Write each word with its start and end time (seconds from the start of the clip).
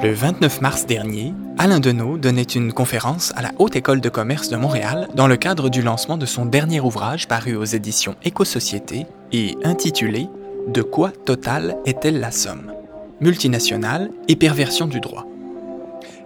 Le 0.00 0.12
29 0.12 0.60
mars 0.60 0.86
dernier, 0.86 1.34
Alain 1.58 1.80
Deneau 1.80 2.18
donnait 2.18 2.42
une 2.42 2.72
conférence 2.72 3.32
à 3.34 3.42
la 3.42 3.50
Haute 3.58 3.74
École 3.74 4.00
de 4.00 4.08
commerce 4.08 4.48
de 4.48 4.56
Montréal 4.56 5.08
dans 5.14 5.26
le 5.26 5.36
cadre 5.36 5.68
du 5.70 5.82
lancement 5.82 6.16
de 6.16 6.24
son 6.24 6.46
dernier 6.46 6.78
ouvrage 6.78 7.26
paru 7.26 7.56
aux 7.56 7.64
éditions 7.64 8.14
Éco-Société 8.22 9.06
et 9.32 9.56
intitulé 9.64 10.28
De 10.68 10.82
quoi 10.82 11.10
Total 11.10 11.76
est-elle 11.84 12.20
la 12.20 12.30
somme? 12.30 12.72
Multinationale 13.20 14.10
et 14.28 14.36
perversion 14.36 14.86
du 14.86 15.00
droit. 15.00 15.26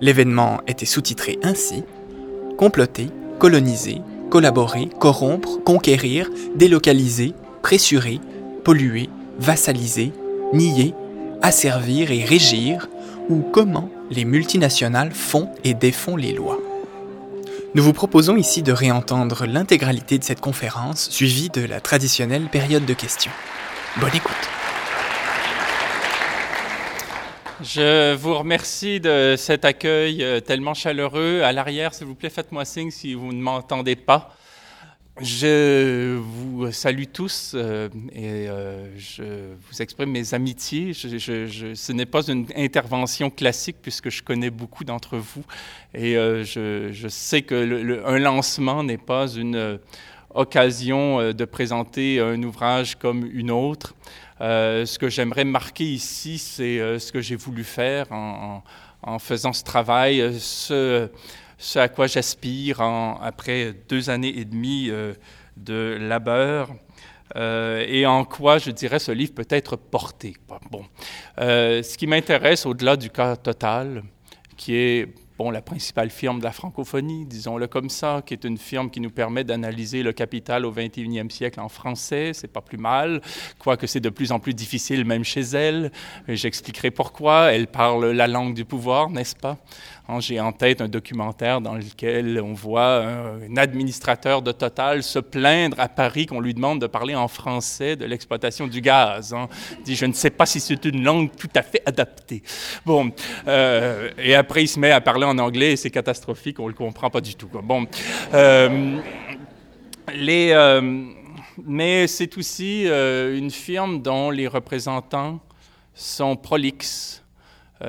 L'événement 0.02 0.60
était 0.66 0.84
sous-titré 0.84 1.38
ainsi 1.42 1.82
Comploter, 2.58 3.08
coloniser, 3.38 4.02
collaborer, 4.28 4.90
corrompre, 4.98 5.62
conquérir, 5.64 6.28
délocaliser, 6.56 7.32
pressurer, 7.62 8.20
polluer, 8.64 9.08
vassaliser, 9.38 10.12
nier, 10.52 10.94
asservir 11.40 12.10
et 12.10 12.24
régir 12.24 12.88
ou 13.28 13.42
comment 13.52 13.90
les 14.10 14.24
multinationales 14.24 15.12
font 15.12 15.48
et 15.64 15.74
défont 15.74 16.16
les 16.16 16.32
lois. 16.32 16.58
Nous 17.74 17.82
vous 17.82 17.92
proposons 17.92 18.36
ici 18.36 18.62
de 18.62 18.72
réentendre 18.72 19.46
l'intégralité 19.46 20.18
de 20.18 20.24
cette 20.24 20.40
conférence 20.40 21.08
suivie 21.08 21.48
de 21.48 21.62
la 21.62 21.80
traditionnelle 21.80 22.48
période 22.50 22.84
de 22.84 22.94
questions. 22.94 23.32
Bonne 23.98 24.14
écoute. 24.14 24.32
Je 27.62 28.14
vous 28.14 28.36
remercie 28.36 28.98
de 28.98 29.36
cet 29.38 29.64
accueil 29.64 30.24
euh, 30.24 30.40
tellement 30.40 30.74
chaleureux. 30.74 31.42
À 31.42 31.52
l'arrière, 31.52 31.94
s'il 31.94 32.08
vous 32.08 32.16
plaît, 32.16 32.28
faites-moi 32.28 32.64
signe 32.64 32.90
si 32.90 33.14
vous 33.14 33.32
ne 33.32 33.40
m'entendez 33.40 33.94
pas. 33.94 34.34
Je 35.20 36.16
vous 36.16 36.72
salue 36.72 37.04
tous 37.12 37.52
euh, 37.54 37.90
et 38.14 38.48
euh, 38.48 38.86
je 38.96 39.52
vous 39.60 39.82
exprime 39.82 40.10
mes 40.10 40.32
amitiés. 40.32 40.94
ce 40.94 41.92
n'est 41.92 42.06
pas 42.06 42.22
une 42.28 42.46
intervention 42.56 43.28
classique 43.28 43.76
puisque 43.82 44.08
je 44.08 44.22
connais 44.22 44.48
beaucoup 44.48 44.84
d'entre 44.84 45.18
vous 45.18 45.44
et 45.92 46.16
euh, 46.16 46.44
je, 46.44 47.08
sais 47.08 47.42
que 47.42 48.02
un 48.06 48.18
lancement 48.18 48.82
n'est 48.82 48.96
pas 48.96 49.28
une 49.28 49.78
occasion 50.34 51.32
de 51.34 51.44
présenter 51.44 52.18
un 52.18 52.42
ouvrage 52.42 52.94
comme 52.98 53.28
une 53.34 53.50
autre. 53.50 53.94
ce 54.40 54.98
que 54.98 55.10
j'aimerais 55.10 55.44
marquer 55.44 55.84
ici, 55.84 56.38
c'est 56.38 56.98
ce 56.98 57.12
que 57.12 57.20
j'ai 57.20 57.36
voulu 57.36 57.64
faire 57.64 58.10
en, 58.12 58.62
faisant 59.18 59.52
ce 59.52 59.62
travail, 59.62 60.22
ce 61.62 61.78
à 61.78 61.88
quoi 61.88 62.08
j'aspire 62.08 62.80
après 62.80 63.72
deux 63.88 64.10
années 64.10 64.36
et 64.36 64.44
demie 64.44 64.88
euh, 64.90 65.14
de 65.56 65.96
labeur. 66.00 66.70
Euh, 67.36 67.86
et 67.88 68.04
en 68.04 68.24
quoi, 68.24 68.58
je 68.58 68.72
dirais, 68.72 68.98
ce 68.98 69.12
livre 69.12 69.32
peut 69.32 69.46
être 69.48 69.76
porté. 69.76 70.34
Bon. 70.70 70.84
Euh, 71.38 71.82
ce 71.82 71.96
qui 71.96 72.06
m'intéresse 72.06 72.66
au-delà 72.66 72.96
du 72.96 73.10
cas 73.10 73.36
total, 73.36 74.02
qui 74.56 74.74
est 74.74 75.14
bon, 75.38 75.50
la 75.50 75.62
principale 75.62 76.10
firme 76.10 76.40
de 76.40 76.44
la 76.44 76.52
francophonie, 76.52 77.26
disons-le 77.26 77.68
comme 77.68 77.88
ça, 77.88 78.22
qui 78.26 78.34
est 78.34 78.44
une 78.44 78.58
firme 78.58 78.90
qui 78.90 79.00
nous 79.00 79.10
permet 79.10 79.44
d'analyser 79.44 80.02
le 80.02 80.12
capital 80.12 80.66
au 80.66 80.72
21e 80.72 81.30
siècle 81.30 81.60
en 81.60 81.68
français, 81.68 82.32
c'est 82.34 82.52
pas 82.52 82.60
plus 82.60 82.76
mal, 82.76 83.22
quoique 83.58 83.86
c'est 83.86 84.00
de 84.00 84.10
plus 84.10 84.32
en 84.32 84.40
plus 84.40 84.52
difficile 84.52 85.04
même 85.04 85.24
chez 85.24 85.40
elle. 85.40 85.90
J'expliquerai 86.28 86.90
pourquoi. 86.90 87.52
Elle 87.52 87.66
parle 87.66 88.10
la 88.10 88.26
langue 88.26 88.54
du 88.54 88.64
pouvoir, 88.64 89.10
n'est-ce 89.10 89.36
pas? 89.36 89.58
Hein, 90.08 90.18
j'ai 90.18 90.40
en 90.40 90.50
tête 90.50 90.80
un 90.80 90.88
documentaire 90.88 91.60
dans 91.60 91.76
lequel 91.76 92.40
on 92.42 92.54
voit 92.54 93.04
un, 93.04 93.56
administrateur 93.56 94.42
de 94.42 94.50
Total 94.50 95.04
se 95.04 95.20
plaindre 95.20 95.78
à 95.78 95.88
Paris 95.88 96.26
qu'on 96.26 96.40
lui 96.40 96.54
demande 96.54 96.80
de 96.80 96.88
parler 96.88 97.14
en 97.14 97.28
français 97.28 97.94
de 97.94 98.04
l'exploitation 98.04 98.66
du 98.66 98.80
gaz. 98.80 99.32
Hein. 99.32 99.48
Il 99.78 99.84
dit, 99.84 99.94
je 99.94 100.06
ne 100.06 100.12
sais 100.12 100.30
pas 100.30 100.44
si 100.44 100.58
c'est 100.58 100.84
une 100.86 101.04
langue 101.04 101.30
tout 101.36 101.50
à 101.54 101.62
fait 101.62 101.82
adaptée. 101.86 102.42
Bon, 102.84 103.12
euh, 103.46 104.10
et 104.18 104.34
après 104.34 104.64
il 104.64 104.68
se 104.68 104.80
met 104.80 104.90
à 104.90 105.00
parler 105.00 105.24
en 105.24 105.38
anglais 105.38 105.72
et 105.72 105.76
c'est 105.76 105.90
catastrophique, 105.90 106.58
on 106.58 106.64
ne 106.64 106.70
le 106.70 106.74
comprend 106.74 107.08
pas 107.08 107.20
du 107.20 107.36
tout. 107.36 107.48
Bon, 107.62 107.86
euh, 108.34 108.98
euh, 110.10 111.04
mais 111.64 112.06
c'est 112.08 112.36
aussi 112.36 112.86
une 112.86 113.52
firme 113.52 114.02
dont 114.02 114.30
les 114.30 114.48
représentants 114.48 115.38
sont 115.94 116.34
prolixes 116.34 117.21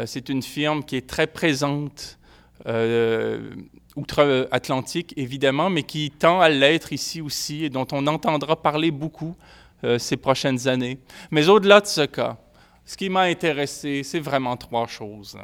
c'est 0.05 0.29
une 0.29 0.41
firme 0.41 0.83
qui 0.83 0.95
est 0.95 1.07
très 1.07 1.27
présente 1.27 2.17
euh, 2.65 3.51
outre-Atlantique, 3.95 5.13
évidemment, 5.17 5.69
mais 5.69 5.83
qui 5.83 6.11
tend 6.11 6.39
à 6.41 6.49
l'être 6.49 6.93
ici 6.93 7.21
aussi 7.21 7.65
et 7.65 7.69
dont 7.69 7.87
on 7.91 8.07
entendra 8.07 8.59
parler 8.61 8.89
beaucoup 8.89 9.35
euh, 9.83 9.99
ces 9.99 10.17
prochaines 10.17 10.67
années. 10.67 10.97
Mais 11.29 11.47
au-delà 11.49 11.81
de 11.81 11.85
ce 11.85 12.05
cas, 12.05 12.37
ce 12.85 12.97
qui 12.97 13.09
m'a 13.09 13.23
intéressé, 13.23 14.01
c'est 14.03 14.19
vraiment 14.19 14.57
trois 14.57 14.87
choses. 14.87 15.37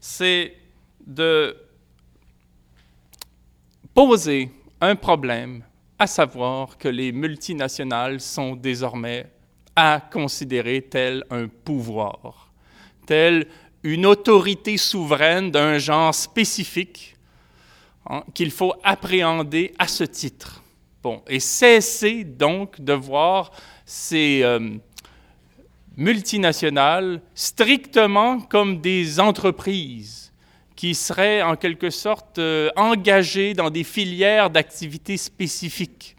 C'est 0.00 0.54
de 1.04 1.56
poser 3.94 4.50
un 4.80 4.94
problème, 4.94 5.64
à 5.98 6.06
savoir 6.06 6.78
que 6.78 6.88
les 6.88 7.10
multinationales 7.10 8.20
sont 8.20 8.54
désormais 8.54 9.26
à 9.74 10.00
considérer 10.12 10.82
tel 10.82 11.24
un 11.30 11.48
pouvoir, 11.48 12.52
tel 13.06 13.48
une 13.82 14.06
autorité 14.06 14.76
souveraine 14.76 15.50
d'un 15.50 15.78
genre 15.78 16.14
spécifique 16.14 17.16
hein, 18.08 18.24
qu'il 18.34 18.50
faut 18.50 18.74
appréhender 18.82 19.74
à 19.78 19.88
ce 19.88 20.04
titre. 20.04 20.62
Bon, 21.02 21.22
et 21.28 21.40
cesser 21.40 22.24
donc 22.24 22.80
de 22.80 22.92
voir 22.92 23.52
ces 23.86 24.42
euh, 24.42 24.76
multinationales 25.96 27.20
strictement 27.34 28.40
comme 28.40 28.80
des 28.80 29.20
entreprises 29.20 30.32
qui 30.74 30.94
seraient 30.94 31.42
en 31.42 31.56
quelque 31.56 31.90
sorte 31.90 32.38
euh, 32.38 32.70
engagées 32.76 33.54
dans 33.54 33.70
des 33.70 33.84
filières 33.84 34.50
d'activités 34.50 35.16
spécifiques. 35.16 36.16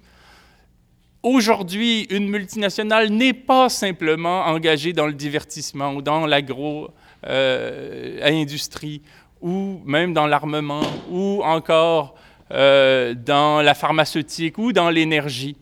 Aujourd'hui, 1.24 2.08
une 2.10 2.30
multinationale 2.30 3.10
n'est 3.10 3.34
pas 3.34 3.70
simplement 3.70 4.46
engagée 4.46 4.94
dans 4.94 5.08
le 5.08 5.14
divertissement 5.14 5.94
ou 5.94 6.02
dans 6.02 6.26
l'agro 6.26 6.92
euh, 7.28 8.18
à 8.22 8.32
l'industrie 8.32 9.02
ou 9.42 9.82
même 9.84 10.14
dans 10.14 10.26
l'armement 10.26 10.84
ou 11.10 11.42
encore 11.44 12.16
euh, 12.52 13.14
dans 13.14 13.62
la 13.62 13.74
pharmaceutique 13.74 14.58
ou 14.58 14.72
dans 14.72 14.90
l'énergie. 14.90 15.58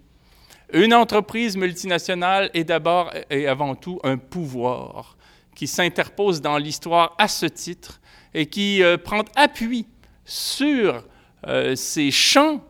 Une 0.72 0.94
entreprise 0.94 1.57
multinationale 1.57 2.51
est 2.53 2.63
d'abord 2.63 3.12
et 3.31 3.47
avant 3.47 3.73
tout 3.73 4.00
un 4.03 4.17
pouvoir 4.17 5.17
qui 5.56 5.66
s'interpose 5.66 6.41
dans 6.41 6.59
l'histoire 6.59 7.16
à 7.17 7.28
ce 7.28 7.47
titre 7.47 8.01
et 8.35 8.46
qui 8.46 8.84
euh, 8.84 8.97
prend 8.97 9.23
appui 9.35 9.88
sur 10.25 11.03
ces 11.75 12.12
champs 12.12 12.62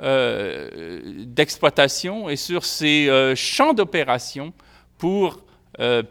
d'exploitation 0.00 2.28
et 2.28 2.36
sur 2.36 2.64
ces 2.64 3.32
champs 3.36 3.72
d'opération 3.72 4.52
pour 4.98 5.38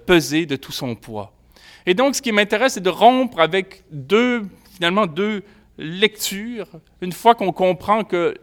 peser 0.06 0.46
de 0.46 0.56
tout 0.56 0.72
son 0.72 0.96
poids. 0.96 1.34
Et 1.86 1.94
donc, 1.94 2.16
ce 2.16 2.22
qui 2.22 2.32
m'intéresse, 2.32 2.74
c'est 2.74 2.82
de 2.82 2.90
rompre 2.90 3.40
avec 3.40 3.84
deux, 3.92 4.44
finalement, 4.76 5.06
deux 5.06 5.44
lectures, 5.78 6.68
une 7.02 7.12
fois 7.12 7.36
qu'on 7.36 7.52
comprend 7.52 8.04
que 8.04 8.36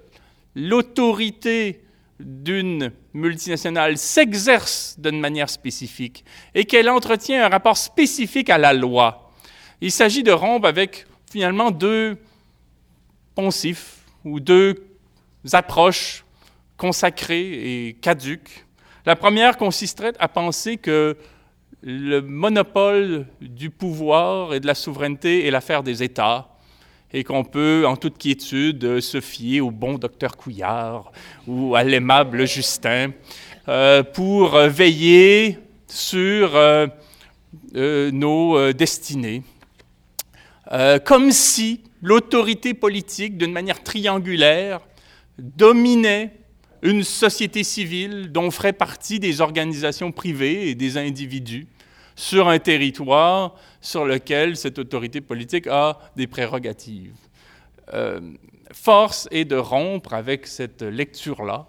l'autorité 0.55 1.81
d'une 2.19 2.93
multinationale 3.15 3.97
s'exerce 3.97 4.97
d'une 4.99 5.21
manière 5.21 5.49
spécifique 5.49 6.25
et 6.55 6.65
qu'elle 6.65 6.91
entretient 6.91 7.45
un 7.45 7.49
rapport 7.49 7.77
spécifique 7.77 8.51
à 8.51 8.59
la 8.59 8.73
loi. 8.73 9.33
Il 9.81 9.91
s'agit 9.91 10.23
de 10.23 10.33
rompre 10.33 10.67
avec 10.67 11.07
finalement 11.31 11.71
deux 11.71 12.19
poncifs 13.35 13.99
ou 14.25 14.41
deux 14.41 14.85
approches 15.53 16.25
consacrées 16.77 17.87
et 17.89 17.95
caduques. 17.95 18.67
La 19.07 19.17
première 19.17 19.57
consisterait 19.57 20.13
à 20.19 20.29
penser 20.29 20.77
que 20.77 21.17
le 21.83 22.21
monopole 22.21 23.27
du 23.41 23.71
pouvoir 23.71 24.53
et 24.55 24.61
de 24.61 24.67
la 24.67 24.75
souveraineté 24.75 25.47
est 25.47 25.51
l'affaire 25.51 25.83
des 25.83 26.03
États 26.03 26.49
et 27.13 27.25
qu'on 27.25 27.43
peut, 27.43 27.85
en 27.87 27.97
toute 27.97 28.19
quiétude, 28.19 29.01
se 29.01 29.21
fier 29.21 29.61
au 29.61 29.71
bon 29.71 29.95
docteur 29.95 30.37
Couillard 30.37 31.11
ou 31.47 31.75
à 31.75 31.83
l'aimable 31.83 32.47
Justin 32.47 33.13
euh, 33.69 34.03
pour 34.03 34.57
veiller 34.59 35.59
sur 35.87 36.55
euh, 36.55 36.87
euh, 37.75 38.11
nos 38.11 38.73
destinées. 38.73 39.43
comme 41.05 41.33
si 41.33 41.81
l'autorité 42.03 42.75
politique, 42.75 43.37
d'une 43.37 43.53
manière 43.53 43.83
triangulaire, 43.83 44.81
dominait 45.39 46.40
une 46.83 47.03
société 47.03 47.65
civile 47.65 48.33
dont 48.33 48.51
feraient 48.51 48.73
partie 48.73 49.19
des 49.19 49.41
organisations 49.41 50.13
privées 50.13 50.69
et 50.71 50.75
des 50.75 50.97
individus 50.97 51.67
sur 52.17 52.49
un 52.49 52.59
territoire 52.59 53.55
sur 53.81 54.05
lequel 54.05 54.57
cette 54.57 54.79
autorité 54.79 55.21
politique 55.21 55.67
a 55.67 55.99
des 56.17 56.27
prérogatives. 56.27 57.15
Euh, 57.95 58.21
force 58.73 59.29
est 59.31 59.45
de 59.45 59.57
rompre 59.57 60.15
avec 60.15 60.47
cette 60.47 60.83
lecture-là 60.83 61.67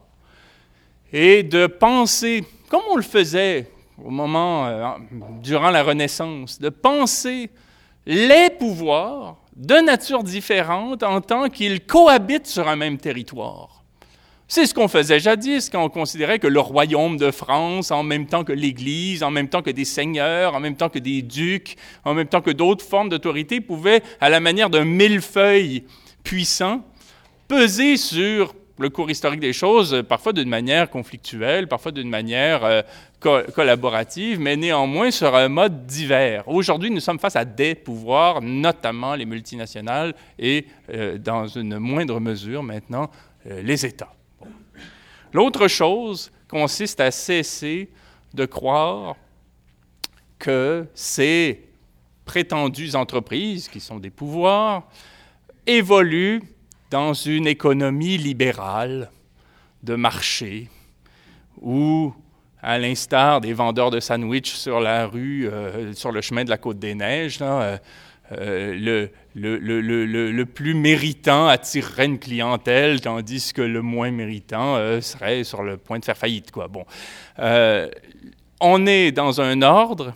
et 1.13 1.43
de 1.43 1.67
penser, 1.67 2.43
comme 2.69 2.83
on 2.89 2.95
le 2.95 3.01
faisait 3.01 3.69
au 4.03 4.09
moment, 4.09 4.67
euh, 4.67 4.87
durant 5.41 5.69
la 5.69 5.83
Renaissance, 5.83 6.59
de 6.59 6.69
penser 6.69 7.49
les 8.05 8.49
pouvoirs 8.49 9.37
de 9.55 9.75
nature 9.75 10.23
différente 10.23 11.03
en 11.03 11.21
tant 11.21 11.49
qu'ils 11.49 11.85
cohabitent 11.85 12.47
sur 12.47 12.67
un 12.67 12.75
même 12.75 12.97
territoire. 12.97 13.80
C'est 14.53 14.65
ce 14.65 14.73
qu'on 14.73 14.89
faisait 14.89 15.21
jadis 15.21 15.69
quand 15.69 15.81
on 15.81 15.87
considérait 15.87 16.37
que 16.37 16.45
le 16.45 16.59
royaume 16.59 17.15
de 17.15 17.31
France, 17.31 17.89
en 17.89 18.03
même 18.03 18.25
temps 18.25 18.43
que 18.43 18.51
l'Église, 18.51 19.23
en 19.23 19.31
même 19.31 19.47
temps 19.47 19.61
que 19.61 19.69
des 19.69 19.85
seigneurs, 19.85 20.55
en 20.55 20.59
même 20.59 20.75
temps 20.75 20.89
que 20.89 20.99
des 20.99 21.21
ducs, 21.21 21.77
en 22.03 22.13
même 22.13 22.27
temps 22.27 22.41
que 22.41 22.51
d'autres 22.51 22.83
formes 22.83 23.07
d'autorité, 23.07 23.61
pouvaient, 23.61 24.03
à 24.19 24.29
la 24.29 24.41
manière 24.41 24.69
d'un 24.69 24.83
millefeuille 24.83 25.85
puissant, 26.25 26.83
peser 27.47 27.95
sur 27.95 28.53
le 28.77 28.89
cours 28.89 29.09
historique 29.09 29.39
des 29.39 29.53
choses, 29.53 30.03
parfois 30.09 30.33
d'une 30.33 30.49
manière 30.49 30.89
conflictuelle, 30.89 31.69
parfois 31.69 31.93
d'une 31.93 32.09
manière 32.09 32.65
euh, 32.65 32.81
collaborative, 33.21 34.41
mais 34.41 34.57
néanmoins 34.57 35.11
sur 35.11 35.33
un 35.33 35.47
mode 35.47 35.85
divers. 35.85 36.45
Aujourd'hui, 36.49 36.91
nous 36.91 36.99
sommes 36.99 37.19
face 37.19 37.37
à 37.37 37.45
des 37.45 37.73
pouvoirs, 37.73 38.41
notamment 38.41 39.15
les 39.15 39.25
multinationales 39.25 40.13
et, 40.37 40.65
euh, 40.93 41.17
dans 41.17 41.47
une 41.47 41.77
moindre 41.77 42.19
mesure 42.19 42.63
maintenant, 42.63 43.09
euh, 43.49 43.61
les 43.61 43.85
États. 43.85 44.11
L'autre 45.33 45.67
chose 45.67 46.31
consiste 46.47 46.99
à 46.99 47.11
cesser 47.11 47.89
de 48.33 48.45
croire 48.45 49.15
que 50.39 50.87
ces 50.93 51.69
prétendues 52.25 52.95
entreprises, 52.95 53.67
qui 53.67 53.79
sont 53.79 53.99
des 53.99 54.09
pouvoirs, 54.09 54.87
évoluent 55.67 56.41
dans 56.89 57.13
une 57.13 57.47
économie 57.47 58.17
libérale 58.17 59.09
de 59.83 59.95
marché 59.95 60.69
où, 61.61 62.13
à 62.61 62.77
l'instar 62.77 63.41
des 63.41 63.53
vendeurs 63.53 63.91
de 63.91 63.99
sandwichs 63.99 64.53
sur 64.53 64.79
la 64.79 65.07
rue, 65.07 65.47
euh, 65.47 65.93
sur 65.93 66.11
le 66.11 66.21
chemin 66.21 66.43
de 66.43 66.49
la 66.49 66.57
Côte 66.57 66.79
des 66.79 66.95
Neiges, 66.95 67.39
euh, 67.41 67.77
euh, 68.31 69.09
le, 69.35 70.43
plus 70.43 70.73
méritant 70.73 71.47
attirerait 71.47 72.05
une 72.05 72.19
clientèle, 72.19 73.01
tandis 73.01 73.53
que 73.53 73.61
le 73.61 73.81
moins 73.81 74.11
méritant 74.11 75.01
serait 75.01 75.43
sur 75.43 75.63
le 75.63 75.77
point 75.77 75.99
de 75.99 76.05
faire 76.05 76.17
faillite. 76.17 76.51
Quoi. 76.51 76.67
Bon. 76.67 76.85
on 78.59 78.85
est 78.85 79.11
dans 79.11 79.41
un 79.41 79.61
ordre 79.61 80.13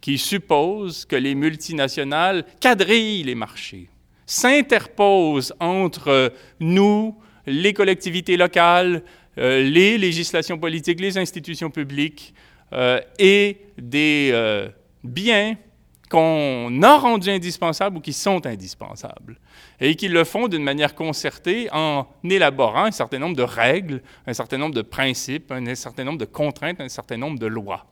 qui 0.00 0.18
suppose 0.18 1.04
que 1.04 1.16
les 1.16 1.34
multinationales 1.34 2.44
quadrillent 2.60 3.22
les 3.22 3.34
marchés 3.34 3.88
s'interpose 4.26 5.54
entre 5.60 6.32
nous, 6.60 7.14
les 7.46 7.72
collectivités 7.72 8.36
locales, 8.36 9.02
euh, 9.38 9.62
les 9.62 9.98
législations 9.98 10.58
politiques, 10.58 11.00
les 11.00 11.18
institutions 11.18 11.70
publiques 11.70 12.34
euh, 12.72 13.00
et 13.18 13.58
des 13.76 14.30
euh, 14.32 14.68
biens 15.02 15.56
qu'on 16.14 16.80
a 16.82 16.96
rendus 16.96 17.30
indispensables 17.30 17.96
ou 17.96 18.00
qui 18.00 18.12
sont 18.12 18.46
indispensables, 18.46 19.36
et 19.80 19.96
qui 19.96 20.06
le 20.06 20.22
font 20.22 20.46
d'une 20.46 20.62
manière 20.62 20.94
concertée 20.94 21.68
en 21.72 22.06
élaborant 22.22 22.84
un 22.84 22.92
certain 22.92 23.18
nombre 23.18 23.34
de 23.34 23.42
règles, 23.42 24.00
un 24.24 24.32
certain 24.32 24.58
nombre 24.58 24.76
de 24.76 24.82
principes, 24.82 25.50
un 25.50 25.74
certain 25.74 26.04
nombre 26.04 26.18
de 26.18 26.24
contraintes, 26.24 26.80
un 26.80 26.88
certain 26.88 27.16
nombre 27.16 27.40
de 27.40 27.46
lois. 27.46 27.86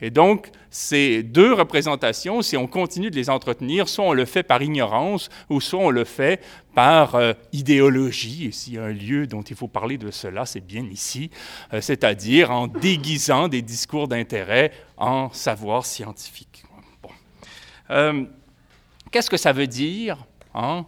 Et 0.00 0.10
donc, 0.10 0.52
ces 0.70 1.24
deux 1.24 1.52
représentations, 1.52 2.42
si 2.42 2.56
on 2.56 2.68
continue 2.68 3.10
de 3.10 3.16
les 3.16 3.28
entretenir, 3.28 3.88
soit 3.88 4.04
on 4.04 4.12
le 4.12 4.24
fait 4.24 4.44
par 4.44 4.62
ignorance, 4.62 5.28
ou 5.50 5.60
soit 5.60 5.80
on 5.80 5.90
le 5.90 6.04
fait 6.04 6.40
par 6.76 7.16
euh, 7.16 7.32
idéologie, 7.52 8.46
et 8.46 8.52
s'il 8.52 8.74
y 8.74 8.78
a 8.78 8.84
un 8.84 8.92
lieu 8.92 9.26
dont 9.26 9.42
il 9.42 9.56
faut 9.56 9.68
parler 9.68 9.98
de 9.98 10.12
cela, 10.12 10.46
c'est 10.46 10.64
bien 10.64 10.84
ici, 10.92 11.28
euh, 11.72 11.80
c'est-à-dire 11.80 12.52
en 12.52 12.68
déguisant 12.68 13.48
des 13.48 13.62
discours 13.62 14.06
d'intérêt 14.06 14.70
en 14.96 15.32
savoir 15.32 15.84
scientifique. 15.84 16.64
Euh, 17.90 18.24
qu'est-ce 19.10 19.30
que 19.30 19.36
ça 19.36 19.52
veut 19.52 19.66
dire, 19.66 20.18
hein, 20.54 20.86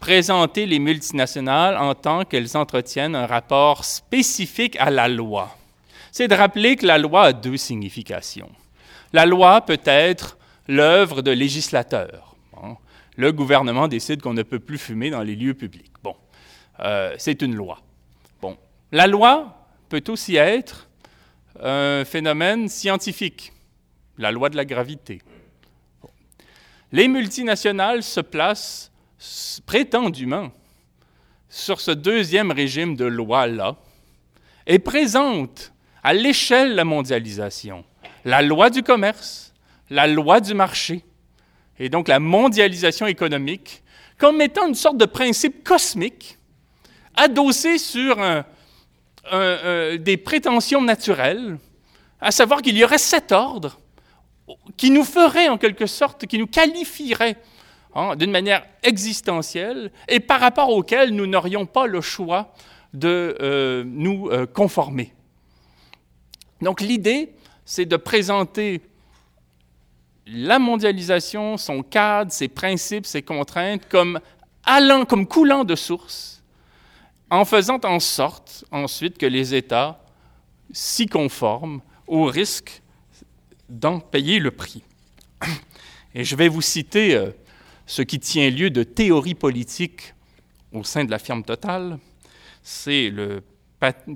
présenter 0.00 0.66
les 0.66 0.78
multinationales 0.78 1.76
en 1.76 1.94
tant 1.94 2.24
qu'elles 2.24 2.56
entretiennent 2.56 3.16
un 3.16 3.26
rapport 3.26 3.84
spécifique 3.84 4.76
à 4.78 4.90
la 4.90 5.08
loi? 5.08 5.56
c'est 6.14 6.28
de 6.28 6.34
rappeler 6.36 6.76
que 6.76 6.86
la 6.86 6.96
loi 6.96 7.24
a 7.24 7.32
deux 7.32 7.56
significations. 7.56 8.48
La 9.12 9.26
loi 9.26 9.60
peut 9.62 9.80
être 9.84 10.38
l'œuvre 10.68 11.22
de 11.22 11.32
législateurs. 11.32 12.36
Le 13.16 13.32
gouvernement 13.32 13.88
décide 13.88 14.22
qu'on 14.22 14.32
ne 14.32 14.44
peut 14.44 14.60
plus 14.60 14.78
fumer 14.78 15.10
dans 15.10 15.22
les 15.22 15.34
lieux 15.34 15.54
publics. 15.54 15.90
Bon, 16.04 16.14
euh, 16.78 17.16
c'est 17.18 17.42
une 17.42 17.56
loi. 17.56 17.80
Bon, 18.40 18.56
la 18.92 19.08
loi 19.08 19.66
peut 19.88 20.04
aussi 20.06 20.36
être 20.36 20.88
un 21.60 22.04
phénomène 22.04 22.68
scientifique, 22.68 23.52
la 24.16 24.30
loi 24.30 24.50
de 24.50 24.56
la 24.56 24.64
gravité. 24.64 25.20
Les 26.94 27.08
multinationales 27.08 28.04
se 28.04 28.20
placent 28.20 28.92
prétendument 29.66 30.52
sur 31.48 31.80
ce 31.80 31.90
deuxième 31.90 32.52
régime 32.52 32.94
de 32.94 33.04
loi-là 33.04 33.74
et 34.68 34.78
présentent 34.78 35.72
à 36.04 36.14
l'échelle 36.14 36.70
de 36.70 36.74
la 36.76 36.84
mondialisation, 36.84 37.84
la 38.24 38.42
loi 38.42 38.70
du 38.70 38.84
commerce, 38.84 39.52
la 39.90 40.06
loi 40.06 40.40
du 40.40 40.54
marché, 40.54 41.04
et 41.80 41.88
donc 41.88 42.06
la 42.06 42.20
mondialisation 42.20 43.08
économique, 43.08 43.82
comme 44.16 44.40
étant 44.40 44.68
une 44.68 44.76
sorte 44.76 44.96
de 44.96 45.06
principe 45.06 45.64
cosmique 45.64 46.38
adossé 47.16 47.78
sur 47.78 48.18
des 49.32 50.16
prétentions 50.16 50.80
naturelles, 50.80 51.58
à 52.20 52.30
savoir 52.30 52.62
qu'il 52.62 52.78
y 52.78 52.84
aurait 52.84 52.98
cet 52.98 53.32
ordre 53.32 53.80
qui 54.76 54.90
nous 54.90 55.04
ferait 55.04 55.48
en 55.48 55.58
quelque 55.58 55.86
sorte, 55.86 56.26
qui 56.26 56.38
nous 56.38 56.46
qualifierait 56.46 57.36
hein, 57.94 58.16
d'une 58.16 58.30
manière 58.30 58.64
existentielle 58.82 59.90
et 60.08 60.20
par 60.20 60.40
rapport 60.40 60.70
auquel 60.70 61.10
nous 61.10 61.26
n'aurions 61.26 61.66
pas 61.66 61.86
le 61.86 62.00
choix 62.00 62.52
de 62.92 63.36
euh, 63.40 63.84
nous 63.86 64.28
euh, 64.28 64.46
conformer. 64.46 65.12
Donc 66.60 66.80
l'idée, 66.80 67.34
c'est 67.64 67.86
de 67.86 67.96
présenter 67.96 68.82
la 70.26 70.58
mondialisation, 70.58 71.56
son 71.56 71.82
cadre, 71.82 72.32
ses 72.32 72.48
principes, 72.48 73.06
ses 73.06 73.22
contraintes 73.22 73.88
comme 73.88 74.20
allant, 74.64 75.04
comme 75.04 75.26
coulant 75.26 75.64
de 75.64 75.74
source, 75.74 76.42
en 77.30 77.44
faisant 77.44 77.80
en 77.84 78.00
sorte 78.00 78.64
ensuite 78.70 79.18
que 79.18 79.26
les 79.26 79.54
États 79.54 80.00
s'y 80.72 81.06
conforment 81.06 81.80
au 82.06 82.24
risque 82.24 82.82
d'en 83.68 84.00
payer 84.00 84.38
le 84.38 84.50
prix. 84.50 84.82
Et 86.14 86.24
je 86.24 86.36
vais 86.36 86.48
vous 86.48 86.62
citer 86.62 87.14
euh, 87.14 87.30
ce 87.86 88.02
qui 88.02 88.20
tient 88.20 88.50
lieu 88.50 88.70
de 88.70 88.82
théorie 88.82 89.34
politique 89.34 90.14
au 90.72 90.84
sein 90.84 91.04
de 91.04 91.10
la 91.10 91.18
firme 91.18 91.42
Total. 91.42 91.98
C'est 92.62 93.10
le 93.10 93.42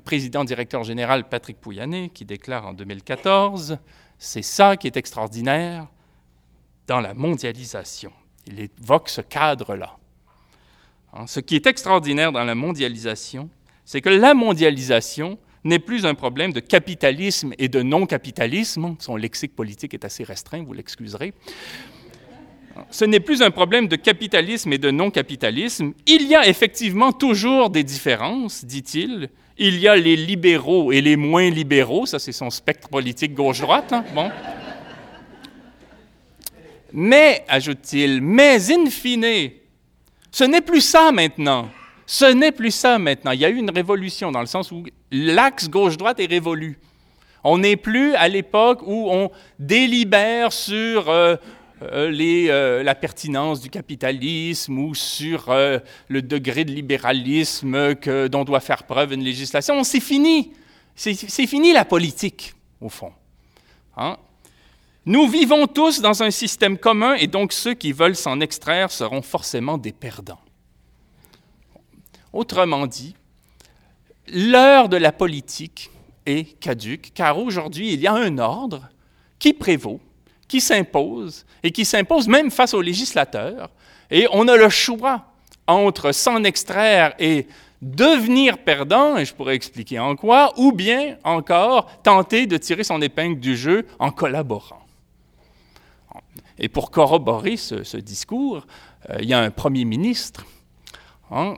président 0.05 0.45
directeur 0.45 0.85
général 0.85 1.28
Patrick 1.28 1.61
Pouyanné 1.61 2.11
qui 2.11 2.25
déclare 2.25 2.67
en 2.67 2.73
2014 2.73 3.78
C'est 4.19 4.43
ça 4.43 4.76
qui 4.76 4.87
est 4.87 4.97
extraordinaire 4.97 5.87
dans 6.87 7.00
la 7.00 7.14
mondialisation. 7.14 8.12
Il 8.47 8.61
évoque 8.61 9.11
ce 9.11 9.21
cadre-là. 9.21 9.97
Hein, 11.12 11.26
ce 11.26 11.40
qui 11.40 11.57
est 11.57 11.67
extraordinaire 11.67 12.33
dans 12.33 12.45
la 12.45 12.55
mondialisation, 12.55 13.50
c'est 13.85 14.00
que 14.00 14.09
la 14.09 14.35
mondialisation 14.35 15.38
n'est 15.65 15.79
plus 15.79 16.07
un 16.07 16.15
problème 16.15 16.53
de 16.53 16.61
capitalisme 16.61 17.53
et 17.59 17.69
de 17.69 17.83
non-capitalisme. 17.83 18.97
Son 18.99 19.17
lexique 19.17 19.55
politique 19.55 19.95
est 19.95 20.05
assez 20.05 20.25
restreint, 20.25 20.62
vous 20.62 20.73
l'excuserez. 20.73 21.33
Ce 22.91 23.05
n'est 23.05 23.21
plus 23.21 23.43
un 23.43 23.50
problème 23.50 23.88
de 23.88 23.97
capitalisme 23.97 24.73
et 24.73 24.79
de 24.79 24.91
non-capitalisme. 24.91 25.93
Il 26.07 26.23
y 26.29 26.35
a 26.35 26.47
effectivement 26.47 27.12
toujours 27.12 27.71
des 27.71 27.83
différences, 27.83 28.65
dit-il, 28.65 29.31
il 29.59 29.81
y 29.81 29.88
a 29.88 29.97
les 29.97 30.17
libéraux 30.17 30.93
et 30.93 31.00
les 31.00 31.17
moins 31.17 31.50
libéraux, 31.50 32.07
ça 32.07 32.19
c'est 32.19 32.33
son 32.33 32.50
spectre 32.50 32.88
politique 32.88 33.35
gauche-droite. 33.35 33.93
Hein? 33.93 34.05
Bon. 34.15 34.31
Mais, 36.93 37.45
ajoute-t-il, 37.49 38.23
mais 38.23 38.71
in 38.71 38.87
fine, 38.87 39.50
ce 40.31 40.45
n'est 40.45 40.61
plus 40.61 40.81
ça 40.81 41.11
maintenant. 41.12 41.69
Ce 42.11 42.25
n'est 42.25 42.53
plus 42.53 42.71
ça 42.71 42.99
maintenant. 42.99 43.33
Il 43.33 43.41
y 43.41 43.45
a 43.45 43.50
eu 43.50 43.57
une 43.57 43.71
révolution 43.71 44.33
dans 44.33 44.41
le 44.41 44.47
sens 44.47 44.73
où 44.73 44.83
l'axe 45.12 45.69
gauche-droite 45.69 46.19
est 46.21 46.27
révolu. 46.27 46.79
On 47.45 47.59
n'est 47.59 47.77
plus 47.77 48.15
à 48.15 48.29
l'époque 48.29 48.81
où 48.87 49.11
on 49.11 49.31
délibère 49.59 50.50
sur 50.50 51.11
euh, 51.11 51.37
euh, 51.83 52.11
euh, 52.11 52.83
la 52.83 52.95
pertinence 52.95 53.61
du 53.61 53.69
capitalisme 53.69 54.79
ou 54.79 54.95
sur 54.95 55.55
le 56.09 56.23
degré 56.23 56.65
de 56.65 56.73
libéralisme 56.73 57.95
que, 57.97 58.27
dont 58.27 58.45
doit 58.45 58.61
faire 58.61 58.85
preuve 58.85 59.12
une 59.12 59.23
législation. 59.23 59.85
C'est 59.85 60.00
fini. 60.00 60.53
C'est 60.97 61.47
fini 61.47 61.75
la 61.75 61.85
politique, 61.85 62.55
au 62.81 62.88
fond. 62.88 63.12
Hein? 63.99 64.17
Nous 65.05 65.29
vivons 65.29 65.67
tous 65.67 66.00
dans 66.00 66.23
un 66.23 66.31
système 66.31 66.79
commun 66.79 67.17
et 67.17 67.27
donc 67.27 67.53
ceux 67.53 67.75
qui 67.75 67.93
veulent 67.93 68.17
s'en 68.17 68.41
extraire 68.41 68.91
seront 68.91 69.21
forcément 69.21 69.77
des 69.77 69.93
perdants. 69.93 70.41
Autrement 72.38 72.87
dit, 72.87 73.16
l'heure 74.28 74.88
de 74.88 74.97
la 74.97 75.11
politique 75.11 75.90
est 76.25 76.57
caduque 76.61 77.11
car 77.12 77.37
aujourd'hui 77.37 77.92
il 77.92 78.00
y 78.00 78.07
a 78.07 78.12
un 78.12 78.38
ordre 78.38 78.88
qui 79.40 79.52
prévaut 79.52 80.00
qui 80.47 80.61
s'impose 80.61 81.45
et 81.64 81.73
qui 81.73 81.85
s'impose 81.85 82.28
même 82.28 82.52
face 82.52 82.75
aux 82.75 82.80
législateurs. 82.80 83.71
Et 84.09 84.28
on 84.30 84.47
a 84.47 84.57
le 84.57 84.68
choix 84.68 85.25
entre 85.66 86.12
s'en 86.12 86.45
extraire 86.45 87.12
et 87.18 87.49
devenir 87.83 88.59
perdant, 88.59 89.16
et 89.16 89.25
je 89.25 89.35
pourrais 89.35 89.57
expliquer 89.57 89.99
en 89.99 90.14
quoi, 90.14 90.52
ou 90.59 90.71
bien 90.71 91.16
encore 91.25 91.90
tenter 92.04 92.47
de 92.47 92.57
tirer 92.57 92.85
son 92.85 93.02
épingle 93.02 93.40
du 93.40 93.57
jeu 93.57 93.85
en 93.99 94.12
collaborant. 94.12 94.87
Et 96.57 96.68
pour 96.68 96.92
corroborer 96.92 97.57
ce, 97.57 97.97
discours, 97.97 98.64
euh, 99.11 99.16
il 99.23 99.28
y 99.28 99.35
a 99.35 99.40
un 99.40 99.50
premier 99.50 99.85
ministre 99.85 100.45
hein, 101.30 101.54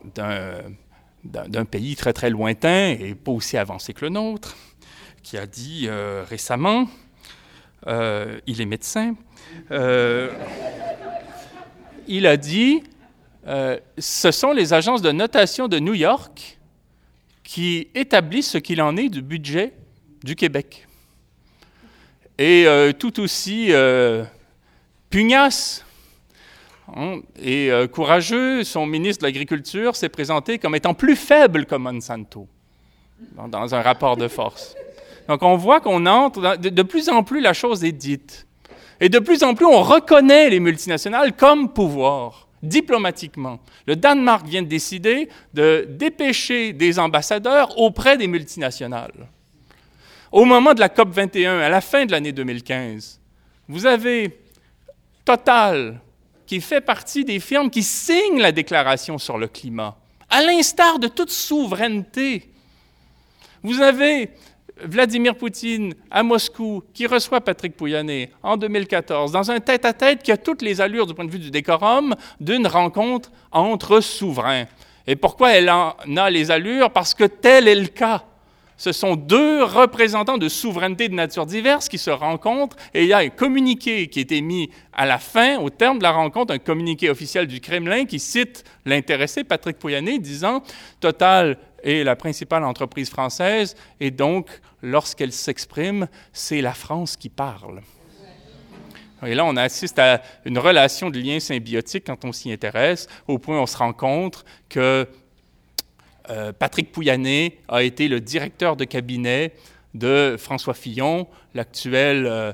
d'un 1.25 1.65
pays 1.65 1.97
très 1.97 2.13
très 2.13 2.31
lointain 2.31 2.97
et 2.99 3.15
pas 3.15 3.33
aussi 3.33 3.57
avancé 3.57 3.93
que 3.93 4.05
le 4.05 4.11
nôtre, 4.11 4.57
qui 5.23 5.37
a 5.39 5.47
dit 5.47 5.87
euh, 5.87 6.25
récemment, 6.29 6.89
euh, 7.87 8.39
il 8.47 8.61
est 8.61 8.67
médecin, 8.67 9.15
il 12.09 12.27
a 12.27 12.37
dit 12.37 12.83
euh, 13.47 13.79
ce 13.99 14.31
sont 14.31 14.53
les 14.53 14.73
agences 14.73 15.03
de 15.03 15.13
notation 15.13 15.67
de 15.67 15.79
New 15.79 15.95
York 15.95 16.59
qui 17.43 17.89
établissent 17.95 18.51
ce 18.51 18.59
qu'il 18.59 18.83
en 18.83 18.97
est 18.97 19.09
du 19.09 19.23
budget 19.23 19.73
du 20.23 20.37
Québec. 20.37 20.87
Et 22.39 22.67
euh, 22.67 22.93
tout 22.93 23.21
aussi 23.21 23.73
euh, 23.73 24.25
pugnace 25.09 25.85
hein, 26.97 27.21
et 27.43 27.71
courageux, 27.93 28.65
son 28.65 28.87
ministre 28.87 29.23
de 29.23 29.27
l'Agriculture 29.27 29.97
s'est 29.97 30.09
présenté 30.09 30.59
comme 30.59 30.75
étant 30.75 30.95
plus 30.95 31.17
faible 31.17 31.67
que 31.67 31.75
Monsanto 31.75 32.47
dans, 33.49 33.75
un 33.75 33.83
rapport 33.83 34.17
de 34.17 34.29
force. 34.29 34.75
Donc 35.29 35.43
on 35.43 35.57
voit 35.57 35.81
qu'on 35.81 36.07
entre, 36.07 36.57
de 36.57 36.83
plus 36.83 37.09
en 37.09 37.23
plus 37.23 37.41
la 37.41 37.53
chose 37.53 37.85
est 37.85 37.93
dite. 37.93 38.47
Et 39.01 39.09
de 39.09 39.19
plus 39.19 39.43
en 39.43 39.55
plus 39.55 39.67
on 39.67 39.83
reconnaît 39.83 40.51
les 40.51 40.61
multinationales 40.61 41.35
comme 41.35 41.73
pouvoir 41.73 42.49
diplomatiquement. 42.63 43.59
Le 43.87 43.97
Danemark 43.97 44.47
vient 44.47 44.63
de 44.63 44.69
décider 44.69 45.29
de 45.55 45.87
dépêcher 45.89 46.73
des 46.73 46.99
ambassadeurs 46.99 47.79
auprès 47.79 48.19
des 48.19 48.27
multinationales. 48.27 49.29
Au 50.31 50.45
moment 50.45 50.75
de 50.75 50.81
la 50.81 50.89
COP 50.89 51.11
21, 51.11 51.59
à 51.59 51.69
la 51.69 51.81
fin 51.81 52.05
de 52.05 52.13
l'année 52.13 52.33
2015, 52.33 53.21
vous 53.69 53.87
avez 53.87 54.37
Total, 55.25 56.01
qui 56.51 56.61
fait 56.61 56.81
partie 56.81 57.25
des 57.25 57.39
firmes 57.39 57.71
qui 57.71 57.85
signent 57.85 58.41
la 58.41 58.51
déclaration 58.51 59.19
sur 59.19 59.39
le 59.39 59.47
climat, 59.47 59.97
à 60.29 60.43
l'instar 60.43 60.99
de 60.99 61.07
toute 61.07 61.31
souveraineté. 61.31 62.51
Vous 63.63 63.81
avez 63.81 64.31
Vladimir 64.83 65.37
Poutine 65.37 65.95
à 66.11 66.25
Moscou, 66.25 66.83
qui 66.93 67.07
reçoit 67.07 67.41
Patrick 67.41 67.77
Pouyanné 67.77 68.33
en 68.43 68.57
2014, 68.57 69.31
dans 69.31 69.49
un 69.53 69.61
tête-à-tête 69.61 70.25
qui 70.25 70.33
a 70.33 70.37
toutes 70.37 70.63
les 70.63 70.81
allures 70.81 71.07
du 71.07 71.15
point 71.15 71.25
de 71.25 71.31
vue 71.31 71.39
du 71.39 71.53
décorum 71.53 72.17
d'une 72.41 72.67
rencontre 72.67 73.31
entre 73.53 74.01
souverains. 74.01 74.65
Et 75.07 75.15
pourquoi 75.15 75.53
elle 75.53 75.71
en 75.71 75.95
a 76.17 76.31
les 76.31 76.51
allures? 76.51 76.91
Parce 76.91 77.15
que 77.15 77.27
tel 77.27 77.69
est 77.69 77.77
le 77.77 77.87
cas. 77.87 78.25
Ce 78.81 78.93
sont 78.93 79.15
deux 79.15 79.63
représentants 79.63 80.39
de 80.39 80.49
souveraineté 80.49 81.11
de 81.11 81.15
nature 81.15 81.45
diverse 81.45 81.91
qui 81.91 81.99
se 81.99 82.09
rencontrent 82.09 82.79
et 82.95 83.03
il 83.03 83.09
y 83.09 83.13
a 83.13 83.19
un 83.19 83.29
communiqué 83.29 84.09
qui 84.09 84.21
a 84.21 84.23
été 84.23 84.41
mis 84.41 84.71
à 84.95 85.05
la 85.05 85.19
fin, 85.19 85.59
au 85.59 85.69
terme 85.69 85.99
de 85.99 86.03
la 86.03 86.13
rencontre, 86.13 86.55
un 86.55 86.59
communiqué 86.59 87.11
officiel 87.11 87.47
du 87.47 87.61
Kremlin 87.61 88.07
qui 88.07 88.19
cite 88.19 88.65
l'intéressé 88.87 89.45
Patrick 89.45 89.79
Pouyanné 89.79 90.19
disant 90.19 90.63
Total 90.99 91.59
est 91.85 92.05
la 92.05 92.17
principale 92.17 92.65
entreprise 92.65 93.11
française 93.11 93.77
et 94.01 94.11
donc 94.11 94.49
lorsqu'elle 94.81 95.33
s'exprime, 95.33 96.09
c'est 96.33 96.63
la 96.63 96.73
France 96.73 97.19
qui 97.19 97.29
parle. 97.29 97.83
Et 99.27 99.35
là, 99.35 99.45
on 99.45 99.57
assiste 99.57 99.99
à 99.99 100.23
une 100.47 100.59
relation 100.59 101.11
de 101.11 101.19
lien 101.19 101.39
symbiotique 101.39 102.05
quand 102.07 102.25
on 102.25 102.33
s'y 102.33 102.51
intéresse, 102.51 103.09
au 103.29 103.39
point 103.39 103.59
où 103.59 103.63
on 103.63 103.67
se 103.67 103.77
rend 103.77 103.93
compte 103.93 104.47
que 104.71 105.07
euh, 106.31 106.53
Patrick 106.53 106.93
Pouyanné 106.93 107.59
a 107.69 107.83
été 107.83 108.07
le 108.07 108.21
directeur 108.21 108.77
de 108.77 108.85
cabinet 108.85 109.53
de 109.95 110.37
François 110.39 110.75
Fillon, 110.75 111.27
l'actuel 111.55 112.27
euh, 112.27 112.53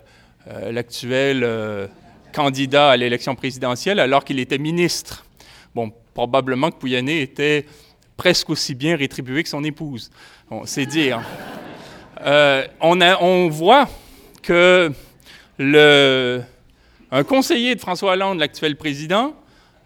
euh, 0.49 1.87
candidat 2.33 2.91
à 2.91 2.97
l'élection 2.97 3.35
présidentielle, 3.35 4.01
alors 4.01 4.25
qu'il 4.25 4.41
était 4.41 4.57
ministre. 4.57 5.27
Bon, 5.75 5.93
probablement 6.15 6.71
que 6.71 6.77
Pouyanné 6.77 7.21
était 7.21 7.67
presque 8.17 8.49
aussi 8.49 8.75
bien 8.75 8.97
rétribué 8.97 9.43
que 9.43 9.49
son 9.49 9.63
épouse. 9.63 10.11
Bon, 10.49 10.65
c'est 10.65 10.87
dire. 10.87 11.21
On, 12.81 12.99
on, 13.01 13.49
voit 13.51 13.91
que 14.43 14.91
le, 15.59 16.41
un 17.11 17.25
conseiller 17.25 17.75
de 17.75 17.81
François 17.81 18.13
Hollande, 18.13 18.39
l'actuel 18.39 18.77
président, 18.77 19.35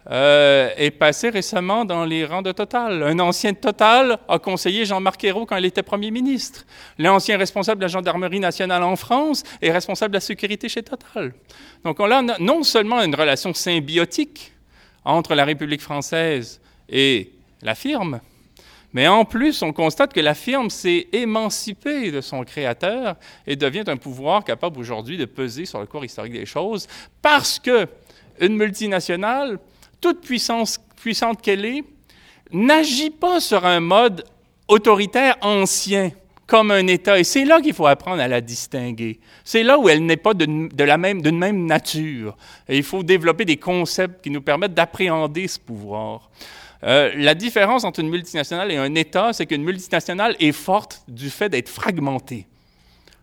euh, 0.09 0.69
est 0.77 0.91
passé 0.91 1.29
récemment 1.29 1.85
dans 1.85 2.05
les 2.05 2.25
rangs 2.25 2.41
de 2.41 2.51
Total. 2.51 3.03
Un 3.03 3.19
ancien 3.19 3.51
de 3.51 3.57
Total 3.57 4.17
a 4.27 4.39
conseillé 4.39 4.85
Jean-Marc 4.85 5.23
Ayrault 5.23 5.45
quand 5.45 5.57
il 5.57 5.65
était 5.65 5.83
premier 5.83 6.09
ministre. 6.09 6.65
L'ancien 6.97 7.37
responsable 7.37 7.79
de 7.79 7.85
la 7.85 7.89
gendarmerie 7.89 8.39
nationale 8.39 8.83
en 8.83 8.95
France 8.95 9.43
est 9.61 9.71
responsable 9.71 10.13
de 10.13 10.17
la 10.17 10.21
sécurité 10.21 10.69
chez 10.69 10.83
Total. 10.83 11.33
Donc 11.83 11.99
on 11.99 12.09
a 12.09 12.21
non 12.39 12.63
seulement 12.63 13.01
une 13.01 13.15
relation 13.15 13.53
symbiotique 13.53 14.53
entre 15.05 15.35
la 15.35 15.45
République 15.45 15.81
française 15.81 16.59
et 16.89 17.31
la 17.61 17.75
firme, 17.75 18.21
mais 18.93 19.07
en 19.07 19.23
plus, 19.23 19.61
on 19.61 19.71
constate 19.71 20.13
que 20.13 20.19
la 20.19 20.33
firme 20.33 20.69
s'est 20.69 21.07
émancipée 21.13 22.11
de 22.11 22.19
son 22.19 22.43
créateur 22.43 23.15
et 23.47 23.55
devient 23.55 23.85
un 23.87 23.97
pouvoir 23.97 24.43
capable 24.43 24.79
aujourd'hui 24.79 25.17
de 25.17 25.25
peser 25.25 25.65
sur 25.65 25.79
le 25.79 25.85
cours 25.85 26.03
historique 26.03 26.33
des 26.33 26.45
choses 26.45 26.87
parce 27.21 27.57
que 27.57 27.87
une 28.39 28.57
multinationale, 28.57 29.59
toute 30.01 30.21
puissance, 30.21 30.79
puissante 31.01 31.41
qu'elle 31.41 31.63
est, 31.65 31.83
n'agit 32.51 33.11
pas 33.11 33.39
sur 33.39 33.65
un 33.65 33.79
mode 33.79 34.25
autoritaire 34.67 35.37
ancien 35.41 36.11
comme 36.47 36.71
un 36.71 36.85
État. 36.87 37.17
Et 37.17 37.23
c'est 37.23 37.45
là 37.45 37.61
qu'il 37.61 37.73
faut 37.73 37.87
apprendre 37.87 38.21
à 38.21 38.27
la 38.27 38.41
distinguer. 38.41 39.21
C'est 39.45 39.63
là 39.63 39.79
où 39.79 39.87
elle 39.87 40.05
n'est 40.05 40.17
pas 40.17 40.33
de, 40.33 40.45
même, 40.45 41.21
d'une 41.21 41.37
même 41.37 41.65
nature. 41.65 42.35
Et 42.67 42.75
il 42.75 42.83
faut 42.83 43.03
développer 43.03 43.45
des 43.45 43.55
concepts 43.55 44.21
qui 44.21 44.29
nous 44.29 44.41
permettent 44.41 44.73
d'appréhender 44.73 45.47
ce 45.47 45.57
pouvoir. 45.57 46.29
Euh, 46.83 47.11
la 47.15 47.35
différence 47.35 47.85
entre 47.85 48.01
une 48.01 48.09
multinationale 48.09 48.69
et 48.69 48.75
un 48.75 48.93
État, 48.95 49.31
c'est 49.31 49.45
qu'une 49.45 49.63
multinationale 49.63 50.35
est 50.41 50.51
forte 50.51 51.03
du 51.07 51.29
fait 51.29 51.47
d'être 51.47 51.69
fragmentée. 51.69 52.47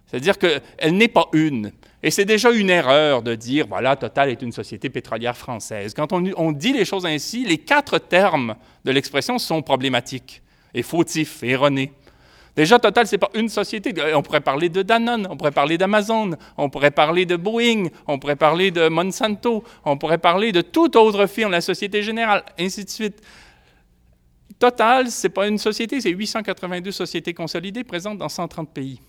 C'est-à-dire 0.07 0.39
qu'elle 0.39 0.97
n'est 0.97 1.09
pas 1.09 1.29
une. 1.35 1.73
Et 2.03 2.11
c'est 2.11 2.25
déjà 2.25 2.53
une 2.53 2.71
erreur 2.71 3.23
de 3.23 3.35
dire, 3.35 3.67
voilà, 3.67 3.97
Total 3.97 4.31
est 4.31 4.41
une 4.43 4.53
société 4.53 4.89
pétrolière 4.89 5.37
française. 5.37 5.95
Quand 5.95 6.13
on, 6.13 6.53
dit 6.53 6.73
les 6.73 6.85
choses 6.85 7.07
ainsi, 7.07 7.45
les 7.45 7.59
quatre 7.59 7.99
termes 7.99 8.55
de 8.85 8.93
l'expression 8.93 9.39
sont 9.39 9.63
problématiques 9.63 10.43
et 10.75 10.83
fautifs 10.83 11.43
et 11.43 11.51
erronés. 11.51 11.93
Déjà, 12.55 12.79
Total, 12.79 13.07
ce 13.07 13.15
n'est 13.15 13.19
pas 13.19 13.31
une 13.35 13.49
société. 13.49 13.93
On 14.15 14.23
pourrait 14.23 14.41
parler 14.41 14.69
de 14.69 14.83
Danone, 14.83 15.27
on 15.29 15.37
pourrait 15.37 15.51
parler 15.51 15.77
d'Amazon, 15.77 16.31
on 16.57 16.71
pourrait 16.71 16.93
parler 16.93 17.27
de 17.27 17.35
Boeing, 17.35 17.89
on 18.07 18.19
pourrait 18.21 18.37
parler 18.37 18.71
de 18.71 18.89
Monsanto, 18.89 19.65
on 19.85 19.99
pourrait 19.99 20.19
parler 20.19 20.53
de 20.53 20.61
toute 20.61 20.95
autre 20.95 21.27
firme, 21.27 21.51
la 21.51 21.61
Société 21.61 22.03
Générale, 22.03 22.45
ainsi 22.59 22.85
de 22.85 22.91
suite. 22.91 23.21
Total, 24.59 25.11
ce 25.11 25.27
n'est 25.27 25.33
pas 25.33 25.49
une 25.49 25.59
société, 25.59 26.01
c'est 26.01 26.11
882 26.11 26.91
sociétés 26.93 27.35
consolidées 27.35 27.85
présentes 27.85 28.19
dans 28.19 28.29
130 28.29 28.71
pays. 28.71 29.01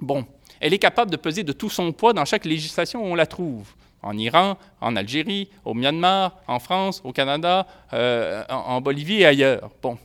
Bon, 0.00 0.26
elle 0.62 0.72
est 0.72 0.78
capable 0.78 1.10
de 1.10 1.16
peser 1.16 1.42
de 1.42 1.52
tout 1.52 1.68
son 1.68 1.92
poids 1.92 2.12
dans 2.12 2.24
chaque 2.24 2.44
législation 2.44 3.02
où 3.02 3.06
on 3.08 3.16
la 3.16 3.26
trouve. 3.26 3.66
En 4.00 4.16
Iran, 4.16 4.56
en 4.80 4.94
Algérie, 4.94 5.48
au 5.64 5.74
Myanmar, 5.74 6.36
en 6.46 6.60
France, 6.60 7.02
au 7.04 7.12
Canada, 7.12 7.66
euh, 7.92 8.44
en, 8.48 8.80
Bolivie 8.80 9.22
et 9.22 9.26
ailleurs. 9.26 9.70
Bon. 9.82 9.98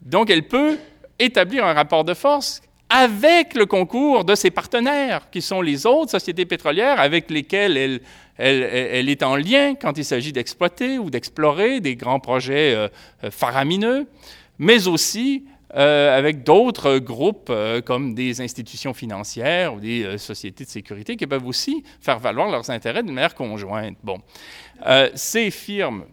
Donc, 0.00 0.30
elle 0.30 0.46
peut 0.46 0.78
établir 1.18 1.64
un 1.64 1.74
rapport 1.74 2.04
de 2.04 2.12
force 2.12 2.60
avec 2.88 3.54
le 3.54 3.66
concours 3.66 4.24
de 4.24 4.34
ses 4.34 4.50
partenaires, 4.50 5.30
qui 5.30 5.40
sont 5.40 5.62
les 5.62 5.86
autres 5.86 6.10
sociétés 6.10 6.44
pétrolières 6.44 7.00
avec 7.00 7.30
lesquelles 7.30 8.00
elle, 8.36 9.08
est 9.08 9.22
en 9.22 9.36
lien 9.36 9.74
quand 9.76 9.96
il 9.96 10.04
s'agit 10.04 10.32
d'exploiter 10.32 10.98
ou 10.98 11.08
d'explorer 11.08 11.80
des 11.80 11.94
grands 11.94 12.20
projets 12.20 12.74
euh, 12.74 12.88
euh, 13.22 13.30
faramineux, 13.30 14.06
mais 14.58 14.88
aussi 14.88 15.44
euh, 15.74 16.16
avec 16.16 16.44
d'autres 16.44 16.98
groupes 16.98 17.52
comme 17.84 18.14
des 18.14 18.40
institutions 18.40 18.94
financières 18.94 19.74
ou 19.74 19.80
des 19.80 20.18
sociétés 20.18 20.64
de 20.64 20.70
sécurité 20.70 21.16
qui 21.16 21.26
peuvent 21.26 21.46
aussi 21.46 21.82
faire 22.00 22.18
valoir 22.18 22.50
leurs 22.50 22.70
intérêts 22.70 23.02
d'une 23.02 23.14
manière 23.14 23.34
conjointe. 23.34 23.96
Bon, 24.02 24.18
ces 25.14 25.50
firmes, 25.50 26.04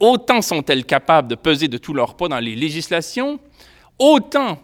autant 0.00 0.42
sont-elles 0.42 0.84
capables 0.84 1.28
de 1.28 1.34
peser 1.34 1.68
de 1.68 1.78
tout 1.78 1.94
leur 1.94 2.16
poids 2.16 2.28
dans 2.28 2.40
les 2.40 2.54
législations, 2.54 3.38
autant 3.98 4.58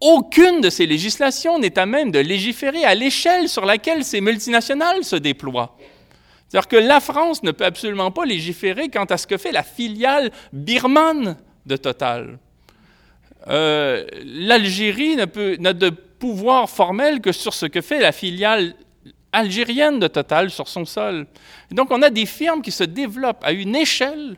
aucune 0.00 0.60
de 0.60 0.68
ces 0.68 0.86
législations 0.86 1.58
n'est 1.58 1.78
à 1.78 1.86
même 1.86 2.10
de 2.10 2.18
légiférer 2.18 2.84
à 2.84 2.94
l'échelle 2.94 3.48
sur 3.48 3.64
laquelle 3.64 4.04
ces 4.04 4.20
multinationales 4.20 5.02
se 5.02 5.16
déploient. 5.16 5.76
C'est-à-dire 6.46 6.68
que 6.68 6.76
la 6.76 7.00
France 7.00 7.42
ne 7.42 7.52
peut 7.52 7.64
absolument 7.64 8.10
pas 8.10 8.26
légiférer 8.26 8.88
quant 8.88 9.06
à 9.06 9.16
ce 9.16 9.26
que 9.26 9.38
fait 9.38 9.50
la 9.50 9.62
filiale 9.62 10.30
birmane 10.52 11.36
de 11.64 11.76
Total. 11.76 12.38
Euh, 13.48 14.04
L'Algérie 14.24 15.16
n'a 15.16 15.72
de 15.72 15.90
pouvoir 15.90 16.70
formel 16.70 17.20
que 17.20 17.32
sur 17.32 17.54
ce 17.54 17.66
que 17.66 17.80
fait 17.80 18.00
la 18.00 18.12
filiale 18.12 18.74
algérienne 19.32 19.98
de 19.98 20.06
Total 20.06 20.50
sur 20.50 20.68
son 20.68 20.84
sol. 20.84 21.26
donc, 21.70 21.90
on 21.90 22.02
a 22.02 22.10
des 22.10 22.26
firmes 22.26 22.62
qui 22.62 22.70
se 22.70 22.84
développent 22.84 23.44
à 23.44 23.52
une 23.52 23.74
échelle 23.74 24.36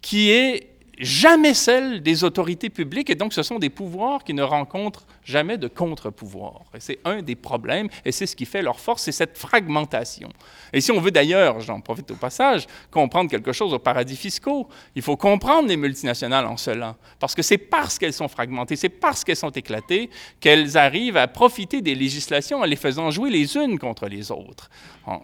qui 0.00 0.30
est 0.30 0.73
jamais 0.98 1.54
celle 1.54 2.02
des 2.02 2.24
autorités 2.24 2.70
publiques, 2.70 3.10
et 3.10 3.14
donc 3.14 3.32
ce 3.32 3.42
sont 3.42 3.58
des 3.58 3.70
pouvoirs 3.70 4.24
qui 4.24 4.34
ne 4.34 4.42
rencontrent 4.42 5.06
jamais 5.24 5.58
de 5.58 5.68
contre-pouvoir. 5.68 6.62
Et 6.74 6.80
c'est 6.80 6.98
un 7.04 7.22
des 7.22 7.34
problèmes, 7.34 7.88
et 8.04 8.12
c'est 8.12 8.26
ce 8.26 8.36
qui 8.36 8.46
fait 8.46 8.62
leur 8.62 8.78
force, 8.78 9.02
c'est 9.02 9.12
cette 9.12 9.36
fragmentation. 9.38 10.28
Et 10.72 10.80
si 10.80 10.92
on 10.92 11.00
veut 11.00 11.10
d'ailleurs, 11.10 11.60
j'en 11.60 11.80
profite 11.80 12.10
au 12.10 12.16
passage, 12.16 12.66
comprendre 12.90 13.30
quelque 13.30 13.52
chose 13.52 13.72
aux 13.72 13.78
paradis 13.78 14.16
fiscaux, 14.16 14.68
il 14.94 15.02
faut 15.02 15.16
comprendre 15.16 15.68
les 15.68 15.76
multinationales 15.76 16.46
en 16.46 16.56
cela, 16.56 16.96
parce 17.18 17.34
que 17.34 17.42
c'est 17.42 17.58
parce 17.58 17.98
qu'elles 17.98 18.12
sont 18.12 18.28
fragmentées, 18.28 18.76
c'est 18.76 18.88
parce 18.88 19.24
qu'elles 19.24 19.36
sont 19.36 19.50
éclatées 19.50 20.10
qu'elles 20.40 20.76
arrivent 20.76 21.16
à 21.16 21.28
profiter 21.28 21.80
des 21.80 21.94
législations 21.94 22.60
en 22.60 22.64
les 22.64 22.76
faisant 22.76 23.10
jouer 23.10 23.30
les 23.30 23.56
unes 23.56 23.78
contre 23.78 24.06
les 24.06 24.30
autres. 24.30 24.70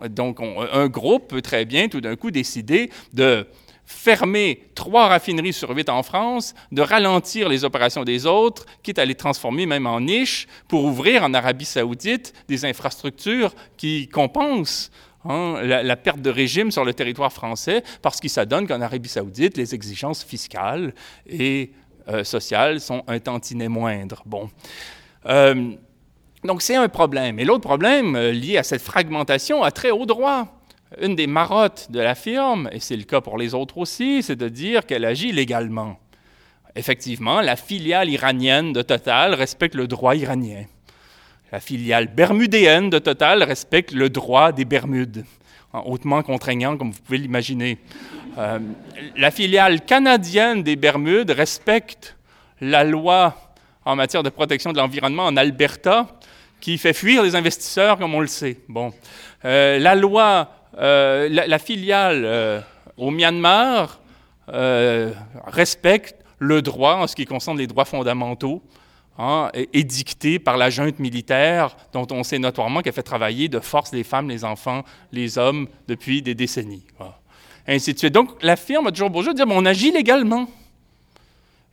Donc 0.09 0.39
un 0.41 0.89
groupe 0.89 1.29
peut 1.29 1.43
très 1.43 1.65
bien 1.65 1.89
tout 1.89 2.01
d'un 2.01 2.17
coup 2.17 2.31
décider 2.31 2.91
de 3.13 3.47
fermer 3.91 4.63
trois 4.77 5.09
raffineries 5.09 5.53
sur 5.53 5.71
huit 5.71 5.89
en 5.89 6.03
France, 6.03 6.55
de 6.71 6.81
ralentir 6.81 7.49
les 7.49 7.65
opérations 7.65 8.05
des 8.05 8.25
autres, 8.25 8.65
quitte 8.85 9.01
à 9.01 9.05
les 9.05 9.17
transformer 9.17 9.67
même 9.67 9.87
en 9.87 10.01
niches, 10.01 10.47
pour 10.69 10.85
ouvrir 10.85 11.25
en 11.25 11.35
Arabie 11.35 11.65
saoudite 11.65 12.33
des 12.49 12.65
infrastructures 12.65 13.53
qui 13.77 14.09
compensent 14.09 14.91
hein, 15.25 15.61
la, 15.63 15.97
perte 15.97 16.23
de 16.23 16.31
régime 16.31 16.71
sur 16.71 16.85
le 16.85 16.95
territoire 16.95 17.33
français, 17.33 17.83
parce 18.01 18.21
qu'il 18.21 18.31
s'adonne 18.31 18.69
qu'en 18.69 18.81
Arabie 18.81 19.09
saoudite, 19.09 19.57
les 19.57 19.75
exigences 19.75 20.23
fiscales 20.25 20.95
et 21.29 21.73
euh, 22.09 22.23
sociales 22.23 22.81
sont 22.81 23.03
un 23.09 23.19
tantinet 23.19 23.69
moindres. 23.69 24.23
Bon. 24.25 24.49
Euh, 25.27 25.73
donc 26.45 26.63
c'est 26.63 26.77
un 26.77 26.89
problème. 26.89 27.41
Et 27.41 27.45
l'autre 27.45 27.67
problème 27.67 28.15
euh, 28.15 28.31
lié 28.31 28.57
à 28.57 28.63
cette 28.63 28.83
fragmentation 28.83 29.65
a 29.65 29.73
très 29.73 29.91
haut 29.91 30.07
droit. 30.07 30.60
Une 31.01 31.15
des 31.15 31.29
marottes 31.29 31.89
de 31.91 32.01
la 32.01 32.15
firme, 32.17 32.69
et 32.73 32.81
c'est 32.81 32.97
le 32.97 33.05
cas 33.05 33.21
pour 33.21 33.39
les 33.39 33.55
autres 33.55 33.79
aussi, 33.79 34.23
c'est 34.23 34.37
de 34.37 34.49
dire 34.49 34.87
qu'elle 34.87 35.05
agit 35.05 35.31
légalement. 35.31 35.99
Effectivement, 36.75 37.41
la 37.41 37.57
filiale 37.57 38.09
iranienne 38.09 38.73
de 38.73 38.83
Total 38.83 39.35
respecte 39.35 39.75
le 39.75 39.87
droit 39.87 40.17
iranien. 40.17 40.65
La 41.53 41.61
filiale 41.61 42.09
bermudéenne 42.09 42.91
de 42.91 42.99
Total 42.99 43.43
respecte 43.43 43.93
le 43.93 44.11
droit 44.11 44.53
des 44.53 44.65
Bermudes, 44.65 45.25
hautement 45.73 46.23
contraignant 46.23 46.77
comme 46.77 46.91
vous 46.91 47.01
pouvez 47.01 47.19
l'imaginer. 47.19 47.79
Euh, 48.39 48.59
la 49.17 49.31
filiale 49.31 49.85
canadienne 49.85 50.63
des 50.63 50.77
Bermudes 50.77 51.31
respecte 51.31 52.17
la 52.61 52.85
loi 52.85 53.37
en 53.85 53.97
matière 53.97 54.23
de 54.23 54.31
protection 54.31 54.73
de 54.73 54.79
l'environnement 54.79 55.27
en 55.27 55.37
Alberta, 55.37 56.07
qui 56.61 56.79
fait 56.79 56.93
fuir 56.93 57.23
les 57.23 57.35
investisseurs, 57.35 57.99
comme 57.99 58.15
on 58.15 58.21
le 58.21 58.27
sait. 58.27 58.59
Bon. 58.69 58.93
Euh, 59.45 59.79
la 59.79 59.95
loi 59.95 60.60
euh, 60.81 61.29
la, 61.29 61.59
filiale 61.59 62.23
euh, 62.25 62.61
au 62.97 63.11
Myanmar 63.11 64.01
euh, 64.49 65.13
respecte 65.47 66.17
le 66.39 66.63
droit 66.63 66.95
en 66.95 67.07
ce 67.07 67.15
qui 67.15 67.27
concerne 67.27 67.59
les 67.59 67.67
droits 67.67 67.85
fondamentaux 67.85 68.63
hein, 69.19 69.51
édictés 69.75 70.39
par 70.39 70.57
la 70.57 70.71
junte 70.71 70.99
militaire 70.99 71.77
dont 71.93 72.07
on 72.11 72.23
sait 72.23 72.39
notoirement 72.39 72.81
qu'elle 72.81 72.95
fait 72.95 73.03
travailler 73.03 73.49
de 73.49 73.61
force 73.61 73.93
les 73.93 74.05
femmes, 74.05 74.31
les 74.31 74.43
enfants, 74.43 74.83
les 75.13 75.37
hommes 75.37 75.69
depuis 75.87 76.23
des 76.23 76.35
décennies. 76.35 76.87
ainsi 77.67 77.93
de 77.93 77.99
suite. 77.99 78.15
Donc 78.15 78.43
la 78.43 78.57
firme 78.57 78.87
a 78.87 78.91
toujours 78.91 79.23
jeu 79.23 79.35
de 79.35 79.37
dire 79.37 79.47
on 79.51 79.67
agit 79.67 79.93
légalement. 79.93 80.49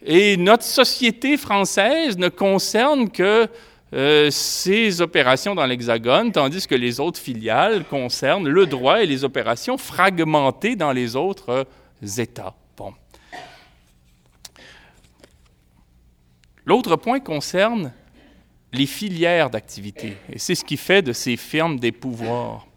Et 0.05 0.35
notre 0.35 0.63
société 0.63 1.37
française 1.37 2.17
ne 2.17 2.27
concerne 2.27 3.09
que 3.09 3.47
euh, 3.93 4.29
ces 4.31 5.01
opérations 5.01 5.55
dans 5.55 5.65
l'Hexagone, 5.65 6.31
tandis 6.31 6.67
que 6.67 6.75
les 6.75 6.99
autres 6.99 7.19
filiales 7.19 7.85
concernent 7.85 8.47
le 8.47 8.65
droit 8.65 9.01
et 9.01 9.05
les 9.05 9.23
opérations 9.23 9.77
fragmentées 9.77 10.75
dans 10.75 10.91
les 10.91 11.15
autres 11.15 11.49
euh, 11.49 12.07
États. 12.17 12.53
Bon. 12.75 12.93
L'autre 16.65 16.97
point 16.97 17.21
concerne 17.21 17.93
les 18.73 18.87
filières 18.87 19.49
d'activité, 19.49 20.17
et 20.29 20.37
c'est 20.37 20.55
ce 20.55 20.65
qui 20.65 20.75
fait 20.75 21.01
de 21.01 21.13
ces 21.13 21.37
firmes 21.37 21.79
des 21.79 21.93
pouvoirs. 21.93 22.67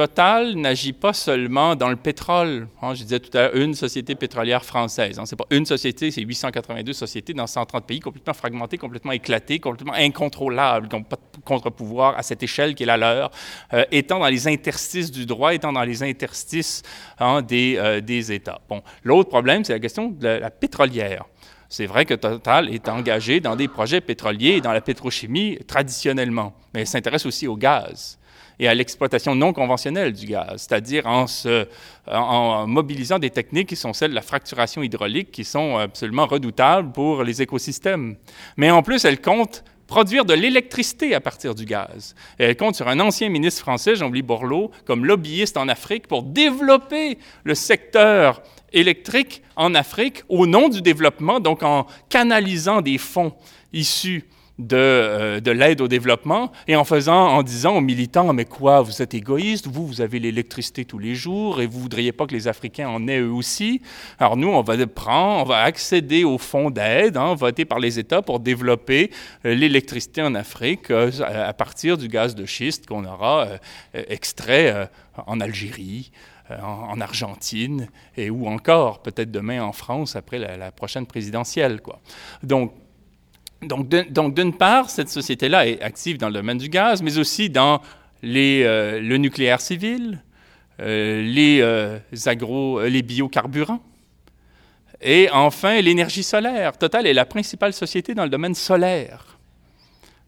Total 0.00 0.54
n'agit 0.54 0.94
pas 0.94 1.12
seulement 1.12 1.76
dans 1.76 1.90
le 1.90 1.96
pétrole. 1.96 2.68
Hein, 2.80 2.94
je 2.94 3.02
disais 3.02 3.20
tout 3.20 3.36
à 3.36 3.42
l'heure, 3.42 3.56
une 3.56 3.74
société 3.74 4.14
pétrolière 4.14 4.64
française. 4.64 5.18
Hein, 5.18 5.26
Ce 5.26 5.34
n'est 5.34 5.36
pas 5.36 5.44
une 5.50 5.66
société, 5.66 6.10
c'est 6.10 6.22
882 6.22 6.94
sociétés 6.94 7.34
dans 7.34 7.46
130 7.46 7.84
pays, 7.84 8.00
complètement 8.00 8.32
fragmentées, 8.32 8.78
complètement 8.78 9.12
éclatées, 9.12 9.58
complètement 9.58 9.92
incontrôlables, 9.92 10.88
qui 10.88 10.96
n'ont 10.96 11.02
pas 11.02 11.16
de 11.16 11.42
contre-pouvoir 11.44 12.16
à 12.16 12.22
cette 12.22 12.42
échelle 12.42 12.74
qui 12.74 12.84
est 12.84 12.86
la 12.86 12.96
leur, 12.96 13.30
euh, 13.74 13.84
étant 13.90 14.20
dans 14.20 14.28
les 14.28 14.48
interstices 14.48 15.10
du 15.10 15.26
droit, 15.26 15.52
étant 15.52 15.74
dans 15.74 15.84
les 15.84 16.02
interstices 16.02 16.80
hein, 17.18 17.42
des, 17.42 17.74
euh, 17.76 18.00
des, 18.00 18.32
États. 18.32 18.62
L'autre 19.04 19.28
problème, 19.28 19.64
c'est 19.64 19.74
la 19.74 19.80
question 19.80 20.08
de 20.08 20.26
la, 20.26 20.50
pétrolière. 20.50 21.26
C'est 21.68 21.84
vrai 21.84 22.06
que 22.06 22.14
Total 22.14 22.72
est 22.72 22.88
engagé 22.88 23.40
dans 23.40 23.54
des 23.54 23.68
projets 23.68 24.00
pétroliers 24.00 24.52
et 24.52 24.60
dans 24.62 24.72
la 24.72 24.80
pétrochimie 24.80 25.58
traditionnellement, 25.66 26.54
mais 26.72 26.80
elle 26.80 26.86
s'intéresse 26.86 27.26
aussi 27.26 27.46
au 27.46 27.58
gaz 27.58 28.18
et 28.60 28.68
à 28.68 28.74
l'exploitation 28.74 29.34
non 29.34 29.54
conventionnelle 29.54 30.12
du 30.12 30.26
gaz, 30.26 30.66
c'est-à-dire 30.68 31.06
en, 31.06 32.66
mobilisant 32.66 33.18
des 33.18 33.30
techniques 33.30 33.70
qui 33.70 33.76
sont 33.76 33.94
celles 33.94 34.10
de 34.10 34.14
la 34.14 34.22
fracturation 34.22 34.82
hydraulique, 34.82 35.32
qui 35.32 35.44
sont 35.44 35.78
absolument 35.78 36.26
redoutables 36.26 36.92
pour 36.92 37.24
les 37.24 37.40
écosystèmes. 37.40 38.16
Mais 38.58 38.70
en 38.70 38.82
plus, 38.82 39.06
elle 39.06 39.20
compte 39.20 39.64
produire 39.86 40.26
de 40.26 40.34
l'électricité 40.34 41.14
à 41.14 41.20
partir 41.20 41.54
du 41.54 41.64
gaz. 41.64 42.14
Elle 42.38 42.54
compte 42.54 42.76
sur 42.76 42.86
un 42.86 43.00
ancien 43.00 43.30
ministre 43.30 43.62
français, 43.62 43.96
Jean-Louis 43.96 44.22
Borloo, 44.22 44.70
comme 44.84 45.06
lobbyiste 45.06 45.56
en 45.56 45.66
Afrique 45.66 46.06
pour 46.06 46.22
développer 46.22 47.18
le 47.44 47.54
secteur 47.54 48.42
électrique 48.74 49.42
en 49.56 49.74
Afrique 49.74 50.22
au 50.28 50.46
nom 50.46 50.68
du 50.68 50.82
développement, 50.82 51.40
donc 51.40 51.62
en 51.62 51.86
canalisant 52.10 52.82
des 52.82 52.98
fonds 52.98 53.32
issus 53.72 54.26
euh, 54.72 55.40
de, 55.40 55.50
l'aide 55.50 55.80
au 55.80 55.88
développement 55.88 56.52
et 56.66 56.76
en 56.76 56.84
faisant, 56.84 57.28
en 57.28 57.42
disant 57.42 57.76
aux 57.76 57.80
militants, 57.80 58.32
mais 58.32 58.44
quoi, 58.44 58.82
vous 58.82 59.02
êtes 59.02 59.14
égoïste, 59.14 59.66
vous, 59.66 59.86
vous 59.86 60.00
avez 60.00 60.18
l'électricité 60.18 60.84
tous 60.84 60.98
les 60.98 61.14
jours 61.14 61.60
et 61.60 61.66
vous 61.66 61.80
voudriez 61.80 62.12
pas 62.12 62.26
que 62.26 62.34
les 62.34 62.48
Africains 62.48 62.88
en 62.88 63.06
aient 63.08 63.20
eux 63.20 63.32
aussi. 63.32 63.80
Alors 64.18 64.36
nous, 64.36 64.48
on 64.48 64.62
va 64.62 64.86
prendre, 64.86 65.42
on 65.42 65.48
va 65.48 65.62
accéder 65.62 66.24
aux 66.24 66.38
fonds 66.38 66.70
d'aide, 66.70 67.16
hein, 67.16 67.34
votés 67.34 67.64
par 67.64 67.78
les 67.78 67.98
États 67.98 68.22
pour 68.22 68.40
développer 68.40 69.10
euh, 69.44 69.54
l'électricité 69.54 70.22
en 70.22 70.34
Afrique 70.34 70.90
euh, 70.90 71.10
à 71.22 71.52
partir 71.52 71.96
du 71.96 72.08
gaz 72.08 72.34
de 72.34 72.44
schiste 72.44 72.86
qu'on 72.86 73.04
aura 73.04 73.48
extrait 73.94 74.90
en 75.26 75.40
Algérie. 75.40 76.10
En, 76.60 77.00
Argentine 77.00 77.86
et 78.16 78.28
ou 78.28 78.48
encore 78.48 79.02
peut-être 79.02 79.30
demain 79.30 79.62
en 79.62 79.70
France 79.70 80.16
après 80.16 80.40
la, 80.40 80.56
la 80.56 80.72
prochaine 80.72 81.06
présidentielle. 81.06 81.80
Quoi. 81.80 82.00
Donc, 82.42 82.72
donc, 83.62 84.34
d'une 84.34 84.54
part, 84.54 84.88
cette 84.88 85.10
société-là 85.10 85.66
est 85.66 85.82
active 85.82 86.16
dans 86.16 86.28
le 86.28 86.34
domaine 86.34 86.58
du 86.58 86.68
gaz, 86.68 87.02
mais 87.02 87.18
aussi 87.18 87.50
dans 87.50 87.80
euh, 88.24 89.00
le 89.00 89.16
nucléaire 89.18 89.60
civil, 89.60 90.22
euh, 90.80 91.22
les, 91.22 91.60
euh, 91.60 91.98
agro, 92.26 92.82
les 92.82 93.02
biocarburants, 93.02 93.82
et 95.02 95.28
enfin 95.32 95.80
l'énergie 95.80 96.22
solaire. 96.22 96.76
Total 96.78 97.06
est 97.06 97.12
la 97.12 97.26
principale 97.26 97.72
société 97.72 98.14
dans 98.14 98.24
le 98.24 98.30
domaine 98.30 98.54
solaire. 98.54 99.38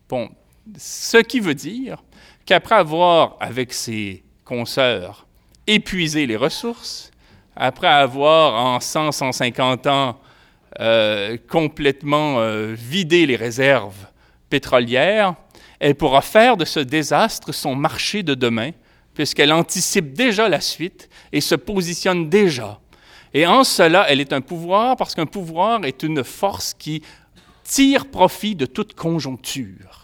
Bon, 0.08 0.28
ce 0.76 1.18
qui 1.18 1.40
veut 1.40 1.54
dire 1.54 2.02
qu'après 2.44 2.74
avoir, 2.74 3.36
avec 3.40 3.72
ses 3.72 4.22
consoeurs, 4.44 5.26
épuisé 5.66 6.26
les 6.26 6.36
ressources, 6.36 7.10
après 7.56 7.88
avoir 7.88 8.54
en 8.54 8.78
100-150 8.78 9.88
ans 9.88 10.18
euh, 10.80 11.36
complètement 11.48 12.40
euh, 12.40 12.74
vider 12.76 13.26
les 13.26 13.36
réserves 13.36 14.06
pétrolières, 14.48 15.34
elle 15.80 15.94
pourra 15.94 16.22
faire 16.22 16.56
de 16.56 16.64
ce 16.64 16.80
désastre 16.80 17.52
son 17.52 17.74
marché 17.74 18.22
de 18.22 18.34
demain, 18.34 18.70
puisqu'elle 19.14 19.52
anticipe 19.52 20.12
déjà 20.12 20.48
la 20.48 20.60
suite 20.60 21.08
et 21.32 21.40
se 21.40 21.54
positionne 21.54 22.28
déjà. 22.28 22.80
Et 23.34 23.46
en 23.46 23.64
cela, 23.64 24.06
elle 24.08 24.20
est 24.20 24.32
un 24.32 24.40
pouvoir 24.40 24.96
parce 24.96 25.14
qu'un 25.14 25.26
pouvoir 25.26 25.84
est 25.84 26.02
une 26.02 26.22
force 26.22 26.74
qui 26.74 27.02
tire 27.64 28.06
profit 28.06 28.54
de 28.54 28.66
toute 28.66 28.94
conjoncture 28.94 30.01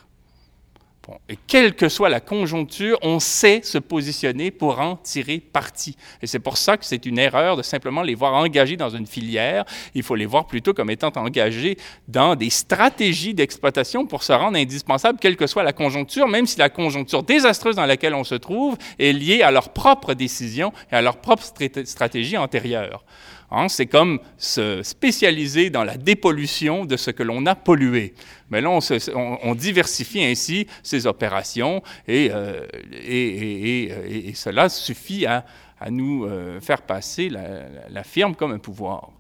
et 1.29 1.39
quelle 1.47 1.75
que 1.75 1.89
soit 1.89 2.09
la 2.09 2.21
conjoncture, 2.21 2.99
on 3.03 3.21
sait 3.21 3.61
se 3.63 3.79
positionner 3.79 4.51
pour 4.51 4.81
en 4.81 4.97
tirer 4.97 5.41
parti. 5.41 5.97
Et 6.23 6.27
c'est 6.27 6.39
pour 6.39 6.57
ça 6.57 6.77
que 6.77 6.85
c'est 6.85 7.07
une 7.07 7.19
erreur 7.19 7.57
de 7.57 7.63
simplement 7.63 8.03
les 8.03 8.15
voir 8.15 8.35
engagés 8.35 8.77
dans 8.77 8.91
une 8.91 9.07
filière. 9.07 9.65
Il 9.95 10.03
faut 10.03 10.15
les 10.15 10.27
voir 10.27 10.47
plutôt 10.47 10.75
comme 10.75 10.91
étant 10.91 11.13
engagés 11.17 11.79
dans 12.09 12.37
des 12.37 12.51
stratégies 12.51 13.35
d'exploitation 13.35 14.07
pour 14.07 14.23
se 14.23 14.33
rendre 14.33 14.59
indispensables, 14.59 15.19
quelle 15.19 15.37
que 15.37 15.47
soit 15.47 15.63
la 15.63 15.73
conjoncture, 15.73 16.29
même 16.29 16.47
si 16.47 16.59
la 16.59 16.69
conjoncture 16.69 17.23
désastreuse 17.23 17.77
dans 17.77 17.87
laquelle 17.87 18.15
on 18.15 18.25
se 18.25 18.35
trouve 18.35 18.77
est 18.99 19.13
liée 19.13 19.43
à 19.43 19.51
leurs 19.51 19.71
propres 19.71 20.15
décisions 20.15 20.73
et 20.93 20.97
à 20.97 21.03
leur 21.03 21.19
propre 21.19 21.45
stratégie 21.85 22.37
antérieure. 22.37 23.05
Hein, 23.51 23.69
c'est 23.69 23.87
comme 23.87 24.21
se 24.37 24.83
spécialiser 24.83 25.71
dans 25.71 25.83
la 25.83 25.97
dépollution 25.97 26.85
de 26.85 26.99
ce 26.99 27.11
que 27.11 27.23
l'on 27.23 27.47
a 27.47 27.55
pollué. 27.55 28.15
Mais 28.51 28.61
là, 28.61 28.79
on, 29.15 29.55
diversifie 29.55 30.23
ainsi 30.23 30.67
ces 30.83 31.07
opérations 31.07 31.83
et, 32.07 32.31
euh, 32.31 32.67
et, 32.93 34.33
cela 34.35 34.69
suffit 34.69 35.25
à, 35.25 35.45
nous 35.91 36.25
euh, 36.25 36.61
faire 36.61 36.83
passer 36.83 37.31
la, 37.31 38.03
firme 38.05 38.35
comme 38.35 38.53
un 38.53 38.59
pouvoir. 38.59 39.11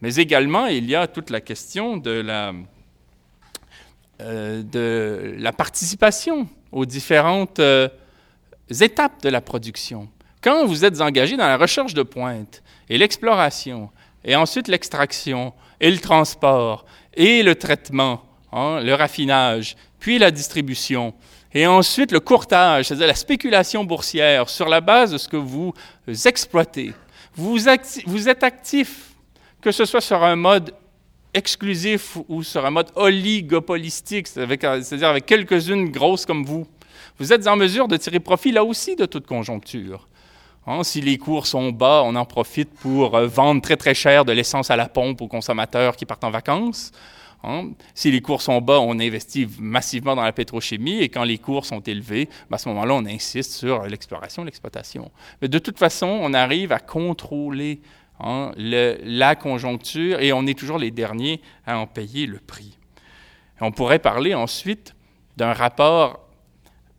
Mais 0.00 0.16
également, 0.16 0.66
il 0.66 0.88
y 0.90 0.96
a 0.96 1.06
toute 1.06 1.30
la 1.30 1.40
question 1.40 1.96
de 1.96 2.10
la, 2.10 2.52
euh, 4.20 4.62
de 4.64 5.36
la 5.38 5.52
participation 5.52 6.48
aux 6.72 6.84
différentes 6.84 7.60
étapes 8.68 9.22
de 9.22 9.28
la 9.28 9.40
production. 9.40 10.08
Quand 10.40 10.66
vous 10.66 10.84
êtes 10.84 11.00
engagé 11.00 11.36
dans 11.36 11.46
la 11.46 11.56
recherche 11.56 11.94
de 11.94 12.02
pointe 12.02 12.62
et 12.90 12.98
l'exploration, 12.98 13.90
et 14.24 14.36
ensuite 14.36 14.68
l'extraction, 14.68 15.52
et 15.80 15.90
le 15.90 15.98
transport, 15.98 16.84
et 17.14 17.42
le 17.42 17.54
traitement, 17.54 18.22
hein, 18.52 18.80
le 18.80 18.94
raffinage, 18.94 19.76
puis 19.98 20.18
la 20.18 20.30
distribution, 20.30 21.14
et 21.52 21.66
ensuite 21.66 22.12
le 22.12 22.20
courtage, 22.20 22.86
c'est-à-dire 22.86 23.06
la 23.06 23.14
spéculation 23.14 23.84
boursière 23.84 24.48
sur 24.48 24.68
la 24.68 24.80
base 24.80 25.12
de 25.12 25.18
ce 25.18 25.28
que 25.28 25.36
vous 25.36 25.72
exploitez. 26.24 26.92
Vous, 27.34 27.58
vous 28.06 28.28
êtes 28.28 28.42
actif, 28.42 29.12
que 29.60 29.70
ce 29.70 29.84
soit 29.84 30.00
sur 30.00 30.22
un 30.22 30.36
mode 30.36 30.74
exclusif 31.34 32.16
ou 32.28 32.42
sur 32.42 32.64
un 32.66 32.70
mode 32.70 32.90
oligopolistique, 32.94 34.26
c'est-à-dire 34.26 35.08
avec 35.08 35.26
quelques-unes 35.26 35.90
grosses 35.90 36.26
comme 36.26 36.44
vous. 36.44 36.66
Vous 37.18 37.32
êtes 37.32 37.46
en 37.46 37.56
mesure 37.56 37.88
de 37.88 37.96
tirer 37.96 38.20
profit 38.20 38.52
là 38.52 38.64
aussi 38.64 38.96
de 38.96 39.06
toute 39.06 39.26
conjoncture. 39.26 40.08
Hein, 40.70 40.84
si 40.84 41.00
les 41.00 41.16
cours 41.16 41.46
sont 41.46 41.72
bas, 41.72 42.02
on 42.04 42.14
en 42.14 42.26
profite 42.26 42.68
pour 42.74 43.14
euh, 43.14 43.26
vendre 43.26 43.62
très 43.62 43.78
très 43.78 43.94
cher 43.94 44.26
de 44.26 44.32
l'essence 44.32 44.70
à 44.70 44.76
la 44.76 44.86
pompe 44.86 45.22
aux 45.22 45.26
consommateurs 45.26 45.96
qui 45.96 46.04
partent 46.04 46.24
en 46.24 46.30
vacances. 46.30 46.92
Hein. 47.42 47.70
Si 47.94 48.10
les 48.10 48.20
cours 48.20 48.42
sont 48.42 48.60
bas, 48.60 48.78
on 48.78 49.00
investit 49.00 49.48
massivement 49.58 50.14
dans 50.14 50.24
la 50.24 50.32
pétrochimie 50.32 50.98
et 50.98 51.08
quand 51.08 51.24
les 51.24 51.38
cours 51.38 51.64
sont 51.64 51.80
élevés, 51.80 52.28
ben, 52.50 52.56
à 52.56 52.58
ce 52.58 52.68
moment-là, 52.68 52.92
on 52.92 53.06
insiste 53.06 53.52
sur 53.52 53.84
l'exploration, 53.84 54.44
l'exploitation. 54.44 55.10
Mais 55.40 55.48
de 55.48 55.58
toute 55.58 55.78
façon, 55.78 56.06
on 56.06 56.34
arrive 56.34 56.70
à 56.70 56.80
contrôler 56.80 57.80
hein, 58.20 58.52
la 58.58 59.36
conjoncture 59.36 60.20
et 60.20 60.34
on 60.34 60.46
est 60.46 60.58
toujours 60.58 60.76
les 60.76 60.90
derniers 60.90 61.40
à 61.66 61.78
en 61.78 61.86
payer 61.86 62.26
le 62.26 62.40
prix. 62.40 62.76
on 63.62 63.72
pourrait 63.72 64.00
parler 64.00 64.34
ensuite 64.34 64.94
d'un 65.38 65.54
rapport 65.54 66.20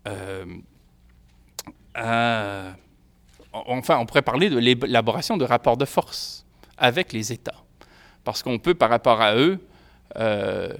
euh, 0.07 0.45
enfin, 3.53 3.97
on 3.97 4.05
pourrait 4.05 4.21
parler 4.21 4.49
de 4.49 4.57
l'élaboration 4.57 5.37
de 5.37 5.45
rapports 5.45 5.77
de 5.77 5.85
force 5.85 6.45
avec 6.77 7.13
les 7.13 7.31
États. 7.31 7.63
Parce 8.23 8.43
qu'on 8.43 8.59
peut, 8.59 8.73
par 8.73 8.89
rapport 8.89 9.21
à 9.21 9.35
eux, 9.35 9.59
euh, 10.17 10.73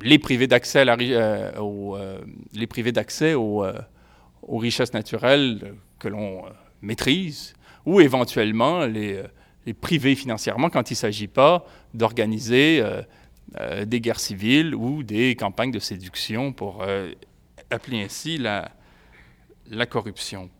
les 0.00 0.18
priver 0.18 0.46
d'accès 0.46 0.84
euh, 0.86 2.18
privés 2.68 2.92
d'accès 2.92 3.34
aux, 3.34 3.64
aux, 4.42 4.58
richesses 4.58 4.92
naturelles 4.92 5.74
que 5.98 6.08
l'on 6.08 6.44
maîtrise, 6.82 7.54
ou 7.86 8.00
éventuellement 8.00 8.84
les, 8.86 9.22
les, 9.66 9.74
priver 9.74 10.14
financièrement 10.14 10.70
quand 10.70 10.90
il 10.90 10.94
ne 10.94 10.98
s'agit 10.98 11.28
pas 11.28 11.64
d'organiser 11.92 12.82
euh, 13.60 13.84
des 13.84 14.00
guerres 14.00 14.18
civiles 14.18 14.74
ou 14.74 15.04
des 15.04 15.36
campagnes 15.36 15.70
de 15.70 15.78
séduction 15.78 16.52
pour 16.52 16.82
euh, 16.82 17.12
appeler 17.70 18.02
ainsi 18.02 18.36
la, 18.36 18.72
la 19.70 19.86
corruption. 19.86 20.50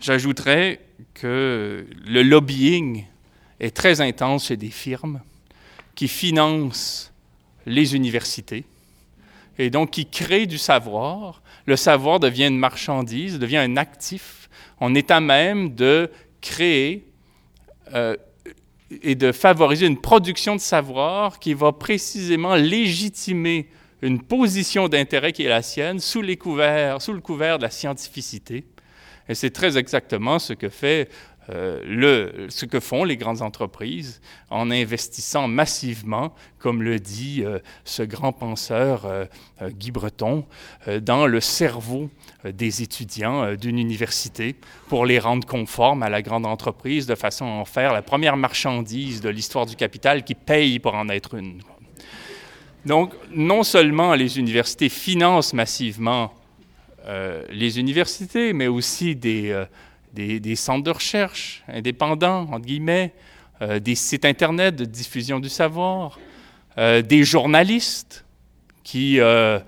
J'ajouterais 0.00 0.80
que 1.14 1.86
le 2.06 2.22
lobbying 2.22 3.04
est 3.60 3.74
très 3.74 4.00
intense 4.00 4.46
chez 4.46 4.56
des 4.56 4.70
firmes 4.70 5.20
qui 5.94 6.08
financent 6.08 7.12
les 7.64 7.94
universités 7.94 8.64
et 9.58 9.70
donc 9.70 9.92
qui 9.92 10.06
créent 10.06 10.46
du 10.46 10.58
savoir. 10.58 11.42
Le 11.64 11.76
savoir 11.76 12.20
devient 12.20 12.46
une 12.46 12.58
marchandise, 12.58 13.38
devient 13.38 13.56
un 13.58 13.76
actif. 13.76 14.48
On 14.80 14.94
est 14.94 15.10
à 15.10 15.20
même 15.20 15.74
de 15.74 16.10
créer 16.40 17.06
euh, 17.94 18.16
et 19.02 19.14
de 19.14 19.32
favoriser 19.32 19.86
une 19.86 20.00
production 20.00 20.54
de 20.54 20.60
savoir 20.60 21.38
qui 21.38 21.54
va 21.54 21.72
précisément 21.72 22.54
légitimer 22.54 23.68
une 24.06 24.22
position 24.22 24.88
d'intérêt 24.88 25.32
qui 25.32 25.44
est 25.44 25.48
la 25.48 25.62
sienne 25.62 25.98
sous, 26.00 26.22
les 26.22 26.36
couverts, 26.36 27.02
sous 27.02 27.12
le 27.12 27.20
couvert 27.20 27.58
de 27.58 27.62
la 27.62 27.70
scientificité. 27.70 28.64
Et 29.28 29.34
c'est 29.34 29.50
très 29.50 29.76
exactement 29.76 30.38
ce 30.38 30.52
que 30.52 30.68
euh, 31.50 32.80
font 32.80 33.04
les 33.04 33.16
grandes 33.16 33.42
entreprises 33.42 34.20
en 34.50 34.70
investissant 34.70 35.48
massivement, 35.48 36.34
comme 36.58 36.82
le 36.82 36.98
dit 36.98 37.42
euh, 37.44 37.58
ce 37.84 38.02
grand 38.02 38.32
penseur 38.32 39.04
euh, 39.04 39.26
Guy 39.70 39.90
Breton, 39.90 40.44
dans 41.02 41.26
le 41.26 41.40
cerveau 41.40 42.10
des 42.44 42.82
étudiants 42.82 43.54
d'une 43.54 43.78
université 43.78 44.54
pour 44.88 45.06
les 45.06 45.18
rendre 45.18 45.46
conformes 45.46 46.02
à 46.02 46.08
la 46.08 46.22
grande 46.22 46.46
entreprise 46.46 47.06
de 47.06 47.14
façon 47.14 47.46
à 47.46 47.48
en 47.48 47.64
faire 47.64 47.92
la 47.92 48.02
première 48.02 48.36
marchandise 48.36 49.20
de 49.20 49.28
l'histoire 49.28 49.66
du 49.66 49.76
capital 49.76 50.24
qui 50.24 50.34
paye 50.34 50.78
pour 50.78 50.94
en 50.94 51.08
être 51.08 51.34
une. 51.34 51.60
Donc, 52.86 53.12
non 53.30 53.62
seulement 53.62 54.14
les 54.14 54.38
universités 54.38 54.88
financent 54.88 55.52
massivement 55.52 56.32
les 57.50 57.78
universités, 57.78 58.52
mais 58.52 58.66
aussi 58.66 59.14
des 59.14 59.54
des, 60.16 60.56
centres 60.56 60.84
de 60.84 60.90
recherche 60.90 61.62
indépendants, 61.68 62.48
euh, 63.62 63.78
des 63.78 63.94
sites 63.94 64.24
Internet 64.24 64.76
de 64.76 64.84
diffusion 64.84 65.40
du 65.40 65.48
savoir, 65.48 66.18
euh, 66.78 67.02
des 67.02 67.24
journalistes 67.24 68.24
qui 68.82 69.20
euh, 69.20 69.58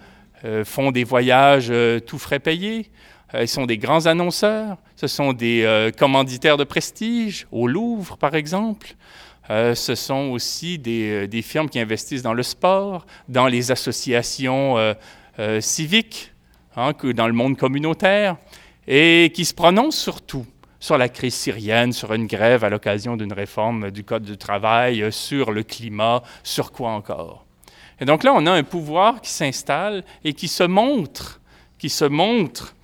font 0.65 0.91
des 0.91 1.05
voyages 1.05 1.73
tout 2.07 2.19
frais 2.19 2.39
payés. 2.39 2.91
ils 3.35 3.49
sont 3.49 3.67
des 3.67 3.79
grands 3.79 4.07
annonceurs. 4.07 4.79
Ce 4.95 5.09
sont 5.09 5.33
des 5.33 5.91
commanditaires 5.99 6.57
de 6.57 6.65
prestige, 6.65 7.49
au 7.51 7.67
Louvre, 7.67 8.17
par 8.17 8.37
exemple. 8.37 8.95
Ce 9.49 9.95
sont 9.95 10.31
aussi 10.31 10.79
des, 10.79 11.27
des, 11.27 11.43
firmes 11.43 11.69
qui 11.69 11.81
investissent 11.81 12.23
dans 12.23 12.35
le 12.35 12.43
sport, 12.43 13.07
dans 13.29 13.47
les 13.47 13.71
associations 13.71 14.77
civiques, 15.61 16.33
hein, 16.77 16.93
dans 17.15 17.27
le 17.27 17.33
monde 17.33 17.57
communautaire 17.57 18.37
et 18.89 19.31
qui 19.35 19.45
se 19.45 19.55
prononce 19.55 19.97
surtout 19.97 20.47
sur 20.81 20.97
la 20.97 21.09
crise 21.09 21.35
syrienne, 21.35 21.93
sur 21.93 22.13
une 22.15 22.27
grève 22.27 22.65
à 22.65 22.71
l'occasion 22.71 23.17
d'une 23.17 23.33
réforme 23.33 23.91
du 23.91 24.03
Code 24.03 24.23
du 24.23 24.39
travail, 24.39 25.13
sur 25.13 25.53
le 25.53 25.63
climat, 25.63 26.23
sur 26.43 26.73
quoi 26.73 26.91
encore. 26.91 27.45
Et 28.01 28.05
donc 28.05 28.23
là, 28.23 28.33
on 28.35 28.47
a 28.47 28.53
un 28.53 28.63
pouvoir 28.63 29.21
qui 29.21 29.31
s'installe 29.31 30.05
et 30.25 30.33
qui 30.33 30.49
se 30.49 30.63
montre, 30.63 31.41
qui 31.79 31.91
se 31.91 32.05
montre, 32.05 32.75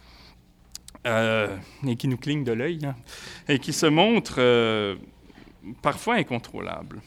euh, 1.06 1.56
et 1.86 1.96
qui 1.96 2.08
nous 2.08 2.16
cligne 2.16 2.44
de 2.44 2.52
l'œil, 2.52 2.80
hein, 2.84 2.96
et 3.48 3.58
qui 3.58 3.72
se 3.72 3.86
montre 3.86 4.36
euh, 4.38 4.96
parfois 5.82 6.16
incontrôlable. 6.16 7.00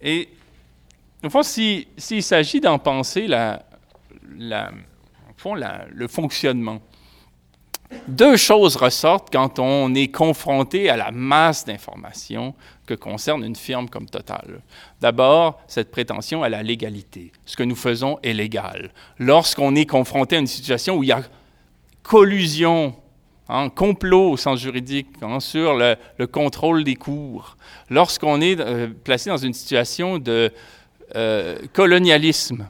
Et 0.00 0.28
au 1.24 1.30
fond, 1.30 1.42
s'il 1.42 2.22
s'agit 2.22 2.60
d'en 2.60 2.78
penser 2.78 3.26
la, 3.26 3.64
le 4.36 6.08
fonctionnement, 6.08 6.80
deux 8.08 8.36
choses 8.36 8.76
ressortent 8.76 9.30
quand 9.30 9.58
on 9.58 9.94
est 9.94 10.08
confronté 10.08 10.88
à 10.88 10.96
la 10.96 11.10
masse 11.10 11.64
d'informations 11.64 12.54
que 12.86 12.94
concerne 12.94 13.44
une 13.44 13.54
firme 13.54 13.88
comme 13.88 14.06
Total. 14.06 14.62
D'abord, 15.00 15.60
cette 15.68 15.90
prétention 15.90 16.42
à 16.42 16.48
la 16.48 16.62
légalité. 16.62 17.32
Ce 17.44 17.56
que 17.56 17.62
nous 17.62 17.76
faisons 17.76 18.18
est 18.22 18.32
légal. 18.32 18.92
Lorsqu'on 19.18 19.74
est 19.76 19.86
confronté 19.86 20.36
à 20.36 20.38
une 20.38 20.46
situation 20.46 20.96
où 20.96 21.02
il 21.02 21.08
y 21.08 21.12
a 21.12 21.22
collusion, 22.02 22.96
hein, 23.48 23.68
complot 23.68 24.30
au 24.30 24.36
sens 24.36 24.60
juridique 24.60 25.08
hein, 25.20 25.40
sur 25.40 25.74
le, 25.74 25.96
contrôle 26.26 26.84
des 26.84 26.96
cours, 26.96 27.56
lorsqu'on 27.90 28.40
est 28.40 28.60
euh, 28.60 28.88
placé 29.04 29.30
dans 29.30 29.36
une 29.36 29.52
situation 29.52 30.18
de 30.18 30.52
euh, 31.16 31.58
colonialisme, 31.72 32.68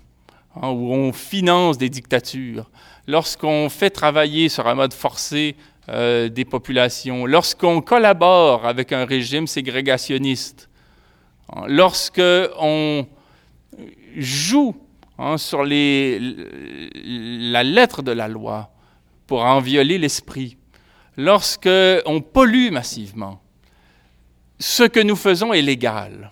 hein, 0.56 0.70
où 0.70 0.92
on 0.92 1.12
finance 1.12 1.78
des 1.78 1.88
dictatures, 1.88 2.70
lorsqu'on 3.06 3.68
fait 3.68 3.90
travailler 3.90 4.48
sur 4.48 4.66
un 4.66 4.74
mode 4.74 4.92
forcé 4.92 5.56
euh, 5.88 6.28
des 6.28 6.44
populations, 6.44 7.26
lorsqu'on 7.26 7.80
collabore 7.80 8.66
avec 8.66 8.92
un 8.92 9.04
régime 9.04 9.46
ségrégationniste, 9.46 10.68
hein, 11.52 11.64
lorsqu'on 11.66 13.06
joue 14.16 14.76
hein, 15.18 15.38
sur 15.38 15.64
la 15.64 17.62
lettre 17.62 18.02
de 18.02 18.12
la 18.12 18.28
loi 18.28 18.70
pour 19.26 19.44
en 19.44 19.60
violer 19.60 19.98
l'esprit, 19.98 20.56
lorsqu'on 21.16 22.20
pollue 22.20 22.70
massivement, 22.70 23.42
ce 24.58 24.84
que 24.84 25.00
nous 25.00 25.16
faisons 25.16 25.52
est 25.52 25.62
légal. 25.62 26.30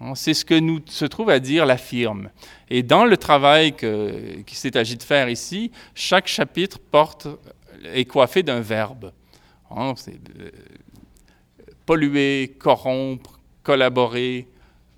Hein, 0.00 0.14
c'est 0.14 0.34
ce 0.34 0.44
que 0.44 0.58
nous 0.58 0.80
se 0.86 1.04
trouve 1.04 1.30
à 1.30 1.40
dire 1.40 1.66
la 1.66 1.76
firme. 1.76 2.30
Et 2.68 2.82
dans 2.82 3.04
le 3.04 3.16
travail 3.16 3.74
qu'il 3.74 4.56
s'est 4.56 4.76
agi 4.76 4.96
de 4.96 5.02
faire 5.02 5.28
ici, 5.28 5.70
chaque 5.94 6.26
chapitre 6.26 6.78
porte, 6.78 7.28
est 7.84 8.04
coiffé 8.04 8.42
d'un 8.42 8.60
verbe. 8.60 9.12
Hein, 9.70 9.94
euh, 10.08 10.50
polluer, 11.86 12.56
corrompre, 12.58 13.38
collaborer, 13.62 14.48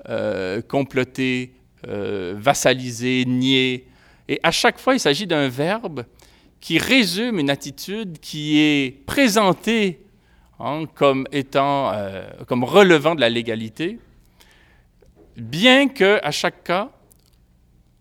euh, 0.08 0.62
comploter, 0.62 1.52
euh, 1.86 2.34
vassaliser, 2.36 3.24
nier. 3.24 3.86
Et 4.28 4.40
à 4.42 4.50
chaque 4.50 4.78
fois, 4.78 4.94
il 4.94 5.00
s'agit 5.00 5.26
d'un 5.26 5.48
verbe 5.48 6.04
qui 6.62 6.78
résume 6.78 7.40
une 7.40 7.50
attitude 7.50 8.20
qui 8.20 8.60
est 8.60 9.04
présentée 9.04 10.00
hein, 10.60 10.84
comme 10.94 11.26
étant, 11.32 11.90
euh, 11.92 12.24
comme 12.46 12.62
relevant 12.62 13.16
de 13.16 13.20
la 13.20 13.28
légalité, 13.28 13.98
bien 15.36 15.88
que 15.88 16.20
à 16.22 16.30
chaque 16.30 16.62
cas, 16.62 16.90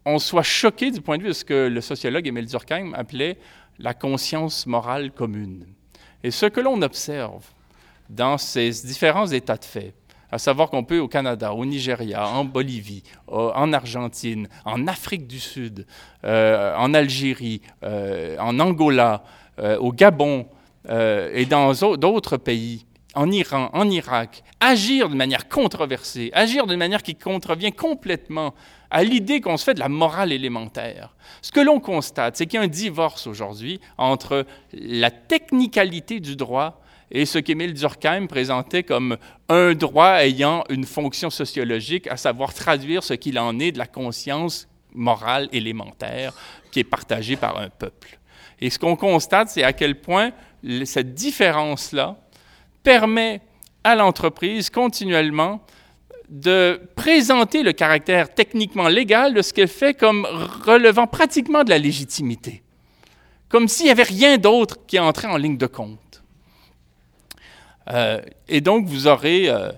on 0.06 0.20
soit 0.20 0.44
choqué 0.44 0.92
du 0.92 1.02
point 1.02 1.18
de 1.18 1.24
vue 1.24 1.30
de 1.30 1.34
ce 1.34 1.44
que 1.44 1.68
le 1.68 1.82
sociologue 1.82 2.28
Emile 2.28 2.46
Durkheim 2.46 2.94
appelait 2.94 3.40
la 3.80 3.96
conscience 3.96 4.68
morale 4.68 5.12
commune. 5.12 5.66
Et 6.24 6.30
ce 6.30 6.46
que 6.46 6.60
l'on 6.60 6.84
observe 6.84 7.44
dans 8.10 8.38
ces 8.38 8.70
différents 8.86 9.28
états 9.28 9.58
de 9.58 9.66
fait, 9.66 9.96
à 10.32 10.38
savoir 10.38 10.70
qu'on 10.70 10.84
peut 10.84 11.00
au 11.00 11.08
Canada, 11.08 11.54
au 11.54 11.66
Nigeria, 11.66 12.28
en 12.28 12.46
Bolivie, 12.46 13.04
en 13.28 13.74
Argentine, 13.74 14.48
en 14.66 14.88
Afrique 14.88 15.28
du 15.28 15.40
Sud, 15.40 15.86
euh, 16.24 16.76
en 16.76 16.94
Algérie, 16.94 17.62
euh, 17.84 18.38
en 18.40 18.60
Angola, 18.60 19.24
euh, 19.60 19.78
au 19.78 19.92
Gabon 19.92 20.48
et 20.90 21.46
dans 21.46 21.74
d'autres 21.96 22.38
pays, 22.38 22.88
en 23.14 23.30
Iran, 23.30 23.70
en 23.74 23.88
Irak, 23.90 24.44
agir 24.60 25.10
de 25.10 25.16
manière 25.16 25.48
controversée, 25.48 26.32
agir 26.34 26.66
de 26.66 26.76
manière 26.76 27.04
qui 27.04 27.14
contrevient 27.14 27.72
complètement 27.72 28.56
à 28.90 29.04
l'idée 29.04 29.42
qu'on 29.42 29.58
se 29.58 29.64
fait 29.64 29.76
de 29.76 29.80
la 29.80 29.90
morale 29.90 30.32
élémentaire. 30.32 31.16
Ce 31.44 31.52
que 31.52 31.60
l'on 31.60 31.80
constate, 31.80 32.36
c'est 32.36 32.48
qu'il 32.48 32.60
y 32.60 32.64
a 32.64 32.66
un 32.66 32.68
divorce 32.68 33.28
aujourd'hui 33.28 33.80
entre 34.00 34.46
la 34.74 35.12
technicalité 35.12 36.20
du 36.20 36.36
droit 36.36 36.81
et 37.12 37.26
ce 37.26 37.38
qu'Émile 37.40 37.74
Durkheim 37.74 38.28
présentait 38.28 38.84
comme 38.84 39.18
un 39.50 39.74
droit 39.74 40.22
ayant 40.22 40.64
une 40.70 40.86
fonction 40.86 41.30
sociologique, 41.30 42.08
à 42.08 42.16
savoir 42.16 42.54
traduire 42.54 43.04
ce 43.04 43.14
qu'il 43.14 43.38
en 43.38 43.60
est 43.60 43.74
de 43.74 43.78
la 43.78 43.88
conscience 43.88 44.68
morale 44.94 45.50
élémentaire 45.52 46.34
qui 46.72 46.80
est 46.80 46.86
partagée 46.86 47.36
par 47.36 47.58
un 47.58 47.70
peuple. 47.70 48.18
Et 48.62 48.70
ce 48.70 48.80
qu'on 48.80 48.96
constate, 48.96 49.50
c'est 49.50 49.64
à 49.64 49.74
quel 49.74 50.00
point 50.00 50.32
cette 50.86 51.14
différence-là 51.14 52.18
permet 52.84 53.42
à 53.84 53.96
l'entreprise 53.96 54.70
continuellement 54.70 55.62
de 56.30 56.80
présenter 56.96 57.62
le 57.62 57.74
caractère 57.74 58.34
techniquement 58.34 58.88
légal 58.88 59.34
de 59.34 59.42
ce 59.42 59.52
qu'elle 59.52 59.68
fait 59.68 59.94
comme 59.94 60.26
relevant 60.66 61.08
pratiquement 61.08 61.66
de 61.66 61.70
la 61.70 61.78
légitimité, 61.78 62.64
comme 63.50 63.68
s'il 63.68 63.88
n'y 63.88 63.92
avait 63.92 64.04
rien 64.04 64.38
d'autre 64.38 64.78
qui 64.88 64.98
entrait 64.98 65.28
en 65.28 65.36
ligne 65.36 65.58
de 65.58 65.68
compte. 65.68 66.11
Euh, 67.90 68.22
et 68.48 68.62
donc, 68.62 68.86
vous 68.86 69.08
aurez 69.08 69.50
euh, 69.50 69.72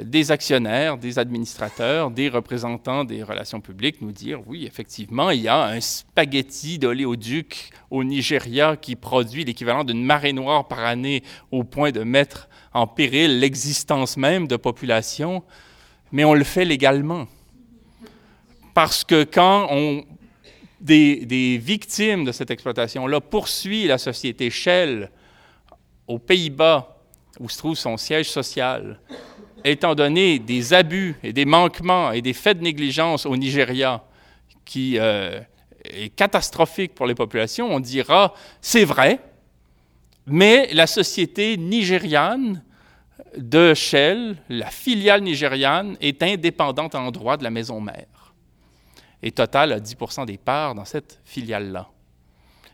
des 0.00 0.30
actionnaires, 0.30 0.96
des 0.96 1.18
administrateurs, 1.18 2.10
des 2.10 2.28
représentants 2.28 3.04
des 3.04 3.22
relations 3.22 3.60
publiques 3.60 4.00
nous 4.00 4.12
dire 4.12 4.40
oui, 4.46 4.64
effectivement, 4.66 5.30
il 5.30 5.42
y 5.42 5.48
a 5.48 5.64
un 5.64 5.80
spaghetti 5.80 6.78
d'oléoduc 6.78 7.70
au 7.90 8.04
Nigeria 8.04 8.76
qui 8.76 8.96
produit 8.96 9.44
l'équivalent 9.44 9.84
d'une 9.84 10.04
marée 10.04 10.32
noire 10.32 10.66
par 10.66 10.80
année 10.80 11.22
au 11.50 11.64
point 11.64 11.90
de 11.90 12.02
mettre 12.04 12.48
en 12.72 12.86
péril 12.86 13.40
l'existence 13.40 14.16
même 14.16 14.46
de 14.46 14.56
populations, 14.56 15.42
mais 16.10 16.24
on 16.24 16.34
le 16.34 16.44
fait 16.44 16.64
légalement. 16.64 17.26
Parce 18.72 19.04
que 19.04 19.24
quand 19.24 19.68
on, 19.70 20.04
des, 20.80 21.26
des 21.26 21.58
victimes 21.58 22.24
de 22.24 22.32
cette 22.32 22.50
exploitation-là 22.50 23.20
poursuivent 23.20 23.88
la 23.88 23.98
société 23.98 24.48
Shell 24.48 25.10
aux 26.06 26.18
Pays-Bas 26.18 26.91
où 27.42 27.48
se 27.48 27.58
trouve 27.58 27.76
son 27.76 27.96
siège 27.96 28.30
social, 28.30 29.00
étant 29.64 29.94
donné 29.94 30.38
des 30.38 30.72
abus 30.72 31.16
et 31.22 31.32
des 31.32 31.44
manquements 31.44 32.12
et 32.12 32.22
des 32.22 32.32
faits 32.32 32.58
de 32.58 32.62
négligence 32.62 33.26
au 33.26 33.36
Nigeria 33.36 34.02
qui 34.64 34.96
euh, 34.98 35.40
est 35.84 36.14
catastrophique 36.14 36.94
pour 36.94 37.06
les 37.06 37.16
populations, 37.16 37.74
on 37.74 37.80
dira 37.80 38.32
c'est 38.60 38.84
vrai, 38.84 39.18
mais 40.26 40.68
la 40.72 40.86
société 40.86 41.56
nigériane 41.56 42.62
de 43.36 43.74
Shell, 43.74 44.36
la 44.48 44.70
filiale 44.70 45.22
nigériane, 45.22 45.96
est 46.00 46.22
indépendante 46.22 46.94
en 46.94 47.10
droit 47.10 47.36
de 47.36 47.42
la 47.42 47.50
maison 47.50 47.80
mère. 47.80 48.34
Et 49.20 49.32
Total 49.32 49.72
a 49.72 49.80
10% 49.80 50.26
des 50.26 50.38
parts 50.38 50.74
dans 50.74 50.84
cette 50.84 51.20
filiale-là. 51.24 51.88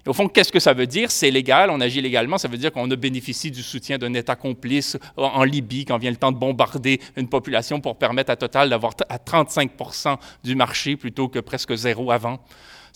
Au 0.09 0.15
fond, 0.15 0.27
qu'est-ce 0.27 0.51
que 0.51 0.59
ça 0.59 0.73
veut 0.73 0.87
dire? 0.87 1.11
C'est 1.11 1.31
légal, 1.31 1.69
on 1.69 1.83
agit 1.83 2.01
légalement, 2.01 2.39
ça 2.39 2.49
veut 2.49 2.57
dire 2.57 2.73
qu'on 2.73 2.91
a 2.91 2.97
bénéficié 2.97 3.51
du 3.51 3.63
soutien 3.63 3.99
d'un 3.99 4.15
État 4.15 4.37
complice 4.37 4.97
en 5.19 5.45
Libye 5.45 5.85
quand 5.85 5.99
vient 5.99 6.11
le 6.11 6.17
temps 6.17 6.33
de 6.33 6.39
bombarder 6.39 6.99
une 7.17 7.29
population 7.29 7.79
pour 7.83 7.99
permettre 7.99 8.31
à 8.31 8.37
Total 8.37 8.71
d'avoir 8.71 8.95
à 9.11 9.19
35% 9.19 10.17
du 10.43 10.55
marché 10.55 10.97
plutôt 10.97 11.29
que 11.29 11.41
presque 11.41 11.75
zéro 11.75 12.11
avant. 12.11 12.41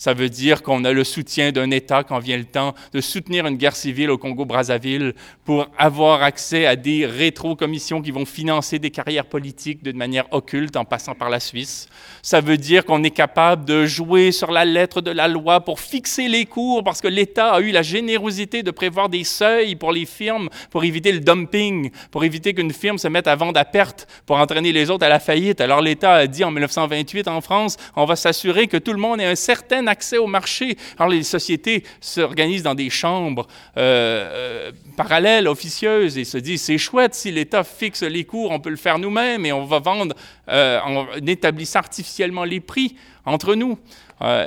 Ça 0.03 0.13
veut 0.13 0.27
dire 0.27 0.63
qu'on 0.63 0.83
a 0.83 0.91
le 0.91 1.05
soutien 1.05 1.53
d'un 1.53 1.71
État 1.71 2.03
quand 2.03 2.19
vient 2.19 2.35
le 2.35 2.43
temps 2.43 2.73
de 2.91 2.99
soutenir 2.99 3.47
une 3.47 3.55
guerre 3.55 3.77
civile 3.77 4.11
au 4.11 4.17
Congo-Brazzaville 4.17 5.13
pour 5.45 5.67
avoir 5.77 6.23
accès 6.23 6.65
à 6.65 6.75
des 6.75 7.05
rétro-commissions 7.05 8.01
qui 8.01 8.11
vont 8.11 8.25
financer 8.25 8.79
des 8.79 8.91
carrières 8.91 9.23
politiques 9.23 9.81
d'une 9.81 9.95
manière 9.95 10.25
occulte 10.31 10.75
en 10.75 10.83
passant 10.83 11.15
par 11.15 11.29
la 11.29 11.39
Suisse. 11.39 11.87
Ça 12.21 12.41
veut 12.41 12.57
dire 12.57 12.83
qu'on 12.83 13.01
est 13.05 13.11
capable 13.11 13.63
de 13.63 13.85
jouer 13.85 14.33
sur 14.33 14.51
la 14.51 14.65
lettre 14.65 14.99
de 14.99 15.09
la 15.09 15.29
loi 15.29 15.61
pour 15.61 15.79
fixer 15.79 16.27
les 16.27 16.45
cours 16.47 16.83
parce 16.83 16.99
que 16.99 17.07
l'État 17.07 17.53
a 17.53 17.61
eu 17.61 17.71
la 17.71 17.81
générosité 17.81 18.61
de 18.61 18.71
prévoir 18.71 19.07
des 19.07 19.23
seuils 19.23 19.77
pour 19.77 19.93
les 19.93 20.05
firmes 20.05 20.49
pour 20.69 20.83
éviter 20.83 21.13
le 21.13 21.21
dumping, 21.21 21.91
pour 22.11 22.25
éviter 22.25 22.53
qu'une 22.53 22.73
firme 22.73 22.97
se 22.97 23.07
mette 23.07 23.27
à 23.27 23.37
vendre 23.37 23.57
à 23.57 23.63
perte 23.63 24.05
pour 24.25 24.35
entraîner 24.35 24.73
les 24.73 24.89
autres 24.89 25.05
à 25.05 25.09
la 25.09 25.21
faillite. 25.21 25.61
Alors 25.61 25.79
l'État 25.79 26.15
a 26.15 26.27
dit 26.27 26.43
en 26.43 26.51
1928 26.51 27.29
en 27.29 27.39
France, 27.39 27.77
on 27.95 28.03
va 28.03 28.17
s'assurer 28.17 28.67
que 28.67 28.75
tout 28.75 28.91
le 28.91 28.99
monde 28.99 29.21
ait 29.21 29.25
un 29.27 29.35
certain 29.35 29.92
au 30.17 30.27
marché. 30.27 30.77
Alors 30.97 31.09
les 31.09 31.23
sociétés 31.23 31.83
s'organisent 32.01 32.63
dans 32.63 32.75
des 32.75 32.89
chambres 32.89 33.47
euh, 33.77 34.69
euh, 34.69 34.71
parallèles, 34.97 35.47
officieuses, 35.47 36.17
et 36.17 36.23
se 36.23 36.37
disent, 36.37 36.63
c'est 36.63 36.77
chouette, 36.77 37.15
si 37.15 37.31
l'État 37.31 37.63
fixe 37.63 38.03
les 38.03 38.25
cours, 38.25 38.51
on 38.51 38.59
peut 38.59 38.69
le 38.69 38.75
faire 38.75 38.99
nous-mêmes, 38.99 39.45
et 39.45 39.53
on 39.53 39.65
va 39.65 39.79
vendre 39.79 40.15
euh, 40.49 40.79
en 40.81 41.07
établissant 41.25 41.79
artificiellement 41.79 42.43
les 42.43 42.59
prix 42.59 42.95
entre 43.25 43.55
nous. 43.55 43.77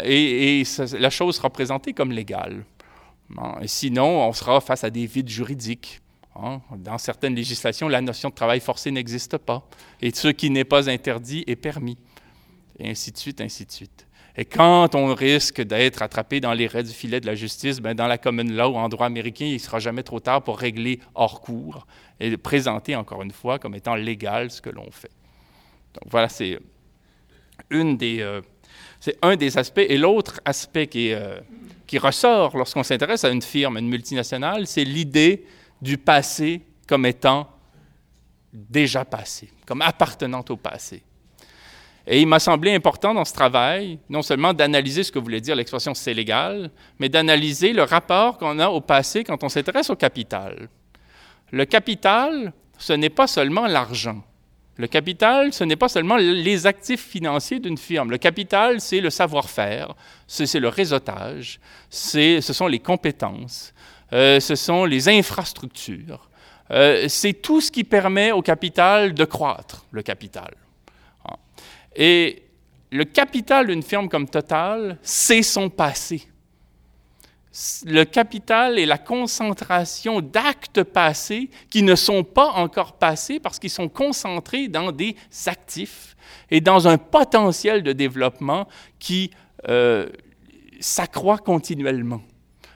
et, 0.04 0.62
la 0.98 1.10
chose 1.10 1.36
sera 1.36 1.50
présentée 1.50 1.92
comme 1.92 2.12
légale. 2.12 2.64
Et 3.60 3.68
sinon, 3.68 4.28
on 4.28 4.32
sera 4.32 4.60
face 4.60 4.84
à 4.84 4.90
des 4.90 5.06
vides 5.06 5.28
juridiques. 5.28 6.00
Hein? 6.36 6.60
Dans 6.76 6.98
certaines 6.98 7.34
législations, 7.34 7.88
la 7.88 8.00
notion 8.00 8.28
de 8.28 8.34
travail 8.34 8.60
forcé 8.60 8.90
n'existe 8.90 9.38
pas. 9.38 9.66
Et 10.00 10.14
ce 10.14 10.28
qui 10.28 10.50
n'est 10.50 10.64
pas 10.64 10.88
interdit 10.88 11.44
est 11.46 11.56
permis. 11.56 11.98
Et 12.78 12.90
ainsi 12.90 13.10
de 13.10 13.16
suite, 13.16 13.40
ainsi 13.40 13.64
de 13.64 13.72
suite. 13.72 14.05
Et 14.38 14.44
quand 14.44 14.94
on 14.94 15.14
risque 15.14 15.62
d'être 15.62 16.02
attrapé 16.02 16.40
dans 16.40 16.52
les 16.52 16.66
raies 16.66 16.82
du 16.82 16.92
filet 16.92 17.20
de 17.20 17.26
la 17.26 17.34
justice, 17.34 17.80
ben 17.80 17.94
dans 17.94 18.06
la 18.06 18.18
common 18.18 18.44
law 18.44 18.72
ou 18.72 18.76
en 18.76 18.88
droit 18.88 19.06
américain, 19.06 19.46
il 19.46 19.54
ne 19.54 19.58
sera 19.58 19.78
jamais 19.78 20.02
trop 20.02 20.20
tard 20.20 20.42
pour 20.42 20.58
régler 20.58 21.00
hors 21.14 21.40
cours 21.40 21.86
et 22.20 22.36
présenter 22.36 22.94
encore 22.96 23.22
une 23.22 23.30
fois 23.30 23.58
comme 23.58 23.74
étant 23.74 23.94
légal 23.94 24.50
ce 24.50 24.60
que 24.60 24.68
l'on 24.68 24.90
fait. 24.90 25.10
Donc 25.94 26.10
voilà, 26.10 26.28
c'est 26.28 26.58
une 27.70 27.96
des, 27.96 28.20
euh, 28.20 28.42
c'est 29.00 29.16
un 29.22 29.36
des 29.36 29.56
aspects. 29.56 29.86
Et 29.88 29.96
l'autre 29.96 30.40
aspect 30.44 30.86
qui, 30.86 31.12
euh, 31.12 31.40
qui 31.86 31.96
ressort 31.96 32.58
lorsqu'on 32.58 32.82
s'intéresse 32.82 33.24
à 33.24 33.30
une 33.30 33.42
firme, 33.42 33.78
une 33.78 33.88
multinationale, 33.88 34.66
c'est 34.66 34.84
l'idée 34.84 35.46
du 35.80 35.96
passé 35.96 36.60
comme 36.86 37.06
étant 37.06 37.48
déjà 38.52 39.04
passé, 39.04 39.50
comme 39.64 39.80
appartenant 39.80 40.44
au 40.48 40.56
passé. 40.56 41.02
Et 42.06 42.20
il 42.20 42.26
m'a 42.26 42.38
semblé 42.38 42.72
important 42.72 43.14
dans 43.14 43.24
ce 43.24 43.32
travail, 43.32 43.98
non 44.08 44.22
seulement 44.22 44.52
d'analyser 44.52 45.02
ce 45.02 45.10
que 45.10 45.18
voulait 45.18 45.40
dire 45.40 45.56
l'expression 45.56 45.92
c'est 45.92 46.14
légal, 46.14 46.70
mais 47.00 47.08
d'analyser 47.08 47.72
le 47.72 47.82
rapport 47.82 48.38
qu'on 48.38 48.58
a 48.60 48.68
au 48.68 48.80
passé 48.80 49.24
quand 49.24 49.42
on 49.42 49.48
s'intéresse 49.48 49.90
au 49.90 49.96
capital. 49.96 50.68
Le 51.50 51.64
capital, 51.64 52.52
ce 52.78 52.92
n'est 52.92 53.10
pas 53.10 53.26
seulement 53.26 53.66
l'argent. 53.66 54.22
Le 54.76 54.86
capital, 54.86 55.52
ce 55.52 55.64
n'est 55.64 55.76
pas 55.76 55.88
seulement 55.88 56.16
les 56.16 56.66
actifs 56.66 57.04
financiers 57.04 57.60
d'une 57.60 57.78
firme. 57.78 58.10
Le 58.10 58.18
capital, 58.18 58.80
c'est 58.80 59.00
le 59.00 59.10
savoir-faire, 59.10 59.94
c'est 60.26 60.60
le 60.60 60.68
réseautage, 60.68 61.58
ce 61.88 62.40
sont 62.40 62.66
les 62.66 62.78
compétences, 62.78 63.72
euh, 64.12 64.38
ce 64.38 64.54
sont 64.54 64.84
les 64.84 65.08
infrastructures. 65.08 66.28
Euh, 66.70 67.06
c'est 67.08 67.32
tout 67.32 67.60
ce 67.60 67.70
qui 67.70 67.84
permet 67.84 68.32
au 68.32 68.42
capital 68.42 69.14
de 69.14 69.24
croître, 69.24 69.86
le 69.92 70.02
capital. 70.02 70.54
Et 71.96 72.42
le 72.92 73.04
capital 73.04 73.66
d'une 73.66 73.82
firme 73.82 74.08
comme 74.08 74.28
Total, 74.28 74.98
c'est 75.02 75.42
son 75.42 75.70
passé. 75.70 76.28
Le 77.86 78.04
capital 78.04 78.78
est 78.78 78.84
la 78.84 78.98
concentration 78.98 80.20
d'actes 80.20 80.82
passés 80.82 81.48
qui 81.70 81.82
ne 81.82 81.94
sont 81.94 82.22
pas 82.22 82.50
encore 82.50 82.92
passés 82.92 83.40
parce 83.40 83.58
qu'ils 83.58 83.70
sont 83.70 83.88
concentrés 83.88 84.68
dans 84.68 84.92
des 84.92 85.16
actifs 85.46 86.16
et 86.50 86.60
dans 86.60 86.86
un 86.86 86.98
potentiel 86.98 87.82
de 87.82 87.92
développement 87.92 88.68
qui 88.98 89.30
euh, 89.68 90.06
s'accroît 90.80 91.38
continuellement. 91.38 92.20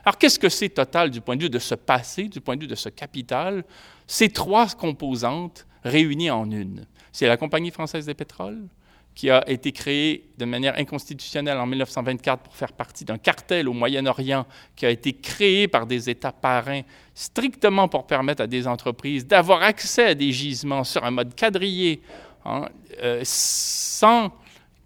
Alors, 0.03 0.17
qu'est-ce 0.17 0.39
que 0.39 0.49
c'est 0.49 0.69
Total 0.69 1.11
du 1.11 1.21
point 1.21 1.35
de 1.35 1.43
vue 1.43 1.49
de 1.49 1.59
ce 1.59 1.75
passé, 1.75 2.23
du 2.23 2.41
point 2.41 2.55
de 2.55 2.61
vue 2.61 2.67
de 2.67 2.73
ce 2.73 2.89
capital? 2.89 3.63
Ces 4.07 4.29
trois 4.29 4.67
composantes 4.69 5.67
réunies 5.83 6.31
en 6.31 6.49
une. 6.49 6.87
C'est 7.11 7.27
la 7.27 7.37
Compagnie 7.37 7.69
française 7.69 8.07
des 8.07 8.15
pétroles, 8.15 8.67
qui 9.15 9.29
a 9.29 9.47
été 9.49 9.71
créée 9.71 10.29
de 10.37 10.45
manière 10.45 10.77
inconstitutionnelle 10.77 11.57
en 11.57 11.65
1924 11.65 12.41
pour 12.41 12.55
faire 12.55 12.71
partie 12.71 13.05
d'un 13.05 13.17
cartel 13.17 13.67
au 13.67 13.73
Moyen-Orient 13.73 14.45
qui 14.75 14.85
a 14.85 14.89
été 14.89 15.13
créé 15.13 15.67
par 15.67 15.85
des 15.85 16.09
États 16.09 16.31
parrains 16.31 16.81
strictement 17.13 17.87
pour 17.87 18.07
permettre 18.07 18.43
à 18.43 18.47
des 18.47 18.67
entreprises 18.67 19.27
d'avoir 19.27 19.63
accès 19.63 20.05
à 20.07 20.15
des 20.15 20.31
gisements 20.31 20.83
sur 20.83 21.03
un 21.03 21.11
mode 21.11 21.35
quadrillé, 21.35 22.01
hein, 22.45 22.69
euh, 23.03 23.21
sans 23.23 24.31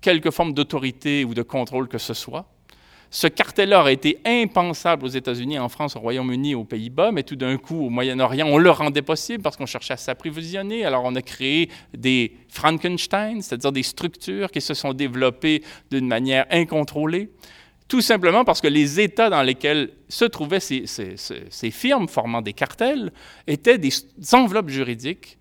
quelque 0.02 0.32
forme 0.32 0.54
d'autorité 0.54 1.24
ou 1.24 1.34
de 1.34 1.42
contrôle 1.42 1.88
que 1.88 1.98
ce 1.98 2.14
soit. 2.14 2.46
Ce 3.10 3.28
cartel-là 3.28 3.82
aurait 3.82 3.94
été 3.94 4.20
impensable 4.26 5.06
aux 5.06 5.10
États-Unis, 5.10 5.60
en 5.60 5.70
France, 5.70 5.96
au 5.96 6.00
Royaume-Uni, 6.00 6.56
aux 6.56 6.64
Pays-Bas, 6.64 7.12
mais 7.12 7.24
tout 7.24 7.36
d'un 7.36 7.58
coup, 7.58 7.86
au 7.86 7.90
Moyen-Orient, 7.90 8.48
on 8.48 8.58
le 8.58 8.70
rendait 8.70 9.02
possible 9.02 9.44
parce 9.44 9.56
qu'on 9.58 9.66
cherchait 9.66 9.94
à 9.94 9.98
s'approvisionner. 9.98 10.86
Alors, 10.86 11.04
on 11.06 11.16
a 11.16 11.22
créé 11.22 11.70
des 11.94 12.34
Frankenstein, 12.50 13.42
c'est-à-dire 13.42 13.72
des 13.72 13.84
structures 13.84 14.52
qui 14.52 14.62
se 14.62 14.74
sont 14.74 14.94
développées 14.94 15.64
d'une 15.92 16.08
manière 16.08 16.46
incontrôlée, 16.50 17.30
tout 17.88 18.02
simplement 18.02 18.44
parce 18.44 18.62
que 18.62 18.68
les 18.68 19.00
États 19.00 19.30
dans 19.30 19.44
lesquels 19.44 19.92
se 20.10 20.26
trouvaient 20.26 20.60
ces, 20.60 20.86
ces 20.88 21.72
firmes 21.72 22.08
formant 22.08 22.42
des 22.42 22.54
cartels 22.54 23.12
étaient 23.46 23.78
des 23.78 23.92
enveloppes 24.34 24.70
juridiques 24.70 25.38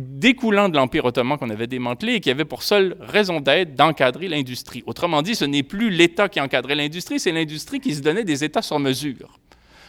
découlant 0.00 0.68
de 0.68 0.76
l'Empire 0.76 1.04
ottoman 1.04 1.38
qu'on 1.38 1.50
avait 1.50 1.66
démantelé 1.66 2.14
et 2.14 2.20
qui 2.20 2.30
avait 2.30 2.44
pour 2.44 2.62
seule 2.62 2.96
raison 3.00 3.40
d'être 3.40 3.74
d'encadrer 3.74 4.28
l'industrie. 4.28 4.82
Autrement 4.86 5.22
dit, 5.22 5.34
ce 5.34 5.44
n'est 5.44 5.62
plus 5.62 5.90
l'État 5.90 6.28
qui 6.28 6.40
encadrait 6.40 6.74
l'industrie, 6.74 7.20
c'est 7.20 7.32
l'industrie 7.32 7.80
qui 7.80 7.94
se 7.94 8.00
donnait 8.00 8.24
des 8.24 8.42
États 8.44 8.62
sur 8.62 8.78
mesure. 8.78 9.38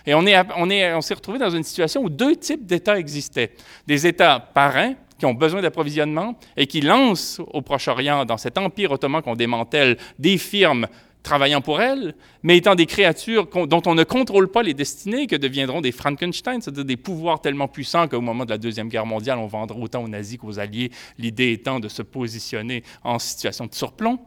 Et 0.06 0.14
on, 0.14 0.26
est, 0.26 0.36
on, 0.58 0.70
est, 0.70 0.94
on 0.94 1.02
s'est 1.02 1.14
retrouvé 1.14 1.38
dans 1.38 1.50
une 1.50 1.64
situation 1.64 2.02
où 2.04 2.10
deux 2.10 2.36
types 2.36 2.66
d'États 2.66 2.98
existaient. 2.98 3.52
Des 3.88 4.08
États 4.08 4.40
parrains, 4.40 4.96
qui 5.22 5.28
ont 5.28 5.36
besoin 5.36 5.62
d'approvisionnement 5.62 6.36
et 6.58 6.66
qui 6.66 6.82
lancent 6.82 7.40
au 7.54 7.62
Proche-Orient, 7.62 8.26
dans 8.26 8.38
cet 8.38 8.58
empire 8.58 8.92
ottoman 8.92 9.22
qu'on 9.22 9.36
démantèle, 9.36 9.98
des 10.18 10.40
firmes 10.40 10.88
travaillant 11.24 11.62
pour 11.62 11.82
elles, 11.82 12.16
mais 12.44 12.58
étant 12.58 12.76
des 12.76 12.86
créatures 12.86 13.48
dont 13.68 13.82
on 13.86 13.96
ne 13.96 14.04
contrôle 14.04 14.50
pas 14.50 14.64
les 14.64 14.74
destinées, 14.74 15.28
que 15.28 15.36
deviendront 15.36 15.82
des 15.82 15.92
Frankenstein, 15.92 16.62
c'est-à-dire 16.62 16.86
des 16.86 16.98
pouvoirs 16.98 17.42
tellement 17.42 17.68
puissants 17.68 18.08
qu'au 18.08 18.22
moment 18.22 18.46
de 18.46 18.50
la 18.50 18.58
Deuxième 18.58 18.90
Guerre 18.90 19.06
mondiale, 19.06 19.38
on 19.38 19.48
vendra 19.48 19.78
autant 19.78 20.04
aux 20.04 20.08
nazis 20.08 20.38
qu'aux 20.38 20.60
alliés, 20.60 20.92
l'idée 21.18 21.52
étant 21.52 21.80
de 21.80 21.88
se 21.88 22.02
positionner 22.02 22.84
en 23.04 23.20
situation 23.20 23.66
de 23.66 23.74
surplomb. 23.74 24.20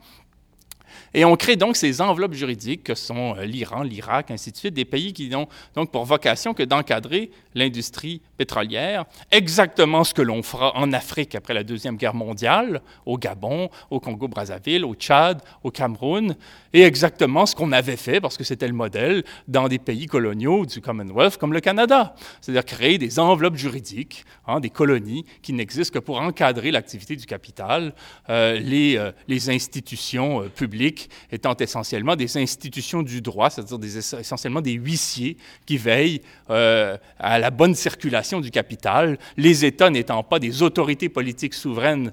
Et 1.12 1.24
on 1.24 1.36
crée 1.36 1.56
donc 1.56 1.76
ces 1.76 2.00
enveloppes 2.00 2.34
juridiques 2.34 2.84
que 2.84 2.94
sont 2.94 3.36
euh, 3.36 3.44
l'Iran, 3.44 3.82
l'Irak, 3.82 4.30
ainsi 4.30 4.52
de 4.52 4.56
suite, 4.56 4.74
des 4.74 4.84
pays 4.84 5.12
qui 5.12 5.28
n'ont 5.28 5.48
donc 5.74 5.90
pour 5.90 6.04
vocation 6.04 6.54
que 6.54 6.62
d'encadrer 6.62 7.30
l'industrie 7.54 8.20
pétrolière, 8.36 9.04
exactement 9.30 10.04
ce 10.04 10.12
que 10.14 10.22
l'on 10.22 10.42
fera 10.42 10.76
en 10.76 10.92
Afrique 10.92 11.34
après 11.34 11.54
la 11.54 11.62
Deuxième 11.62 11.96
Guerre 11.96 12.14
mondiale, 12.14 12.82
au 13.06 13.16
Gabon, 13.18 13.68
au 13.90 14.00
Congo-Brazzaville, 14.00 14.84
au 14.84 14.94
Tchad, 14.94 15.40
au 15.62 15.70
Cameroun, 15.70 16.34
et 16.72 16.82
exactement 16.82 17.46
ce 17.46 17.54
qu'on 17.54 17.72
avait 17.72 17.96
fait, 17.96 18.20
parce 18.20 18.36
que 18.36 18.44
c'était 18.44 18.66
le 18.66 18.74
modèle, 18.74 19.24
dans 19.46 19.68
des 19.68 19.78
pays 19.78 20.06
coloniaux 20.06 20.66
du 20.66 20.80
Commonwealth 20.80 21.36
comme 21.36 21.52
le 21.52 21.60
Canada, 21.60 22.14
c'est-à-dire 22.40 22.64
créer 22.64 22.98
des 22.98 23.18
enveloppes 23.18 23.56
juridiques, 23.56 24.24
hein, 24.46 24.60
des 24.60 24.70
colonies 24.70 25.24
qui 25.42 25.52
n'existent 25.52 25.98
que 25.98 26.04
pour 26.04 26.18
encadrer 26.18 26.70
l'activité 26.70 27.16
du 27.16 27.26
capital, 27.26 27.94
euh, 28.28 28.58
les, 28.58 28.96
euh, 28.96 29.12
les, 29.28 29.50
institutions 29.50 30.48
publiques 30.48 30.83
étant 31.30 31.56
essentiellement 31.56 32.16
des 32.16 32.36
institutions 32.36 33.02
du 33.02 33.20
droit, 33.20 33.50
c'est-à-dire 33.50 33.98
essentiellement 34.18 34.60
des 34.60 34.72
huissiers 34.72 35.36
qui 35.66 35.76
veillent 35.76 36.20
à 36.48 37.38
la 37.38 37.50
bonne 37.50 37.74
circulation 37.74 38.40
du 38.40 38.50
capital, 38.50 39.18
les 39.36 39.64
États 39.64 39.90
n'étant 39.90 40.22
pas 40.22 40.38
des 40.38 40.62
autorités 40.62 41.08
politiques 41.08 41.54
souveraines 41.54 42.12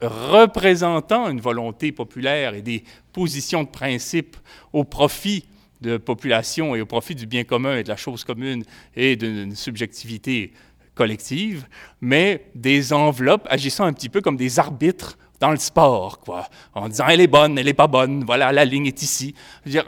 représentant 0.00 1.28
une 1.28 1.40
volonté 1.40 1.92
populaire 1.92 2.54
et 2.54 2.62
des 2.62 2.84
positions 3.12 3.64
de 3.64 3.68
principe 3.68 4.36
au 4.72 4.84
profit 4.84 5.44
de 5.80 5.96
population 5.96 6.74
et 6.74 6.80
au 6.80 6.86
profit 6.86 7.14
du 7.14 7.26
bien 7.26 7.44
commun 7.44 7.76
et 7.76 7.82
de 7.82 7.88
la 7.88 7.96
chose 7.96 8.24
commune 8.24 8.64
et 8.94 9.16
d'une 9.16 9.54
subjectivité 9.56 10.52
collective, 10.94 11.66
mais 12.00 12.46
des 12.54 12.92
enveloppes 12.92 13.46
agissant 13.50 13.84
un 13.84 13.92
petit 13.92 14.08
peu 14.08 14.20
comme 14.20 14.36
des 14.36 14.58
arbitres 14.58 15.16
dans 15.40 15.50
le 15.50 15.56
sport, 15.56 16.20
quoi, 16.20 16.46
en 16.74 16.88
disant 16.88 17.06
elle 17.08 17.22
est 17.22 17.26
bonne, 17.26 17.58
elle 17.58 17.64
n'est 17.64 17.74
pas 17.74 17.86
bonne, 17.86 18.24
voilà, 18.24 18.52
la 18.52 18.64
ligne 18.66 18.86
est 18.86 19.02
ici. 19.02 19.34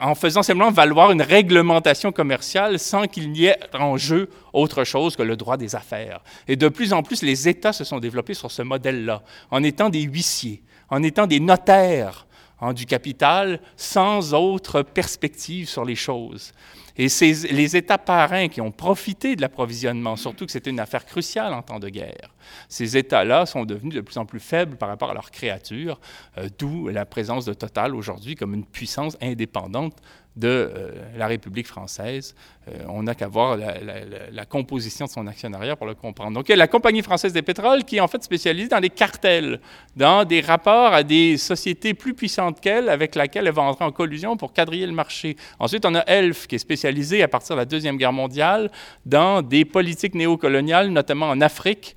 En 0.01 0.15
faisant 0.15 0.41
simplement 0.41 0.71
valoir 0.71 1.11
une 1.11 1.21
réglementation 1.21 2.11
commerciale 2.11 2.79
sans 2.79 3.05
qu'il 3.05 3.31
n'y 3.31 3.45
ait 3.45 3.59
en 3.73 3.95
jeu 3.95 4.29
autre 4.51 4.83
chose 4.83 5.15
que 5.15 5.21
le 5.21 5.37
droit 5.37 5.55
des 5.57 5.75
affaires. 5.75 6.21
Et 6.47 6.55
de 6.55 6.67
plus 6.67 6.91
en 6.91 7.03
plus, 7.03 7.21
les 7.21 7.47
États 7.47 7.71
se 7.71 7.83
sont 7.83 7.99
développés 7.99 8.33
sur 8.33 8.51
ce 8.51 8.63
modèle-là, 8.63 9.21
en 9.51 9.63
étant 9.63 9.89
des 9.89 10.01
huissiers, 10.01 10.63
en 10.89 11.03
étant 11.03 11.27
des 11.27 11.39
notaires 11.39 12.25
hein, 12.63 12.73
du 12.73 12.85
capital, 12.85 13.59
sans 13.77 14.33
autre 14.33 14.81
perspective 14.81 15.67
sur 15.67 15.85
les 15.85 15.95
choses. 15.95 16.51
Et 16.95 17.09
c'est 17.09 17.31
les 17.51 17.75
États 17.75 17.97
parrains 17.97 18.47
qui 18.47 18.61
ont 18.61 18.71
profité 18.71 19.35
de 19.35 19.41
l'approvisionnement, 19.41 20.15
surtout 20.15 20.45
que 20.45 20.51
c'était 20.51 20.69
une 20.69 20.79
affaire 20.79 21.05
cruciale 21.05 21.53
en 21.53 21.63
temps 21.63 21.79
de 21.79 21.89
guerre, 21.89 22.33
ces 22.69 22.97
États-là 22.97 23.45
sont 23.45 23.65
devenus 23.65 23.93
de 23.93 24.01
plus 24.01 24.17
en 24.17 24.25
plus 24.25 24.39
faibles 24.39 24.77
par 24.77 24.89
rapport 24.89 25.11
à 25.11 25.13
leurs 25.13 25.31
créatures, 25.31 25.99
euh, 26.37 26.49
d'où 26.57 26.89
la 26.89 27.05
présence 27.05 27.45
de 27.45 27.53
Total 27.53 27.95
aujourd'hui 27.95 28.35
comme 28.35 28.53
une 28.53 28.65
puissance 28.65 29.17
indépendante 29.21 29.95
de 30.35 30.47
euh, 30.47 30.91
la 31.17 31.27
République 31.27 31.67
française. 31.67 32.35
Euh, 32.67 32.71
on 32.87 33.03
n'a 33.03 33.13
qu'à 33.13 33.27
voir 33.27 33.57
la, 33.57 34.45
composition 34.45 35.05
de 35.05 35.09
son 35.09 35.27
actionnariat 35.27 35.75
pour 35.75 35.85
le 35.85 35.95
comprendre. 35.95 36.31
Donc, 36.31 36.47
il 36.47 36.51
y 36.51 36.53
a 36.53 36.57
la 36.57 36.67
Compagnie 36.67 37.01
française 37.01 37.33
des 37.33 37.41
pétroles 37.41 37.83
qui 37.83 37.97
est 37.97 37.99
en 37.99 38.07
fait 38.07 38.23
spécialisée 38.23 38.69
dans 38.69 38.79
les 38.79 38.89
cartels, 38.89 39.59
dans 39.95 40.25
des 40.25 40.41
rapports 40.41 40.93
à 40.93 41.03
des 41.03 41.37
sociétés 41.37 41.93
plus 41.93 42.13
puissantes 42.13 42.61
qu'elle, 42.61 42.89
avec 42.89 43.15
laquelle 43.15 43.47
elle 43.47 43.53
va 43.53 43.63
entrer 43.63 43.85
en 43.85 43.91
collusion 43.91 44.37
pour 44.37 44.53
quadriller 44.53 44.85
le 44.85 44.93
marché. 44.93 45.35
Ensuite, 45.59 45.85
on 45.85 45.95
a 45.95 46.03
ELF, 46.07 46.47
qui 46.47 46.55
est 46.55 46.59
spécialisé 46.59 47.21
à 47.21 47.27
partir 47.27 47.55
de 47.55 47.61
la 47.61 47.65
Deuxième 47.65 47.97
Guerre 47.97 48.13
mondiale 48.13 48.71
dans 49.05 49.41
des 49.41 49.65
politiques 49.65 50.15
néocoloniales, 50.15 50.89
notamment 50.89 51.29
en 51.29 51.41
Afrique, 51.41 51.95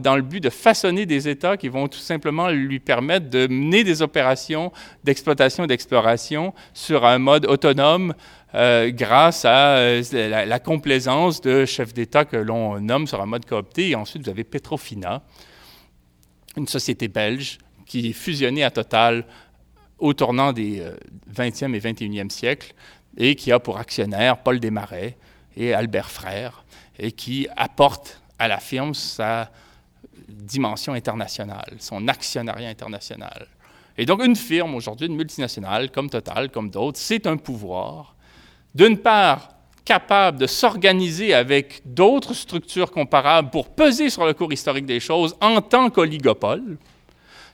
dans 0.00 0.16
le 0.16 0.22
but 0.22 0.40
de 0.40 0.50
façonner 0.50 1.06
des 1.06 1.28
États 1.28 1.56
qui 1.56 1.68
vont 1.68 1.88
tout 1.88 1.98
simplement 1.98 2.48
lui 2.48 2.80
permettre 2.80 3.28
de 3.28 3.46
mener 3.46 3.84
des 3.84 4.02
opérations 4.02 4.72
d'exploitation 5.04 5.64
et 5.64 5.66
d'exploration 5.66 6.54
sur 6.72 7.04
un 7.04 7.18
mode 7.18 7.46
autonome 7.46 8.14
euh, 8.54 8.90
grâce 8.92 9.44
à 9.44 9.76
euh, 9.78 10.02
la, 10.46 10.58
complaisance 10.60 11.40
de 11.40 11.64
chefs 11.64 11.92
d'État 11.92 12.24
que 12.24 12.36
l'on 12.36 12.80
nomme 12.80 13.08
sur 13.08 13.20
un 13.20 13.26
mode 13.26 13.44
coopté. 13.46 13.90
Et 13.90 13.94
ensuite, 13.96 14.22
vous 14.22 14.30
avez 14.30 14.44
Petrofina, 14.44 15.22
une 16.56 16.68
société 16.68 17.08
belge 17.08 17.58
qui 17.84 18.10
est 18.10 18.12
fusionnée 18.12 18.62
à 18.62 18.70
Total 18.70 19.24
au 19.98 20.14
tournant 20.14 20.52
des 20.52 20.84
20e 21.34 21.72
euh, 21.72 21.74
et 21.74 21.80
21e 21.80 22.30
siècles 22.30 22.74
et 23.16 23.34
qui 23.34 23.50
a 23.50 23.58
pour 23.58 23.78
actionnaires 23.78 24.38
Paul 24.38 24.60
Desmarais 24.60 25.16
et 25.56 25.74
Albert 25.74 26.10
Frère 26.10 26.64
et 26.98 27.10
qui 27.10 27.48
apporte 27.56 28.20
à 28.38 28.46
la 28.46 28.58
firme 28.58 28.94
sa 28.94 29.50
dimension 30.28 30.92
internationale, 30.94 31.76
son 31.78 32.08
actionnariat 32.08 32.68
international. 32.68 33.46
Et 33.96 34.06
donc, 34.06 34.24
une 34.24 34.36
firme 34.36 34.74
aujourd'hui, 34.74 35.06
une 35.06 35.16
multinationale, 35.16 35.90
comme 35.90 36.10
Total, 36.10 36.50
comme 36.50 36.70
d'autres, 36.70 36.98
c'est 36.98 37.26
un 37.26 37.36
pouvoir, 37.36 38.14
d'une 38.74 38.98
part, 38.98 39.50
capable 39.84 40.38
de 40.38 40.46
s'organiser 40.46 41.34
avec 41.34 41.82
d'autres 41.84 42.34
structures 42.34 42.90
comparables 42.90 43.50
pour 43.50 43.68
peser 43.68 44.10
sur 44.10 44.24
le 44.24 44.32
cours 44.32 44.52
historique 44.52 44.86
des 44.86 45.00
choses 45.00 45.36
en 45.40 45.60
tant 45.60 45.90
qu'oligopole, 45.90 46.78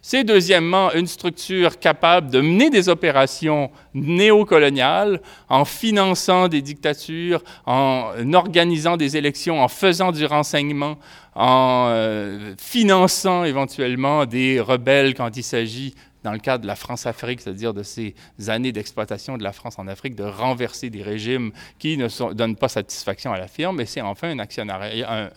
c'est 0.02 0.24
deuxièmement 0.24 0.92
une 0.92 1.06
structure 1.06 1.78
capable 1.78 2.30
de 2.30 2.40
mener 2.40 2.70
des 2.70 2.88
opérations 2.88 3.70
néocoloniales 3.92 5.20
en 5.48 5.64
finançant 5.64 6.48
des 6.48 6.62
dictatures, 6.62 7.42
en 7.66 8.12
organisant 8.32 8.96
des 8.96 9.16
élections, 9.16 9.62
en 9.62 9.68
faisant 9.68 10.10
du 10.10 10.24
renseignement, 10.24 10.96
en 11.34 11.88
euh, 11.88 12.54
finançant 12.58 13.44
éventuellement 13.44 14.24
des 14.24 14.58
rebelles 14.60 15.14
quand 15.14 15.36
il 15.36 15.42
s'agit 15.42 15.94
dans 16.22 16.32
le 16.32 16.38
cadre 16.38 16.62
de 16.62 16.66
la 16.66 16.76
France-Afrique, 16.76 17.40
c'est-à-dire 17.40 17.72
de 17.72 17.82
ces 17.82 18.14
années 18.48 18.72
d'exploitation 18.72 19.38
de 19.38 19.42
la 19.42 19.52
France 19.52 19.78
en 19.78 19.86
Afrique, 19.86 20.14
de 20.14 20.24
renverser 20.24 20.90
des 20.90 21.02
régimes 21.02 21.52
qui 21.78 21.96
ne 21.96 22.32
donnent 22.34 22.56
pas 22.56 22.68
satisfaction 22.68 23.32
à 23.32 23.38
la 23.38 23.48
firme, 23.48 23.80
et 23.80 23.86
c'est 23.86 24.02
enfin 24.02 24.30
un 24.30 24.38
actionnariat, 24.38 25.30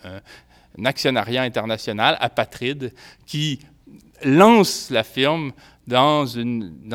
un 0.77 0.85
actionnariat 0.85 1.43
international 1.43 2.17
apatride 2.19 2.93
qui 3.25 3.59
lance 4.23 4.89
la 4.89 5.03
firme 5.03 5.51
dans, 5.87 6.25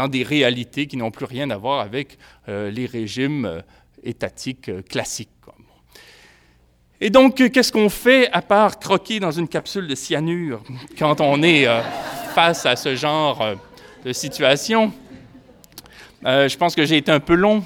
des 0.08 0.22
réalités 0.22 0.86
qui 0.86 0.96
n'ont 0.96 1.10
plus 1.10 1.26
rien 1.26 1.50
à 1.50 1.56
voir 1.56 1.80
avec 1.80 2.18
euh, 2.48 2.70
les 2.70 2.86
régimes 2.86 3.44
euh, 3.44 3.60
étatiques 4.02 4.68
euh, 4.68 4.82
classiques. 4.82 5.30
Et 7.00 7.10
donc, 7.10 7.36
qu'est-ce 7.36 7.70
qu'on 7.70 7.90
fait 7.90 8.28
à 8.32 8.42
part 8.42 8.80
croquer 8.80 9.20
dans 9.20 9.30
une 9.30 9.46
capsule 9.46 9.86
de 9.86 9.94
cyanure 9.94 10.64
quand 10.98 11.20
on 11.20 11.44
est 11.44 11.64
face 12.34 12.66
à 12.66 12.74
ce 12.74 12.96
genre 12.96 13.54
de 14.04 14.12
situation? 14.12 14.92
je 16.24 16.56
pense 16.56 16.74
que 16.74 16.84
j'ai 16.84 16.96
été 16.96 17.12
un 17.12 17.20
peu 17.20 17.34
long, 17.36 17.62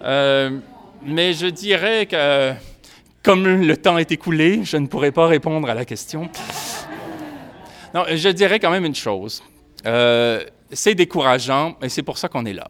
mais 0.00 1.32
je 1.32 1.48
dirais 1.48 2.06
que 2.06 2.52
comme 3.24 3.48
le 3.48 3.76
temps 3.76 3.98
est 3.98 4.12
écoulé, 4.12 4.60
je 4.62 4.76
ne 4.76 4.86
pourrai 4.86 5.10
pas 5.10 5.26
répondre 5.26 5.68
à 5.68 5.74
la 5.74 5.84
question. 5.84 6.30
Non, 7.94 8.04
je 8.08 8.28
dirais 8.30 8.58
quand 8.58 8.70
même 8.70 8.84
une 8.84 8.94
chose. 8.94 9.42
Euh, 9.86 10.44
c'est 10.72 10.94
décourageant 10.94 11.76
et 11.82 11.88
c'est 11.88 12.02
pour 12.02 12.18
ça 12.18 12.28
qu'on 12.28 12.46
est 12.46 12.52
là. 12.52 12.68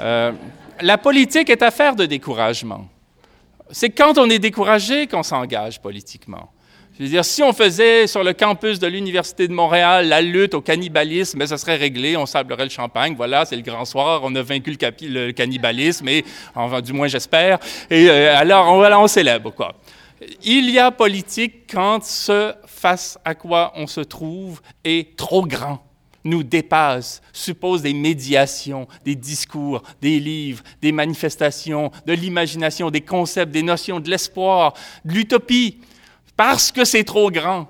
Euh, 0.00 0.32
la 0.80 0.98
politique 0.98 1.50
est 1.50 1.62
affaire 1.62 1.94
de 1.94 2.06
découragement. 2.06 2.88
C'est 3.70 3.90
quand 3.90 4.18
on 4.18 4.28
est 4.28 4.38
découragé 4.38 5.06
qu'on 5.06 5.22
s'engage 5.22 5.80
politiquement. 5.80 6.50
Je 6.98 7.04
veux 7.04 7.10
dire, 7.10 7.24
si 7.24 7.42
on 7.42 7.52
faisait 7.52 8.06
sur 8.06 8.22
le 8.22 8.34
campus 8.34 8.78
de 8.78 8.86
l'Université 8.86 9.48
de 9.48 9.54
Montréal 9.54 10.08
la 10.08 10.20
lutte 10.20 10.52
au 10.52 10.60
cannibalisme, 10.60 11.46
ça 11.46 11.56
serait 11.56 11.76
réglé, 11.76 12.16
on 12.16 12.26
sablerait 12.26 12.64
le 12.64 12.70
champagne, 12.70 13.14
voilà, 13.16 13.46
c'est 13.46 13.56
le 13.56 13.62
grand 13.62 13.86
soir, 13.86 14.20
on 14.22 14.34
a 14.34 14.42
vaincu 14.42 14.76
le, 15.02 15.30
cannibalisme, 15.30 16.08
et, 16.08 16.24
enfin, 16.54 16.82
du 16.82 16.92
moins 16.92 17.06
j'espère, 17.06 17.58
et 17.88 18.10
euh, 18.10 18.36
alors 18.36 18.70
on, 18.70 18.76
voilà, 18.76 19.00
on 19.00 19.06
célèbre, 19.06 19.50
quoi. 19.50 19.76
Il 20.42 20.68
y 20.70 20.78
a 20.78 20.90
politique 20.90 21.70
quand 21.70 22.04
ce 22.04 22.54
face 22.66 23.18
à 23.24 23.34
quoi 23.34 23.72
on 23.76 23.86
se 23.86 24.00
trouve 24.00 24.60
est 24.84 25.16
trop 25.16 25.46
grand 25.46 25.82
nous 26.24 26.42
dépasse, 26.42 27.22
suppose 27.32 27.82
des 27.82 27.94
médiations, 27.94 28.86
des 29.04 29.14
discours, 29.14 29.82
des 30.00 30.20
livres, 30.20 30.62
des 30.82 30.92
manifestations, 30.92 31.90
de 32.06 32.12
l'imagination, 32.12 32.90
des 32.90 33.00
concepts, 33.00 33.52
des 33.52 33.62
notions, 33.62 34.00
de 34.00 34.10
l'espoir, 34.10 34.74
de 35.04 35.14
l'utopie, 35.14 35.78
parce 36.36 36.72
que 36.72 36.84
c'est 36.84 37.04
trop 37.04 37.30
grand. 37.30 37.68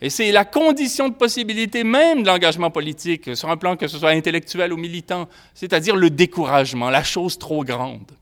Et 0.00 0.10
c'est 0.10 0.30
la 0.30 0.44
condition 0.44 1.08
de 1.08 1.14
possibilité 1.14 1.82
même 1.82 2.22
de 2.22 2.28
l'engagement 2.28 2.70
politique, 2.70 3.36
sur 3.36 3.50
un 3.50 3.56
plan 3.56 3.76
que 3.76 3.88
ce 3.88 3.98
soit 3.98 4.10
intellectuel 4.10 4.72
ou 4.72 4.76
militant, 4.76 5.28
c'est-à-dire 5.54 5.96
le 5.96 6.10
découragement, 6.10 6.90
la 6.90 7.02
chose 7.02 7.36
trop 7.36 7.64
grande. 7.64 8.12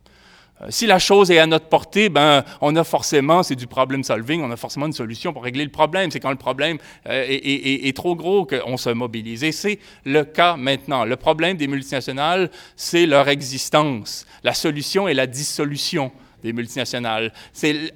Euh, 0.63 0.67
si 0.71 0.87
la 0.87 0.99
chose 0.99 1.31
est 1.31 1.39
à 1.39 1.47
notre 1.47 1.67
portée, 1.67 2.09
ben, 2.09 2.45
on 2.61 2.75
a 2.77 2.85
forcément, 2.85 3.43
c'est 3.43 3.57
du 3.57 3.67
problem 3.67 4.03
solving, 4.03 4.43
on 4.43 4.51
a 4.51 4.57
forcément 4.57 4.87
une 4.87 4.93
solution 4.93 5.33
pour 5.33 5.45
régler 5.45 5.65
le 5.65 5.71
problème. 5.71 6.11
C'est 6.11 6.21
quand 6.21 6.31
le 6.31 6.37
problème 6.37 6.79
euh, 7.09 7.25
est, 7.29 7.89
est, 7.89 7.97
trop 7.97 8.17
gros 8.17 8.47
qu'on 8.47 8.77
se 8.77 8.91
mobilise. 8.91 9.45
Et 9.45 9.53
c'est 9.53 9.79
le 10.05 10.25
cas 10.25 10.57
maintenant. 10.57 11.05
Le 11.05 11.17
problème 11.17 11.57
des 11.57 11.69
multinationales, 11.69 12.51
c'est 12.77 13.07
leur 13.07 13.29
existence. 13.29 14.27
La 14.43 14.55
solution 14.55 15.09
est 15.09 15.15
la 15.15 15.27
dissolution 15.27 16.13
des 16.47 16.53
multinationales. 16.53 17.33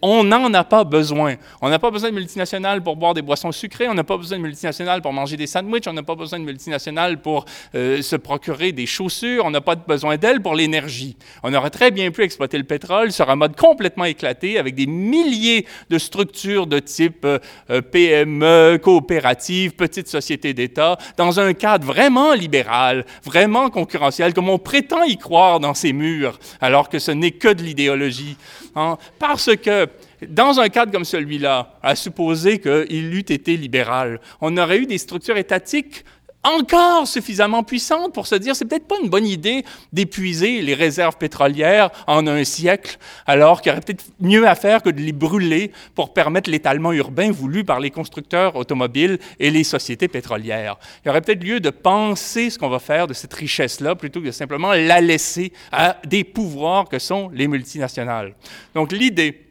on 0.02 0.24
n'en 0.24 0.52
a 0.52 0.64
pas 0.64 0.82
besoin. 0.82 1.36
On 1.62 1.68
n'a 1.68 1.78
pas 1.78 1.90
besoin 1.90 2.10
de 2.10 2.16
multinationales 2.16 2.82
pour 2.82 2.96
boire 2.96 3.14
des 3.14 3.22
boissons 3.22 3.52
sucrées, 3.52 3.88
on 3.88 3.94
n'a 3.94 4.02
pas 4.04 4.16
besoin 4.16 4.38
de 4.38 4.42
multinationales 4.42 5.02
pour 5.02 5.12
manger 5.12 5.36
des 5.36 5.46
sandwichs, 5.46 5.86
on 5.86 5.92
n'a 5.92 6.02
pas 6.02 6.16
besoin 6.16 6.40
de 6.40 6.44
multinationales 6.44 7.22
pour 7.22 7.44
euh, 7.76 8.02
se 8.02 8.16
procurer 8.16 8.72
des 8.72 8.86
chaussures, 8.86 9.44
on 9.44 9.52
n'a 9.52 9.60
pas 9.60 9.76
besoin 9.76 10.16
d'elles 10.16 10.42
pour 10.42 10.54
l'énergie. 10.56 11.16
On 11.44 11.54
aurait 11.54 11.70
très 11.70 11.92
bien 11.92 12.10
pu 12.10 12.22
exploiter 12.22 12.58
le 12.58 12.64
pétrole 12.64 13.12
sur 13.12 13.30
un 13.30 13.36
mode 13.36 13.54
complètement 13.54 14.04
éclaté 14.04 14.58
avec 14.58 14.74
des 14.74 14.86
milliers 14.86 15.64
de 15.88 15.98
structures 15.98 16.66
de 16.66 16.80
type 16.80 17.24
euh, 17.24 17.38
euh, 17.70 17.80
PME, 17.82 18.78
coopératives, 18.82 19.72
petites 19.76 20.08
sociétés 20.08 20.54
d'État, 20.54 20.98
dans 21.16 21.38
un 21.38 21.52
cadre 21.52 21.86
vraiment 21.86 22.34
libéral, 22.34 23.06
vraiment 23.24 23.70
concurrentiel, 23.70 24.34
comme 24.34 24.48
on 24.48 24.58
prétend 24.58 25.04
y 25.04 25.16
croire 25.16 25.60
dans 25.60 25.74
ces 25.74 25.92
murs, 25.92 26.38
alors 26.60 26.88
que 26.88 26.98
ce 26.98 27.12
n'est 27.12 27.30
que 27.30 27.52
de 27.52 27.62
l'idéologie 27.62 28.36
Hein, 28.74 28.98
parce 29.18 29.54
que 29.56 29.88
dans 30.28 30.60
un 30.60 30.68
cadre 30.68 30.92
comme 30.92 31.04
celui-là, 31.04 31.78
à 31.82 31.96
supposer 31.96 32.60
qu'il 32.60 33.14
eût 33.14 33.20
été 33.20 33.56
libéral, 33.56 34.20
on 34.40 34.56
aurait 34.56 34.78
eu 34.78 34.86
des 34.86 34.98
structures 34.98 35.36
étatiques 35.36 36.04
encore 36.42 37.06
suffisamment 37.06 37.62
puissantes 37.62 38.14
pour 38.14 38.26
se 38.26 38.34
dire 38.34 38.56
c'est 38.56 38.64
peut-être 38.64 38.88
pas 38.88 38.96
une 39.02 39.10
bonne 39.10 39.26
idée 39.26 39.64
d'épuiser 39.92 40.62
les 40.62 40.74
réserves 40.74 41.16
pétrolières 41.16 41.90
en 42.06 42.26
un 42.26 42.44
siècle, 42.44 42.98
alors 43.26 43.60
qu'il 43.60 43.70
y 43.70 43.72
aurait 43.72 43.82
peut-être 43.82 44.04
mieux 44.20 44.48
à 44.48 44.54
faire 44.54 44.82
que 44.82 44.90
de 44.90 45.00
les 45.00 45.12
brûler 45.12 45.72
pour 45.94 46.14
permettre 46.14 46.50
l'étalement 46.50 46.92
urbain 46.92 47.30
voulu 47.30 47.64
par 47.64 47.80
les 47.80 47.90
constructeurs 47.90 48.56
automobiles 48.56 49.18
et 49.38 49.50
les 49.50 49.64
sociétés 49.64 50.08
pétrolières. 50.08 50.78
Il 51.04 51.08
y 51.08 51.10
aurait 51.10 51.20
peut-être 51.20 51.44
lieu 51.44 51.60
de 51.60 51.70
penser 51.70 52.50
ce 52.50 52.58
qu'on 52.58 52.68
va 52.68 52.78
faire 52.78 53.06
de 53.06 53.14
cette 53.14 53.34
richesse-là 53.34 53.94
plutôt 53.94 54.20
que 54.20 54.26
de 54.26 54.30
simplement 54.30 54.72
la 54.72 55.00
laisser 55.00 55.52
à 55.72 55.98
des 56.06 56.24
pouvoirs 56.24 56.88
que 56.88 56.98
sont 56.98 57.30
les 57.34 57.48
multinationales. 57.48 58.34
Donc 58.74 58.92
l'idée, 58.92 59.46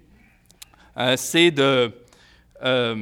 euh, 0.97 1.15
c'est 1.17 1.51
de... 1.51 1.91
Euh, 2.63 2.95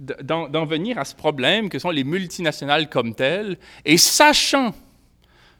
d'en 0.00 0.64
venir 0.64 0.98
à 0.98 1.04
ce 1.04 1.14
problème 1.14 1.68
que 1.68 1.78
sont 1.78 1.90
les 1.90 2.04
multinationales 2.04 2.88
comme 2.88 3.14
telles, 3.14 3.58
et 3.84 3.98
sachant, 3.98 4.72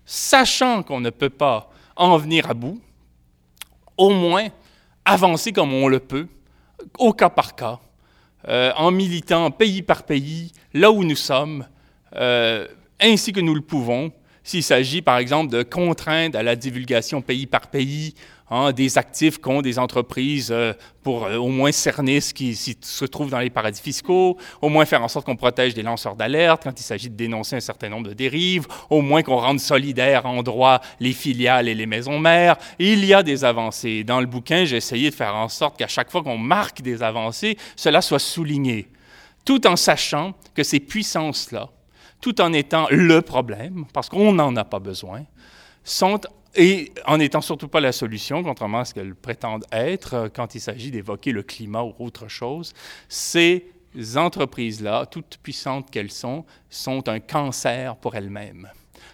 sachant 0.06 0.82
qu'on 0.82 1.00
ne 1.00 1.10
peut 1.10 1.30
pas 1.30 1.70
en 1.94 2.16
venir 2.16 2.48
à 2.48 2.54
bout, 2.54 2.80
au 3.98 4.10
moins 4.10 4.48
avancer 5.04 5.52
comme 5.52 5.74
on 5.74 5.88
le 5.88 6.00
peut, 6.00 6.26
au 6.98 7.12
cas 7.12 7.28
par 7.28 7.54
cas, 7.54 7.78
euh, 8.48 8.72
en 8.76 8.90
militant 8.90 9.50
pays 9.50 9.82
par 9.82 10.04
pays, 10.04 10.52
là 10.72 10.90
où 10.90 11.04
nous 11.04 11.16
sommes, 11.16 11.66
euh, 12.16 12.66
ainsi 12.98 13.32
que 13.32 13.40
nous 13.40 13.54
le 13.54 13.60
pouvons, 13.60 14.10
s'il 14.42 14.62
s'agit 14.62 15.02
par 15.02 15.18
exemple 15.18 15.52
de 15.52 15.62
contraindre 15.62 16.38
à 16.38 16.42
la 16.42 16.56
divulgation 16.56 17.20
pays 17.20 17.46
par 17.46 17.68
pays 17.68 18.14
Hein, 18.52 18.72
des 18.72 18.98
actifs 18.98 19.38
qu'ont 19.38 19.62
des 19.62 19.78
entreprises 19.78 20.50
euh, 20.50 20.72
pour 21.04 21.26
euh, 21.26 21.36
au 21.36 21.46
moins 21.46 21.70
cerner 21.70 22.20
ce 22.20 22.34
qui 22.34 22.56
se 22.56 23.04
trouve 23.04 23.30
dans 23.30 23.38
les 23.38 23.48
paradis 23.48 23.80
fiscaux, 23.80 24.36
au 24.60 24.68
moins 24.68 24.84
faire 24.86 25.04
en 25.04 25.06
sorte 25.06 25.24
qu'on 25.24 25.36
protège 25.36 25.72
des 25.72 25.84
lanceurs 25.84 26.16
d'alerte 26.16 26.64
quand 26.64 26.80
il 26.80 26.82
s'agit 26.82 27.08
de 27.08 27.14
dénoncer 27.14 27.54
un 27.54 27.60
certain 27.60 27.88
nombre 27.88 28.08
de 28.08 28.12
dérives, 28.12 28.66
au 28.90 29.02
moins 29.02 29.22
qu'on 29.22 29.36
rende 29.36 29.60
solidaires 29.60 30.26
en 30.26 30.42
droit 30.42 30.80
les 30.98 31.12
filiales 31.12 31.68
et 31.68 31.76
les 31.76 31.86
maisons 31.86 32.18
mères. 32.18 32.56
il 32.80 33.04
y 33.04 33.14
a 33.14 33.22
des 33.22 33.44
avancées. 33.44 34.02
Dans 34.02 34.18
le 34.18 34.26
bouquin, 34.26 34.64
j'ai 34.64 34.78
essayé 34.78 35.10
de 35.10 35.14
faire 35.14 35.36
en 35.36 35.48
sorte 35.48 35.78
qu'à 35.78 35.86
chaque 35.86 36.10
fois 36.10 36.24
qu'on 36.24 36.36
marque 36.36 36.82
des 36.82 37.04
avancées, 37.04 37.56
cela 37.76 38.02
soit 38.02 38.18
souligné, 38.18 38.88
tout 39.44 39.64
en 39.68 39.76
sachant 39.76 40.34
que 40.56 40.64
ces 40.64 40.80
puissances-là, 40.80 41.68
tout 42.20 42.40
en 42.40 42.52
étant 42.52 42.88
le 42.90 43.22
problème, 43.22 43.84
parce 43.92 44.08
qu'on 44.08 44.32
n'en 44.32 44.56
a 44.56 44.64
pas 44.64 44.80
besoin, 44.80 45.22
sont 45.84 46.20
et 46.54 46.92
en 47.06 47.18
n'étant 47.18 47.40
surtout 47.40 47.68
pas 47.68 47.80
la 47.80 47.92
solution, 47.92 48.42
contrairement 48.42 48.80
à 48.80 48.84
ce 48.84 48.94
qu'elles 48.94 49.14
prétendent 49.14 49.66
être 49.70 50.14
euh, 50.14 50.28
quand 50.32 50.54
il 50.54 50.60
s'agit 50.60 50.90
d'évoquer 50.90 51.32
le 51.32 51.42
climat 51.42 51.82
ou 51.82 51.94
autre 51.98 52.28
chose, 52.28 52.72
ces 53.08 53.66
entreprises-là, 54.16 55.06
toutes 55.06 55.38
puissantes 55.42 55.90
qu'elles 55.90 56.10
sont, 56.10 56.44
sont 56.68 57.08
un 57.08 57.20
cancer 57.20 57.96
pour 57.96 58.14
elles-mêmes. 58.14 58.68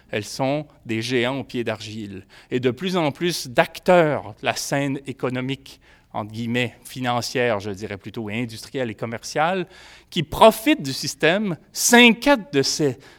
Elles 0.09 0.25
sont 0.25 0.67
des 0.85 1.01
géants 1.01 1.39
au 1.39 1.43
pied 1.43 1.63
d'argile. 1.63 2.25
Et 2.49 2.59
de 2.59 2.71
plus 2.71 2.95
en 2.95 3.11
plus 3.11 3.47
d'acteurs 3.47 4.35
de 4.41 4.45
la 4.45 4.55
scène 4.55 4.99
économique 5.05 5.79
entre 6.13 6.31
guillemets, 6.31 6.73
financière, 6.83 7.59
je 7.59 7.69
dirais 7.69 7.97
plutôt, 7.97 8.29
industrielle 8.29 8.89
et 8.89 8.95
commerciale, 8.95 9.67
qui 10.09 10.23
profite 10.23 10.81
du 10.81 10.93
système, 10.93 11.57
s'inquiète 11.71 12.53
de 12.53 12.63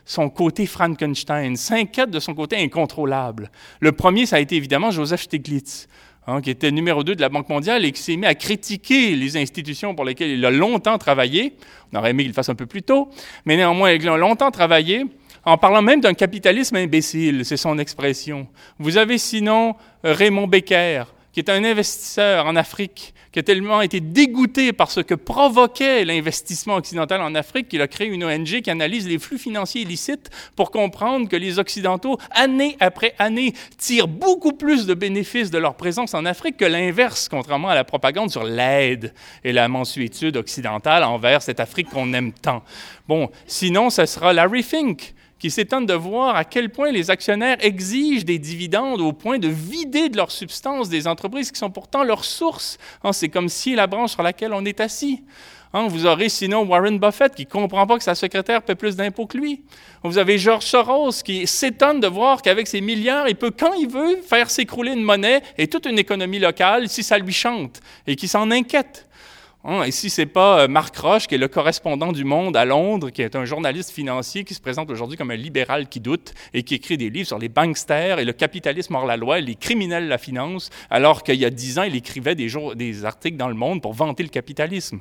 son 0.05 0.31
côté 0.31 0.67
Frankenstein, 0.67 1.55
s'inquiète 1.57 2.11
de 2.11 2.19
son 2.19 2.35
côté 2.35 2.57
incontrôlable. 2.57 3.51
Le 3.81 3.93
premier, 3.93 4.27
ça 4.27 4.37
a 4.37 4.41
été 4.41 4.57
évidemment 4.57 4.91
Joseph 4.91 5.23
Stiglitz, 5.23 5.87
hein, 6.27 6.41
qui 6.41 6.51
était 6.51 6.71
numéro 6.71 7.05
2 7.05 7.15
de 7.15 7.21
la 7.21 7.29
Banque 7.29 7.49
mondiale 7.49 7.85
et 7.85 7.93
qui 7.93 8.03
s'est 8.03 8.17
mis 8.17 8.27
à 8.27 8.35
critiquer 8.35 9.15
les 9.15 9.37
institutions 9.37 9.95
pour 9.95 10.05
lesquelles 10.05 10.31
il 10.31 10.45
a 10.45 10.51
longtemps 10.51 10.99
travaillé. 10.99 11.57
On 11.93 11.99
aurait 11.99 12.11
aimé 12.11 12.23
qu'il 12.23 12.31
le 12.31 12.35
fasse 12.35 12.49
un 12.49 12.55
peu 12.55 12.67
plus 12.67 12.83
tôt, 12.83 13.11
mais 13.45 13.57
néanmoins, 13.57 13.93
il 13.93 14.09
a 14.09 14.17
longtemps 14.17 14.51
travaillé 14.51 15.05
en 15.45 15.57
parlant 15.57 15.83
même 15.83 16.01
d'un 16.01 16.15
capitalisme 16.15 16.77
imbécile, 16.77 17.45
c'est 17.45 17.57
son 17.57 17.79
expression. 17.79 18.49
Vous 18.79 18.99
avez 18.99 19.17
sinon 19.17 19.77
Raymond 20.03 20.47
Becker, 20.47 21.05
qui 21.39 21.49
est 21.49 21.55
un 21.55 21.63
investisseur 21.63 22.47
en 22.47 22.57
Afrique, 22.57 23.15
qui 23.31 23.39
a 23.39 23.45
tellement 23.45 23.81
été 23.81 24.01
dégoûté 24.01 24.73
par 24.73 24.91
ce 24.91 24.99
que 24.99 25.15
provoquait 25.15 26.05
l'investissement 26.05 26.75
occidental 26.75 27.21
en 27.21 27.33
Afrique 27.37 27.69
qu'il 27.69 27.81
a 27.81 27.87
créé 27.87 28.09
une 28.09 28.25
ONG 28.25 28.61
qui 28.61 28.69
analyse 28.73 29.07
les 29.07 29.21
flux 29.21 29.39
financiers 29.39 29.83
illicites 29.83 30.31
pour 30.57 30.73
comprendre 30.73 31.29
que 31.29 31.37
les 31.37 31.61
Occidentaux, 31.61 32.19
année 32.33 32.77
après 32.81 33.15
année, 33.21 33.55
tirent 33.77 34.09
beaucoup 34.09 34.53
plus 34.53 34.85
de 34.85 34.95
bénéfices 34.95 35.53
de 35.53 35.59
leur 35.59 35.77
présence 35.77 36.13
en 36.13 36.25
Afrique 36.25 36.57
que 36.57 36.65
l'inverse, 36.65 37.29
contrairement 37.29 37.69
à 37.69 37.77
la 37.77 37.85
propagande 37.85 38.33
sur 38.33 38.43
l'aide 38.43 39.15
et 39.45 39.53
la 39.53 39.69
mensuétude 39.69 40.37
occidentale 40.37 41.05
envers 41.05 41.41
cette 41.41 41.61
Afrique 41.61 41.89
qu'on 41.91 42.15
aime 42.15 42.33
tant. 42.33 42.65
Bon, 43.07 43.31
sinon, 43.47 43.91
ce 43.91 44.07
sera 44.07 44.33
Larry 44.33 44.65
Fink, 44.65 45.15
qui 45.39 45.51
s'étonnent 45.51 45.87
de 45.87 45.95
voir 45.95 46.37
à 46.37 46.45
quel 46.45 46.71
point 46.71 46.91
les 46.91 47.11
actionnaires 47.11 47.57
exigent 47.61 48.25
des 48.25 48.39
dividendes 48.39 49.01
au 49.01 49.13
point 49.13 49.39
de 49.39 49.49
vider 49.49 50.09
de 50.09 50.17
leur 50.17 50.31
substance 50.31 50.89
des 50.89 51.07
entreprises 51.07 51.53
qui 51.53 51.59
sont 51.59 51.71
pourtant 51.71 52.03
leur 52.03 52.25
source. 52.25 52.79
Hein, 53.05 53.13
c'est 53.13 53.29
comme 53.29 53.49
si 53.49 53.75
la 53.75 53.87
branche 53.87 54.13
sur 54.13 54.23
laquelle 54.23 54.53
on 54.53 54.65
est 54.65 54.81
assis. 54.81 55.23
Hein, 55.75 55.87
vous 55.89 56.07
aurez 56.07 56.31
sinon 56.31 56.65
Warren 56.65 56.99
Buffett 56.99 57.35
qui 57.35 57.45
ne 57.45 57.51
comprend 57.51 57.87
pas 57.87 57.99
que 57.99 58.05
sa 58.05 58.15
secrétaire 58.15 58.63
paie 58.63 58.75
plus 58.75 58.97
d'impôts 58.97 59.27
que 59.27 59.37
lui. 59.37 59.63
Vous 60.03 60.17
avez 60.17 60.39
George 60.39 60.65
Soros 60.65 61.23
qui 61.23 61.47
s'étonne 61.47 62.01
de 62.01 62.07
voir 62.07 62.41
qu'avec 62.41 62.67
ses 62.67 62.81
milliards, 62.81 63.29
il 63.29 63.37
peut, 63.37 63.51
quand 63.51 63.75
il 63.75 63.89
veut, 63.89 64.17
faire 64.23 64.49
s'écrouler 64.49 64.93
une 64.93 65.03
monnaie 65.03 65.43
et 65.59 65.69
toute 65.69 65.85
une 65.85 65.99
économie 65.99 66.39
locale 66.39 66.89
si 66.89 67.03
ça 67.03 67.19
lui 67.19 67.35
chante 67.35 67.81
et 68.07 68.17
qui 68.17 68.29
s'en 68.29 68.51
inquiète. 68.51 69.08
Hein, 69.65 69.83
et 69.83 69.91
si 69.91 70.09
ce 70.09 70.21
n'est 70.21 70.27
pas 70.27 70.61
euh, 70.61 70.69
Marc 70.69 70.97
Roche, 70.97 71.27
qui 71.27 71.35
est 71.35 71.39
le 71.39 71.49
correspondant 71.49 72.13
du 72.13 72.23
Monde 72.23 72.57
à 72.57 72.65
Londres, 72.65 73.11
qui 73.11 73.23
est 73.23 73.35
un 73.35 73.45
journaliste 73.45 73.91
financier 73.91 74.45
qui 74.45 74.55
se 74.55 74.61
présente 74.61 74.89
aujourd'hui 74.89 75.19
comme 75.19 75.33
un 75.33 75.37
libéral 75.37 75.89
qui 75.89 75.99
doute 75.99 76.33
et 76.55 76.63
qui 76.63 76.77
écrit 76.77 76.97
des 76.97 77.11
livres 77.11 77.27
sur 77.27 77.41
les 77.41 77.49
banksters 77.49 78.21
et 78.21 78.25
le 78.25 78.33
capitalisme 78.33 78.95
hors 78.95 79.05
la 79.05 79.17
loi, 79.17 79.41
les 79.41 79.57
criminels 79.57 80.07
la 80.07 80.19
finance, 80.19 80.71
alors 80.91 81.25
qu'il 81.25 81.35
y 81.35 81.45
a 81.45 81.51
dix 81.51 81.81
ans, 81.81 81.83
il 81.83 81.97
écrivait 81.97 82.37
des, 82.37 83.05
articles 83.05 83.37
dans 83.37 83.49
Le 83.49 83.55
Monde 83.55 83.83
pour 83.83 83.95
vanter 83.95 84.23
le 84.23 84.29
capitalisme. 84.29 85.01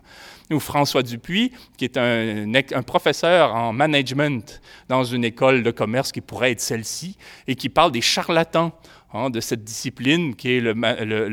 Ou 0.51 0.60
François 0.60 1.03
Dupuis, 1.03 1.51
qui 1.78 1.86
est 1.86 1.97
un 1.97 2.84
professeur 2.84 3.53
en 3.53 3.74
management 3.74 4.62
dans 4.89 5.03
une 5.03 5.24
école 5.24 5.62
de 5.62 5.72
commerce 5.72 6.12
qui 6.12 6.22
pourrait 6.22 6.51
être 6.51 6.62
celle-ci, 6.62 7.18
et 7.47 7.55
qui 7.55 7.70
parle 7.70 7.91
des 7.91 8.01
charlatans 8.01 8.72
Hein, 9.14 9.30
de 9.30 9.39
cette 9.39 9.64
discipline 9.64 10.36
qui 10.36 10.58
est 10.58 10.60
le, 10.60 10.74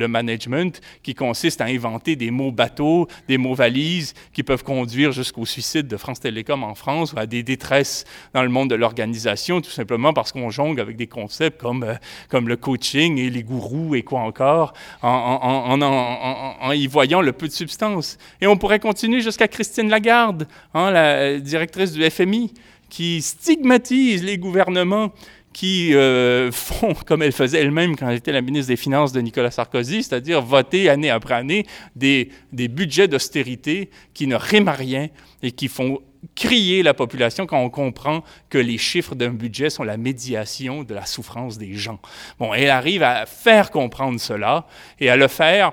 management, 0.07 0.81
qui 1.03 1.12
consiste 1.16 1.61
à 1.61 1.64
inventer 1.64 2.14
des 2.14 2.31
mots 2.31 2.53
bateaux, 2.53 3.09
des 3.27 3.37
mots 3.37 3.55
valises 3.55 4.14
qui 4.33 4.45
peuvent 4.45 4.62
conduire 4.62 5.11
jusqu'au 5.11 5.45
suicide 5.45 5.89
de 5.89 5.97
France 5.97 6.20
Télécom 6.20 6.62
en 6.62 6.77
France 6.77 7.12
ou 7.12 7.18
à 7.18 7.27
des 7.27 7.43
détresses 7.43 8.05
dans 8.33 8.45
le 8.45 8.49
monde 8.49 8.70
de 8.70 8.77
l'organisation, 8.77 9.61
tout 9.61 9.72
simplement 9.72 10.12
parce 10.12 10.31
qu'on 10.31 10.51
jongle 10.51 10.81
avec 10.81 10.97
des 10.97 11.09
concepts 11.09 11.61
comme, 11.61 11.83
euh, 11.83 12.41
le 12.41 12.57
coaching 12.57 13.18
et 13.18 13.29
les 13.29 13.43
gourous 13.43 13.97
et 13.97 14.03
quoi 14.03 14.20
encore, 14.20 14.72
en, 15.03 16.70
y 16.70 16.87
voyant 16.87 17.22
le 17.22 17.33
peu 17.33 17.49
de 17.49 17.53
substance. 17.53 18.18
Et 18.41 18.47
on 18.47 18.57
pourrait 18.57 18.79
continuer 18.79 19.20
jusqu'à 19.20 19.49
Christine 19.49 19.89
Lagarde, 19.89 20.47
hein, 20.75 20.93
la 20.93 21.41
directrice 21.41 21.91
du 21.91 22.09
FMI, 22.09 22.55
qui 22.89 23.20
stigmatise 23.20 24.22
les 24.22 24.39
gouvernements 24.39 25.11
qui 25.55 25.94
euh, 25.94 26.52
font 26.52 26.92
comme 27.07 27.22
elle 27.22 27.32
faisait 27.32 27.61
elle-même 27.61 27.96
quand 27.96 28.11
elle 28.11 28.16
était 28.16 28.32
la 28.32 28.42
ministre 28.42 28.68
des 28.68 28.76
Finances 28.76 29.12
de 29.12 29.20
Nicolas 29.22 29.50
Sarkozy, 29.50 30.02
c'est-à-dire 30.02 30.42
voter 30.42 30.90
année 30.90 31.09
après 31.09 31.34
année 31.34 31.64
des, 31.96 32.28
des 32.52 32.68
budgets 32.68 33.09
d'austérité 33.09 33.88
qui 34.12 34.26
ne 34.26 34.36
riment 34.36 34.68
à 34.68 34.72
rien 34.72 35.09
et 35.42 35.52
qui 35.52 35.68
font 35.68 36.00
crier 36.34 36.82
la 36.82 36.94
population 36.94 37.46
quand 37.46 37.61
on 37.61 37.70
comprend 37.70 38.24
que 38.48 38.59
les 38.59 38.78
chiffres 38.78 39.14
d'un 39.14 39.30
budget 39.30 39.70
sont 39.70 39.84
la 39.84 39.96
médiation 39.96 40.82
de 40.82 40.94
la 40.94 41.07
souffrance 41.07 41.59
des 41.59 41.74
gens. 41.74 42.00
Bon, 42.38 42.52
elle 42.52 42.70
arrive 42.70 43.02
à 43.02 43.26
faire 43.26 43.70
comprendre 43.70 44.20
cela 44.20 44.66
et 44.98 45.09
à 45.11 45.16
le 45.16 45.28
faire 45.28 45.72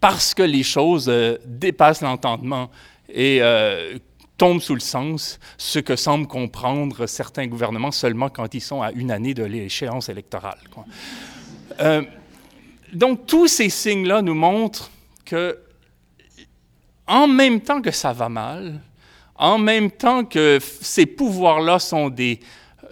parce 0.00 0.34
que 0.34 0.42
les 0.42 0.62
choses 0.62 1.08
euh, 1.08 1.38
dépassent 1.46 2.02
l'entendement 2.02 2.70
et 3.08 3.38
euh, 3.42 3.98
tombe 4.36 4.60
sous 4.60 4.74
le 4.74 4.80
sens, 4.80 5.38
ce 5.58 5.78
que 5.78 5.96
semblent 5.96 6.26
comprendre 6.26 7.06
certains 7.06 7.46
gouvernements 7.46 7.92
seulement 7.92 8.28
quand 8.28 8.54
ils 8.54 8.60
sont 8.60 8.82
à 8.82 8.90
une 8.92 9.10
année 9.10 9.34
de 9.34 9.44
l'échéance 9.44 10.08
électorale. 10.08 10.58
Euh, 11.80 12.02
donc 12.92 13.26
tous 13.26 13.48
ces 13.48 13.68
signes-là 13.68 14.22
nous 14.22 14.34
montrent 14.34 14.90
que, 15.24 15.58
en 17.06 17.26
même 17.26 17.60
temps 17.60 17.80
que 17.80 17.90
ça 17.90 18.12
va 18.12 18.28
mal, 18.28 18.80
en 19.36 19.58
même 19.58 19.90
temps 19.90 20.24
que 20.24 20.58
ces 20.80 21.06
pouvoirs-là 21.06 21.78
sont, 21.78 22.14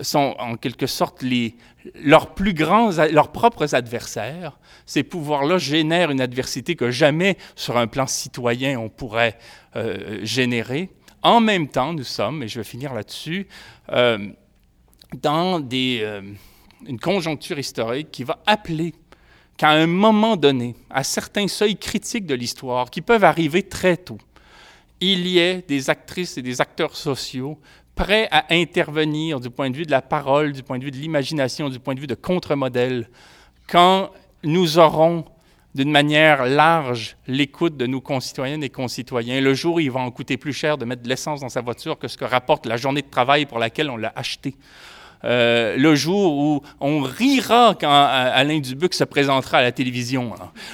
sont 0.01 0.34
en 0.38 0.57
quelque 0.57 0.86
sorte 0.86 1.22
les, 1.22 1.57
leurs 1.95 2.34
plus 2.34 2.55
grands, 2.55 2.90
leurs 3.11 3.32
propres 3.32 3.74
adversaires, 3.74 4.59
ces 4.86 5.03
pouvoirs-là 5.03 5.59
génèrent 5.59 6.11
une 6.11 6.20
adversité 6.20 6.74
que 6.74 6.90
jamais 6.90 7.36
sur 7.55 7.76
un 7.76 7.86
plan 7.86 8.07
citoyen 8.07 8.78
on 8.78 8.88
pourrait 8.88 9.38
euh, 9.76 10.20
générer. 10.22 10.90
En 11.22 11.40
même 11.40 11.68
temps, 11.68 11.92
nous 11.92 12.04
sommes, 12.04 12.42
et 12.42 12.48
je 12.48 12.58
vais 12.58 12.64
finir 12.64 12.92
là-dessus, 12.92 13.46
euh, 13.90 14.18
dans 15.20 15.62
euh, 15.72 16.22
une 16.86 16.98
conjoncture 16.98 17.58
historique 17.58 18.10
qui 18.10 18.24
va 18.24 18.40
appeler 18.46 18.94
qu'à 19.56 19.70
un 19.70 19.86
moment 19.86 20.36
donné, 20.36 20.74
à 20.90 21.04
certains 21.04 21.46
seuils 21.46 21.76
critiques 21.76 22.26
de 22.26 22.34
l'histoire, 22.34 22.90
qui 22.90 23.02
peuvent 23.02 23.22
arriver 23.22 23.62
très 23.62 23.96
tôt, 23.96 24.18
il 25.00 25.26
y 25.28 25.38
ait 25.38 25.64
des 25.66 25.90
actrices 25.90 26.38
et 26.38 26.42
des 26.42 26.60
acteurs 26.60 26.96
sociaux 26.96 27.58
prêts 27.94 28.26
à 28.30 28.46
intervenir 28.50 29.38
du 29.38 29.50
point 29.50 29.70
de 29.70 29.76
vue 29.76 29.84
de 29.84 29.90
la 29.90 30.02
parole, 30.02 30.52
du 30.52 30.62
point 30.62 30.78
de 30.78 30.84
vue 30.84 30.90
de 30.90 30.96
l'imagination, 30.96 31.68
du 31.68 31.78
point 31.78 31.94
de 31.94 32.00
vue 32.00 32.06
de 32.06 32.14
contre-modèle, 32.14 33.08
quand 33.68 34.10
nous 34.42 34.78
aurons 34.78 35.24
d'une 35.74 35.90
manière 35.90 36.44
large 36.46 37.16
l'écoute 37.26 37.76
de 37.76 37.86
nos 37.86 38.00
concitoyennes 38.00 38.62
et 38.62 38.70
concitoyens. 38.70 39.40
Le 39.40 39.54
jour 39.54 39.80
il 39.80 39.90
va 39.90 40.00
en 40.00 40.10
coûter 40.10 40.36
plus 40.36 40.52
cher 40.52 40.78
de 40.78 40.84
mettre 40.84 41.02
de 41.02 41.08
l'essence 41.08 41.40
dans 41.40 41.48
sa 41.48 41.62
voiture 41.62 41.98
que 41.98 42.08
ce 42.08 42.16
que 42.16 42.24
rapporte 42.24 42.66
la 42.66 42.76
journée 42.76 43.02
de 43.02 43.10
travail 43.10 43.46
pour 43.46 43.58
laquelle 43.58 43.90
on 43.90 43.96
l'a 43.96 44.12
acheté. 44.14 44.54
Euh, 45.24 45.76
le 45.76 45.94
jour 45.94 46.32
où 46.36 46.62
on 46.80 47.00
rira 47.00 47.76
quand 47.80 47.90
Alain 47.90 48.58
Dubuc 48.58 48.94
se 48.94 49.04
présentera 49.04 49.58
à 49.58 49.62
la 49.62 49.72
télévision. 49.72 50.32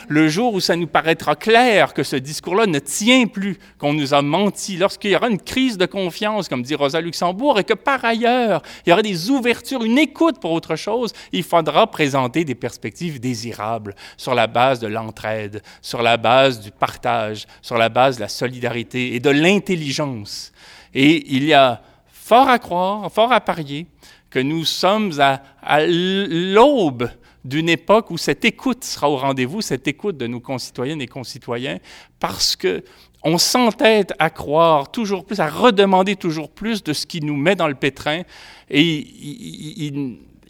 Le 0.09 0.29
jour 0.29 0.55
où 0.55 0.61
ça 0.61 0.77
nous 0.77 0.87
paraîtra 0.87 1.37
clair 1.37 1.93
que 1.95 2.03
ce 2.03 2.17
discours-là 2.17 2.67
ne 2.67 2.79
tient 2.79 3.27
plus, 3.27 3.59
qu'on 3.79 3.93
nous 3.93 4.15
a 4.15 4.23
menti, 4.23 4.77
lorsqu'il 4.77 5.11
y 5.11 5.17
aura 5.17 5.29
une 5.29 5.41
crise 5.41 5.77
de 5.77 5.87
confiance, 5.87 6.49
comme 6.49 6.63
dit 6.63 6.75
Rosa 6.75 7.01
Luxembourg, 7.01 7.59
et 7.59 7.65
que 7.65 7.75
par 7.75 8.05
ailleurs, 8.05 8.63
il 8.87 8.91
y 8.91 8.93
aura 8.93 9.03
des 9.03 9.31
ouvertures, 9.31 9.85
une 9.85 9.99
écoute 9.99 10.41
pour 10.41 10.53
autre 10.53 10.77
chose, 10.77 11.13
il 11.33 11.43
faudra 11.43 11.87
présenter 11.91 12.45
des 12.45 12.55
perspectives 12.55 13.21
désirables 13.21 13.95
sur 14.17 14.35
la 14.35 14.47
base 14.47 14.81
de 14.81 14.87
l'entraide, 14.87 15.63
sur 15.83 16.03
la 16.03 16.17
base 16.17 16.61
du 16.61 16.71
partage, 16.71 17.47
sur 17.63 17.77
la 17.77 17.89
base 17.89 18.17
de 18.17 18.23
la 18.23 18.29
solidarité 18.29 19.15
et 19.15 19.21
de 19.21 19.31
l'intelligence. 19.31 20.53
Et 20.95 21.35
il 21.35 21.45
y 21.45 21.55
a 21.55 21.83
fort 22.11 22.49
à 22.49 22.59
croire, 22.59 23.11
fort 23.11 23.33
à 23.33 23.41
parier 23.41 23.87
que 24.31 24.39
nous 24.39 24.65
sommes 24.65 25.13
à, 25.21 25.41
l'aube 25.87 27.11
d'une 27.45 27.69
époque 27.69 28.11
où 28.11 28.19
cette 28.19 28.45
écoute 28.45 28.85
sera 28.85 29.09
au 29.09 29.17
rendez-vous, 29.17 29.63
cette 29.63 29.89
écoute 29.89 30.17
de 30.17 30.27
nos 30.27 30.41
concitoyennes 30.41 31.01
et 31.01 31.07
concitoyens, 31.07 31.79
parce 32.21 32.57
que 32.57 32.85
on 33.25 33.39
s'entête 33.39 34.13
à 34.19 34.31
croire 34.31 34.91
toujours 34.91 35.25
plus, 35.25 35.41
à 35.41 35.49
redemander 35.49 36.15
toujours 36.15 36.51
plus 36.51 36.85
de 36.85 36.93
ce 36.93 37.07
qui 37.07 37.21
nous 37.21 37.37
met 37.37 37.57
dans 37.57 37.67
le 37.69 37.75
pétrin, 37.75 38.23
et 38.71 39.07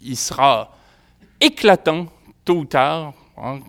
il, 0.01 0.17
sera 0.17 0.75
éclatant, 1.41 2.07
tôt 2.45 2.57
ou 2.57 2.65
tard, 2.65 3.13
hein, 3.37 3.59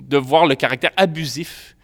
de 0.00 0.16
voir 0.18 0.46
le 0.46 0.54
caractère 0.54 0.92
abusif 0.96 1.76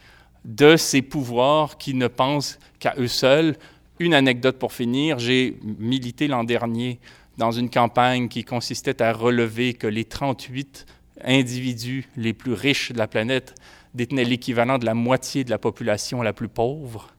de 0.45 0.77
ces 0.77 1.03
pouvoirs 1.03 1.79
qui 1.79 1.95
ne 1.95 2.09
pensent 2.09 2.59
qu'à 2.79 2.95
eux 2.99 3.09
seuls. 3.09 3.57
Une 3.99 4.15
anecdote 4.15 4.59
pour 4.59 4.73
finir, 4.73 5.19
j'ai 5.19 5.59
milité 5.63 6.29
l'an 6.29 6.45
dernier 6.45 7.01
dans 7.39 7.53
une 7.53 7.71
campagne 7.71 8.29
qui 8.29 8.45
consistait 8.45 9.01
à 9.01 9.13
relever 9.13 9.73
que 9.73 9.87
les 9.87 10.05
38 10.05 10.87
individus 11.25 12.09
les 12.17 12.33
plus 12.33 12.53
riches 12.53 12.93
de 12.93 12.99
la 12.99 13.07
planète 13.07 13.55
détenaient 13.95 14.25
l'équivalent 14.25 14.79
de 14.79 14.85
la 14.85 14.95
moitié 14.95 15.45
de 15.45 15.51
la 15.51 15.59
population 15.59 16.21
la 16.21 16.33
plus 16.33 16.49
pauvre. 16.49 17.15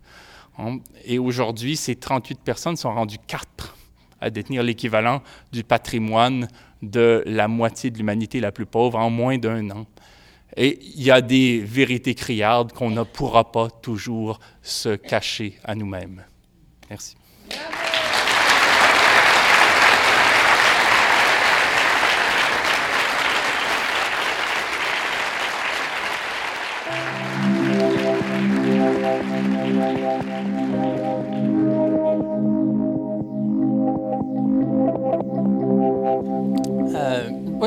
Hein? 0.57 0.79
Et 1.05 1.19
aujourd'hui, 1.19 1.77
ces 1.77 1.95
38 1.95 2.41
personnes 2.41 2.75
sont 2.75 2.93
rendues 2.93 3.17
quatre 3.25 3.77
à 4.21 4.29
détenir 4.29 4.61
l'équivalent 4.61 5.23
du 5.53 5.63
patrimoine 5.63 6.49
de 6.81 7.23
la 7.25 7.47
moitié 7.47 7.89
de 7.89 7.97
l'humanité 7.97 8.41
la 8.41 8.51
plus 8.51 8.65
pauvre 8.65 8.99
en 8.99 9.09
moins 9.09 9.37
d'un 9.37 9.69
an. 9.71 9.85
Et 10.57 10.79
il 10.81 11.03
y 11.03 11.11
a 11.11 11.21
des 11.21 11.59
vérités 11.59 12.15
criardes 12.15 12.73
qu'on 12.73 12.89
ne 12.89 13.03
pourra 13.03 13.51
pas 13.51 13.69
toujours 13.69 14.39
se 14.61 14.95
cacher 14.95 15.57
à 15.63 15.75
nous-mêmes. 15.75 16.25
Merci. 16.89 17.15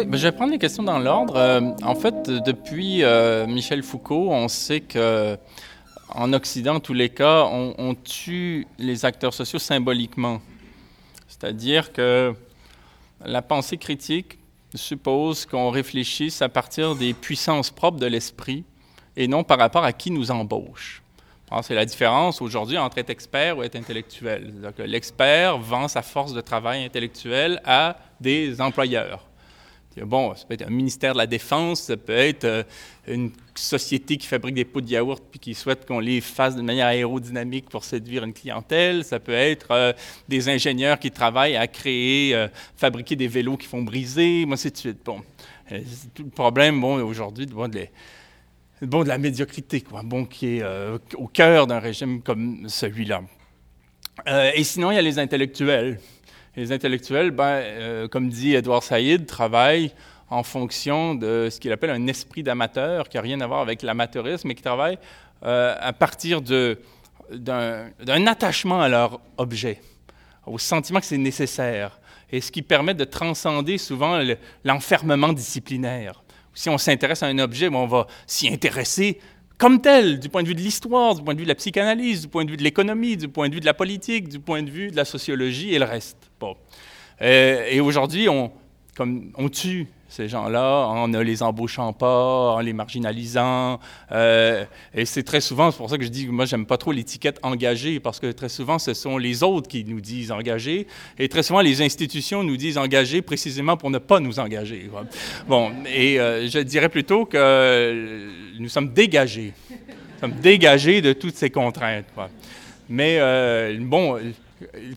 Ben, 0.07 0.16
je 0.16 0.22
vais 0.22 0.32
prendre 0.32 0.53
les 0.53 0.59
questions 0.59 0.82
dans 0.82 0.98
l'ordre. 0.98 1.36
Euh, 1.36 1.61
en 1.82 1.94
fait, 1.94 2.28
depuis 2.28 3.03
euh, 3.03 3.46
Michel 3.46 3.82
Foucault, 3.82 4.30
on 4.30 4.48
sait 4.48 4.80
que 4.80 5.36
en 6.09 6.32
Occident, 6.32 6.76
en 6.76 6.80
tous 6.80 6.92
les 6.92 7.09
cas, 7.09 7.44
on, 7.44 7.94
tue 7.94 8.66
les 8.78 9.05
acteurs 9.05 9.32
sociaux 9.32 9.59
symboliquement. 9.59 10.40
C'est-à-dire 11.26 11.92
que 11.92 12.34
la 13.24 13.40
pensée 13.40 13.78
critique 13.78 14.38
suppose 14.74 15.46
qu'on 15.46 15.70
réfléchisse 15.70 16.42
à 16.42 16.48
partir 16.48 16.94
des 16.96 17.14
puissances 17.14 17.70
propres 17.70 17.98
de 17.98 18.07
l'esprit 18.07 18.64
et 19.16 19.26
non 19.26 19.42
par 19.42 19.59
rapport 19.59 19.84
à 19.84 19.92
qui 19.92 20.11
nous 20.11 20.30
embauche. 20.30 21.03
C'est 21.62 21.74
la 21.74 21.84
différence 21.84 22.40
aujourd'hui 22.40 22.78
entre 22.78 22.98
être 22.98 23.11
expert 23.11 23.59
ou 23.59 23.62
être 23.62 23.76
intellectuel. 23.76 24.55
L'expert 24.78 25.59
vend 25.59 25.86
sa 25.86 26.00
force 26.00 26.32
de 26.32 26.40
travail 26.40 26.84
intellectuelle 26.84 27.61
à 27.64 27.96
des 28.20 28.61
employeurs. 28.61 29.26
Bon, 30.01 30.34
ça 30.34 30.47
peut 30.47 30.55
être 30.55 30.66
un 30.66 30.70
ministère 30.70 31.12
de 31.12 31.18
la 31.18 31.26
Défense, 31.26 31.82
ça 31.82 31.97
peut 31.97 32.12
être 32.12 32.45
euh, 32.45 32.62
une 33.07 33.30
société 33.55 34.16
qui 34.16 34.26
fabrique 34.26 34.55
des 34.55 34.64
pots 34.64 34.80
de 34.80 34.88
yaourt 34.88 35.22
puis 35.30 35.38
qui 35.38 35.55
souhaite 35.55 35.86
qu'on 35.86 36.01
les 36.01 36.22
fasse 36.22 36.57
de 36.57 36.62
manière 36.62 36.86
aérodynamique 36.86 37.68
pour 37.68 37.84
séduire 37.84 38.24
une 38.24 38.32
clientèle. 38.32 39.05
Ça 39.05 39.20
peut 39.20 39.32
être 39.32 39.70
euh, 39.70 39.93
des 40.28 40.49
ingénieurs 40.49 40.99
qui 40.99 41.11
travaillent 41.11 41.57
à 41.57 41.66
créer, 41.66 42.34
euh, 42.34 42.49
fabriquer 42.76 43.16
des 43.16 43.28
vélos 43.28 43.59
qui 43.59 43.66
font 43.66 43.82
briser, 43.82 44.47
c'est 44.57 44.72
de 44.72 44.78
suite. 44.78 44.99
Bon, 45.05 45.20
tout 46.14 46.24
le 46.24 46.30
problème, 46.30 46.80
bon, 46.80 47.03
aujourd'hui, 47.03 47.45
de, 47.45 47.53
bon, 47.53 49.03
de 49.03 49.09
la 49.09 49.18
médiocrité, 49.18 49.82
quoi, 49.82 50.03
bon, 50.03 50.24
qui 50.24 50.59
est 50.59 50.64
au 51.16 51.26
cœur 51.28 51.66
d'un 51.66 51.78
régime 51.80 52.22
comme 52.22 52.66
celui-là. 52.68 53.22
et 54.55 54.64
sinon, 54.64 54.90
il 54.90 54.95
y 54.95 54.99
a 54.99 55.03
les 55.03 55.18
intellectuels. 55.18 55.99
Les 56.55 56.70
intellectuels, 56.70 57.30
ben, 57.30 58.09
comme 58.09 58.28
dit 58.28 58.55
Edouard 58.55 58.82
Saïd, 58.82 59.26
travaillent 59.26 59.92
en 60.28 60.42
fonction 60.42 61.14
de 61.14 61.48
ce 61.50 61.59
qu'il 61.59 61.72
appelle 61.72 61.90
un 61.90 62.07
esprit 62.07 62.42
d'amateur, 62.42 63.09
qui 63.09 63.16
n'a 63.16 63.22
rien 63.22 63.40
à 63.40 63.46
voir 63.46 63.61
avec 63.61 63.82
l'amateurisme, 63.82 64.48
mais 64.48 64.55
qui 64.55 64.62
travaille 64.62 64.98
à 65.40 65.92
partir 65.94 66.42
d'un 67.30 68.26
attachement 68.26 68.82
à 68.82 68.88
leur 68.88 69.20
objet, 69.38 69.80
au 70.46 70.59
sentiment 70.59 71.00
que 71.00 71.07
c'est 71.07 71.16
nécessaire 71.16 71.98
et 72.30 72.40
ce 72.40 72.53
qui 72.53 72.62
permet 72.62 72.94
de 72.94 73.05
transcender 73.05 73.78
souvent 73.78 74.20
l'enfermement 74.64 75.32
disciplinaire. 75.32 76.22
Si 76.55 76.68
on 76.68 76.76
s'intéresse 76.76 77.22
à 77.22 77.26
un 77.26 77.38
objet, 77.38 77.68
on 77.68 77.86
va 77.86 78.07
s'y 78.26 78.48
intéresser 78.48 79.20
comme 79.59 79.80
tel, 79.80 80.18
du 80.18 80.28
point 80.28 80.42
de 80.42 80.48
vue 80.48 80.55
de 80.55 80.61
l'histoire, 80.61 81.14
du 81.14 81.22
point 81.22 81.34
de 81.34 81.38
vue 81.38 81.44
de 81.44 81.48
la 81.48 81.55
psychanalyse, 81.55 82.22
du 82.22 82.28
point 82.28 82.44
de 82.44 82.50
vue 82.50 82.57
de 82.57 82.62
l'économie, 82.62 83.16
du 83.16 83.28
point 83.28 83.48
de 83.48 83.55
vue 83.55 83.61
de 83.61 83.66
la 83.66 83.74
politique, 83.74 84.28
du 84.28 84.40
point 84.40 84.62
de 84.62 84.70
vue 84.70 84.90
de 84.90 84.96
la 84.96 85.05
sociologie 85.05 85.74
et 85.74 85.78
le 85.78 85.84
reste. 85.84 86.30
Euh, 87.20 87.66
et 87.70 87.80
aujourd'hui, 87.80 88.28
on 88.28 88.50
tue 89.50 89.86
ces 90.12 90.28
gens-là 90.28 90.86
en 90.88 91.08
ne 91.08 91.18
les 91.20 91.42
embauchant 91.42 91.94
pas, 91.94 92.52
en 92.52 92.60
les 92.60 92.74
marginalisant. 92.74 93.80
Euh, 94.12 94.64
et 94.94 95.06
c'est 95.06 95.22
très 95.22 95.40
souvent, 95.40 95.70
c'est 95.70 95.78
pour 95.78 95.88
ça 95.88 95.96
que 95.96 96.04
je 96.04 96.10
dis 96.10 96.26
que 96.26 96.30
moi, 96.30 96.44
j'aime 96.44 96.66
pas 96.66 96.76
trop 96.76 96.92
l'étiquette 96.92 97.38
engagée, 97.42 97.98
parce 97.98 98.20
que 98.20 98.30
très 98.30 98.50
souvent, 98.50 98.78
ce 98.78 98.92
sont 98.92 99.16
les 99.16 99.42
autres 99.42 99.68
qui 99.68 99.84
nous 99.84 100.02
disent 100.02 100.30
engagés, 100.30 100.86
et 101.18 101.28
très 101.30 101.42
souvent, 101.42 101.62
les 101.62 101.80
institutions 101.80 102.44
nous 102.44 102.58
disent 102.58 102.76
engagés 102.76 103.22
précisément 103.22 103.78
pour 103.78 103.90
ne 103.90 103.96
pas 103.96 104.20
nous 104.20 104.38
engager. 104.38 104.90
Bon, 105.48 105.72
et 105.86 106.20
euh, 106.20 106.46
je 106.46 106.58
dirais 106.58 106.90
plutôt 106.90 107.24
que 107.24 108.28
nous 108.58 108.68
sommes 108.68 108.92
dégagés. 108.92 109.54
Nous 109.70 110.28
sommes 110.28 110.40
dégagés 110.40 111.00
de 111.00 111.14
toutes 111.14 111.36
ces 111.36 111.48
contraintes. 111.48 112.04
Mais 112.90 113.16
euh, 113.18 113.78
bon, 113.80 114.18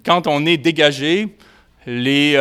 quand 0.06 0.28
on 0.28 0.46
est 0.46 0.58
dégagé, 0.58 1.30
les 1.88 2.36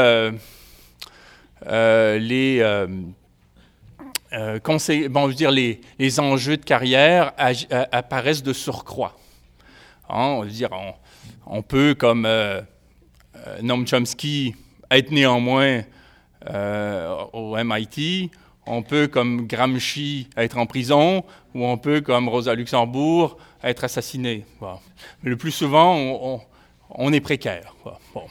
les, 1.67 2.59
euh, 2.61 2.87
euh, 4.33 5.09
bon, 5.09 5.29
dire, 5.29 5.51
les, 5.51 5.81
les, 5.99 6.21
enjeux 6.21 6.57
de 6.57 6.65
carrière 6.65 7.33
apparaissent 7.93 8.43
de 8.43 8.53
surcroît. 8.53 9.17
Hein, 10.09 10.37
on, 10.39 10.43
veut 10.43 10.51
dire, 10.51 10.71
on, 11.47 11.63
peut, 11.63 11.95
comme 11.95 12.29
Noam 13.63 13.87
Chomsky, 13.87 14.55
être 14.91 15.11
néanmoins 15.11 15.83
au 17.33 17.57
MIT, 17.57 18.31
on 18.67 18.83
peut, 18.83 19.09
comme 19.09 19.47
Gramsci, 19.47 20.29
être 20.37 20.59
en 20.59 20.67
prison, 20.67 21.25
ou 21.55 21.65
on 21.65 21.77
peut, 21.79 22.01
comme 22.01 22.29
Rosa 22.29 22.55
Luxembourg, 22.55 23.37
être 23.63 23.85
assassiné. 23.85 24.45
Mais 25.23 25.31
le 25.31 25.37
plus 25.37 25.53
souvent, 25.53 25.97
on, 25.97 26.41
on 26.91 27.13
est 27.13 27.21
précaire. 27.21 27.75
Bon. 28.15 28.25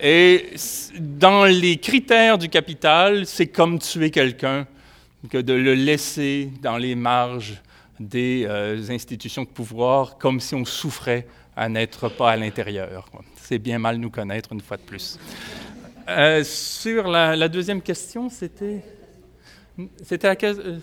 Et 0.00 0.50
dans 0.98 1.44
les 1.44 1.78
critères 1.78 2.38
du 2.38 2.48
capital, 2.48 3.26
c'est 3.26 3.48
comme 3.48 3.78
tuer 3.78 4.10
quelqu'un 4.10 4.66
que 5.28 5.38
de 5.38 5.52
le 5.52 5.74
laisser 5.74 6.50
dans 6.62 6.76
les 6.76 6.94
marges 6.94 7.60
des 7.98 8.44
euh, 8.46 8.90
institutions 8.90 9.42
de 9.42 9.48
pouvoir, 9.48 10.18
comme 10.18 10.38
si 10.38 10.54
on 10.54 10.64
souffrait 10.64 11.26
à 11.56 11.68
n'être 11.68 12.08
pas 12.08 12.30
à 12.30 12.36
l'intérieur. 12.36 13.10
C'est 13.36 13.58
bien 13.58 13.80
mal 13.80 13.96
nous 13.96 14.10
connaître 14.10 14.52
une 14.52 14.60
fois 14.60 14.76
de 14.76 14.82
plus. 14.82 15.18
Euh, 16.08 16.44
sur 16.44 17.08
la, 17.08 17.48
deuxième 17.48 17.82
question, 17.82 18.30
c'était... 18.30 18.84
C'était 20.04 20.28
la 20.28 20.36
caisse... 20.36 20.58
Euh, 20.58 20.78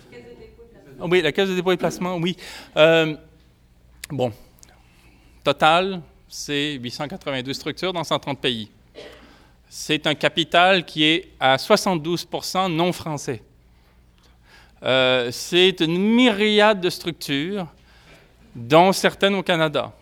oui, 1.00 1.22
la 1.22 1.32
caisse 1.32 1.48
de 1.48 1.54
dépôt 1.54 1.72
et 1.72 1.76
placement, 1.76 2.16
oui. 2.16 2.36
bon, 4.10 4.32
total, 5.42 6.02
c'est 6.28 6.74
882 6.74 7.52
structures 7.54 7.92
dans 7.92 8.04
130 8.04 8.40
pays 8.40 8.70
c'est 9.78 10.06
un 10.06 10.14
capital 10.14 10.86
qui 10.86 11.04
est 11.04 11.28
à 11.38 11.56
72% 11.56 12.72
non 12.72 12.92
français. 12.92 13.42
Euh, 14.82 15.28
c'est 15.30 15.80
une 15.80 15.98
myriade 15.98 16.80
de 16.80 16.88
structures, 16.88 17.66
dont 18.54 18.92
certaines 18.92 19.34
au 19.34 19.42
Canada. 19.42 19.92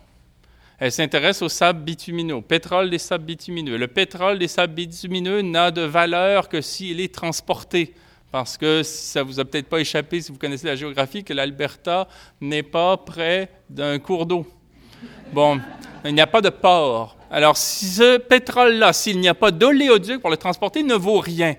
Elle 0.79 0.93
s'intéresse 0.93 1.41
aux 1.41 1.49
sables 1.49 1.83
bitumineux, 1.83 2.35
au 2.35 2.41
pétrole 2.41 2.89
des 2.89 2.97
sables 2.97 3.25
bitumineux. 3.25 3.75
Le 3.75 3.87
pétrole 3.87 4.39
des 4.39 4.47
sables 4.47 4.75
bitumineux 4.75 5.41
n'a 5.41 5.71
de 5.71 5.81
valeur 5.81 6.47
que 6.47 6.61
s'il 6.61 7.01
est 7.01 7.13
transporté. 7.13 7.93
Parce 8.31 8.57
que 8.57 8.81
ça 8.81 9.23
vous 9.23 9.41
a 9.41 9.45
peut-être 9.45 9.67
pas 9.67 9.81
échappé 9.81 10.21
si 10.21 10.31
vous 10.31 10.37
connaissez 10.37 10.67
la 10.67 10.77
géographie 10.77 11.25
que 11.25 11.33
l'Alberta 11.33 12.07
n'est 12.39 12.63
pas 12.63 12.95
près 12.95 13.51
d'un 13.69 13.99
cours 13.99 14.25
d'eau. 14.25 14.47
Bon, 15.33 15.59
il 16.05 16.13
n'y 16.13 16.21
a 16.21 16.27
pas 16.27 16.41
de 16.41 16.49
port. 16.49 17.17
Alors, 17.31 17.57
ce 17.57 18.17
pétrole-là, 18.17 18.93
s'il 18.93 19.19
n'y 19.19 19.27
a 19.27 19.33
pas 19.33 19.51
d'oléoduc 19.51 20.21
pour 20.21 20.29
le 20.29 20.37
transporter, 20.37 20.83
ne 20.83 20.95
vaut 20.95 21.19
rien. 21.19 21.55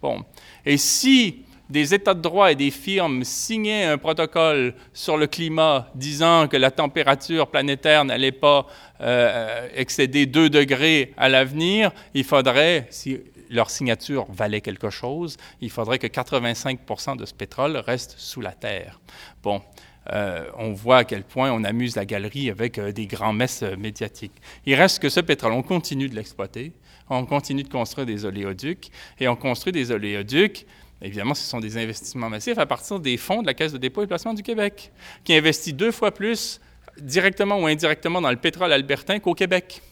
Bon. 0.00 0.24
Et 0.64 0.76
si 0.76 1.44
des 1.72 1.94
États 1.94 2.14
de 2.14 2.20
droit 2.20 2.52
et 2.52 2.54
des 2.54 2.70
firmes 2.70 3.24
signaient 3.24 3.84
un 3.84 3.98
protocole 3.98 4.74
sur 4.92 5.16
le 5.16 5.26
climat 5.26 5.88
disant 5.94 6.46
que 6.46 6.56
la 6.56 6.70
température 6.70 7.48
planétaire 7.48 8.04
n'allait 8.04 8.30
pas 8.30 8.66
euh, 9.00 9.68
excéder 9.74 10.26
2 10.26 10.50
degrés 10.50 11.14
à 11.16 11.28
l'avenir, 11.28 11.90
il 12.14 12.24
faudrait, 12.24 12.86
si 12.90 13.18
leur 13.48 13.70
signature 13.70 14.26
valait 14.30 14.60
quelque 14.60 14.90
chose, 14.90 15.38
il 15.60 15.70
faudrait 15.70 15.98
que 15.98 16.06
85% 16.06 17.16
de 17.16 17.24
ce 17.24 17.34
pétrole 17.34 17.76
reste 17.76 18.14
sous 18.18 18.40
la 18.40 18.52
terre. 18.52 19.00
Bon, 19.42 19.62
euh, 20.10 20.46
on 20.58 20.72
voit 20.72 20.98
à 20.98 21.04
quel 21.04 21.22
point 21.22 21.52
on 21.52 21.62
amuse 21.62 21.94
la 21.94 22.04
galerie 22.04 22.50
avec 22.50 22.78
euh, 22.78 22.92
des 22.92 23.06
grands 23.06 23.32
messes 23.32 23.62
euh, 23.62 23.76
médiatiques. 23.76 24.32
Il 24.66 24.74
reste 24.74 25.00
que 25.00 25.08
ce 25.08 25.20
pétrole, 25.20 25.52
on 25.52 25.62
continue 25.62 26.08
de 26.08 26.16
l'exploiter, 26.16 26.72
on 27.08 27.24
continue 27.24 27.62
de 27.62 27.68
construire 27.68 28.06
des 28.06 28.24
oléoducs, 28.24 28.90
et 29.20 29.28
on 29.28 29.36
construit 29.36 29.72
des 29.72 29.92
oléoducs. 29.92 30.66
Évidemment, 31.00 31.34
ce 31.34 31.44
sont 31.44 31.60
des 31.60 31.76
investissements 31.78 32.28
massifs 32.28 32.58
à 32.58 32.66
partir 32.66 32.98
des 32.98 33.16
fonds 33.16 33.42
de 33.42 33.46
la 33.46 33.54
Caisse 33.54 33.72
de 33.72 33.78
dépôt 33.78 34.02
et 34.02 34.06
placement 34.06 34.34
du 34.34 34.42
Québec, 34.42 34.90
qui 35.24 35.34
investit 35.34 35.72
deux 35.72 35.92
fois 35.92 36.12
plus 36.12 36.60
directement 36.98 37.58
ou 37.58 37.66
indirectement 37.66 38.20
dans 38.20 38.30
le 38.30 38.36
pétrole 38.36 38.72
albertain 38.72 39.18
qu'au 39.18 39.34
Québec. 39.34 39.82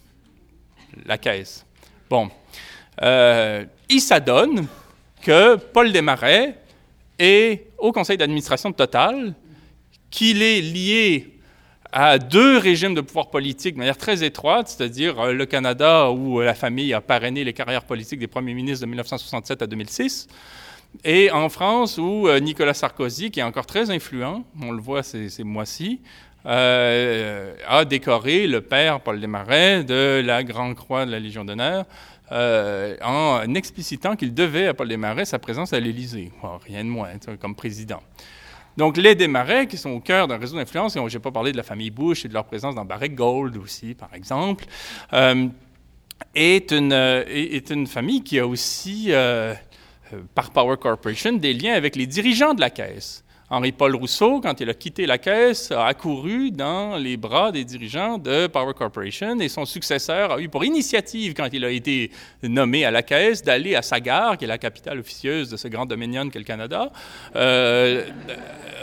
La 1.07 1.19
Caisse. 1.19 1.65
Bon. 2.09 2.29
il 3.01 4.01
s'adonne 4.01 4.67
que 5.23 5.57
Paul 5.57 5.93
Desmarais 5.93 6.57
est 7.19 7.67
au 7.79 7.93
conseil 7.93 8.17
d'administration 8.17 8.71
de 8.71 8.75
Total 8.75 9.35
qu'il 10.11 10.43
est 10.43 10.61
lié 10.61 11.41
à 11.93 12.19
deux 12.19 12.59
régimes 12.59 12.95
de 12.95 13.01
pouvoir 13.01 13.31
politique 13.31 13.75
de 13.75 13.79
manière 13.79 13.97
très 13.97 14.23
étroite, 14.23 14.69
c'est-à-dire 14.69 15.19
euh, 15.21 15.33
le 15.33 15.47
Canada 15.47 16.11
où 16.11 16.41
la 16.41 16.55
famille 16.55 16.95
a 16.95 17.01
parrainé 17.01 17.43
les 17.45 17.53
carrières 17.53 17.85
politiques 17.85 18.21
des 18.21 18.29
premiers 18.29 18.55
ministres 18.55 18.85
de 18.85 18.91
1967 18.91 19.63
à 19.63 19.67
2006, 19.67 20.29
et 21.05 21.31
en 21.31 21.49
France 21.49 21.99
où 21.99 22.29
euh, 22.29 22.39
Nicolas 22.41 22.75
Sarkozy, 22.75 23.31
qui 23.31 23.41
est 23.41 23.45
encore 23.45 23.67
très 23.67 23.91
influent, 23.91 24.45
on 24.63 24.71
le 24.71 24.81
voit 24.81 25.03
ces, 25.03 25.43
mois-ci, 25.43 26.01
euh, 26.47 27.55
a 27.69 27.85
décoré 27.85 28.47
le 28.47 28.61
père 28.61 29.01
Paul 29.01 29.21
Desmarais 29.21 29.85
de 29.85 30.23
la 30.25 30.43
Grande 30.45 30.75
Croix 30.75 31.07
de 31.07 31.11
la 31.11 31.19
Légion 31.19 31.45
d'honneur 31.45 31.85
en 32.33 33.55
explicitant 33.57 34.15
qu'il 34.15 34.33
devait 34.33 34.69
à 34.69 34.75
Paul 34.75 34.87
Desmarais 34.87 35.25
sa 35.25 35.41
présence 35.41 35.73
à 35.73 35.81
l'Élysée, 35.81 36.31
rien 36.65 36.85
de 36.85 36.89
moins, 36.89 37.09
comme 37.41 37.57
président. 37.57 38.01
Donc, 38.81 38.97
les 38.97 39.15
Desmarais, 39.15 39.67
qui 39.67 39.77
sont 39.77 39.91
au 39.91 40.01
cœur 40.01 40.27
d'un 40.27 40.39
réseau 40.39 40.57
d'influence, 40.57 40.97
et 40.97 41.01
je 41.07 41.19
n'ai 41.19 41.23
pas 41.23 41.31
parlé 41.31 41.53
de 41.53 41.57
la 41.59 41.63
famille 41.63 41.91
Bush 41.91 42.25
et 42.25 42.29
de 42.29 42.33
leur 42.33 42.47
présence 42.47 42.75
dans 42.75 42.87
Barrick 42.87 43.15
Gold 43.15 43.59
aussi, 43.59 43.93
par 43.93 44.09
exemple, 44.15 44.65
euh, 45.13 45.49
est, 46.35 46.73
une, 46.73 46.95
euh, 46.95 47.23
est, 47.29 47.69
une, 47.69 47.87
famille 47.87 48.23
qui 48.23 48.39
a 48.39 48.47
aussi, 48.47 49.09
euh, 49.09 49.53
par 50.35 50.51
Power 50.51 50.79
Corporation, 50.79 51.35
des 51.35 51.53
liens 51.53 51.75
avec 51.75 51.95
les 51.95 52.07
dirigeants 52.07 52.55
de 52.55 52.63
la 52.63 52.71
Caisse. 52.71 53.23
Henri-Paul 53.51 53.97
Rousseau, 53.97 54.41
quand 54.41 54.61
il 54.61 54.71
a 54.71 54.75
quitté 54.75 55.05
la 55.05 55.19
Caisse, 55.19 55.73
a 55.73 55.85
accouru 55.85 56.51
dans 56.51 56.97
les 56.97 57.19
bras 57.19 57.53
des 57.53 57.65
dirigeants 57.65 58.17
de 58.17 58.47
Power 58.47 58.73
Corporation 58.73 59.39
et 59.41 59.49
son 59.49 59.67
successeur 59.67 60.33
a 60.33 60.41
eu 60.41 60.49
pour 60.49 60.65
initiative, 60.65 61.35
quand 61.35 61.49
il 61.53 61.67
a 61.67 61.71
été 61.71 62.13
nommé 62.45 62.87
à 62.87 62.93
la 62.93 63.03
Caisse, 63.03 63.43
d'aller 63.43 63.75
à 63.75 63.83
Sagar, 63.83 64.39
qui 64.39 64.45
est 64.45 64.49
la 64.49 64.57
capitale 64.57 65.01
officieuse 65.01 65.51
de 65.51 65.59
ce 65.59 65.69
grand 65.69 65.85
dominion 65.85 66.31
qu'est 66.31 66.39
le 66.39 66.45
Canada, 66.45 66.93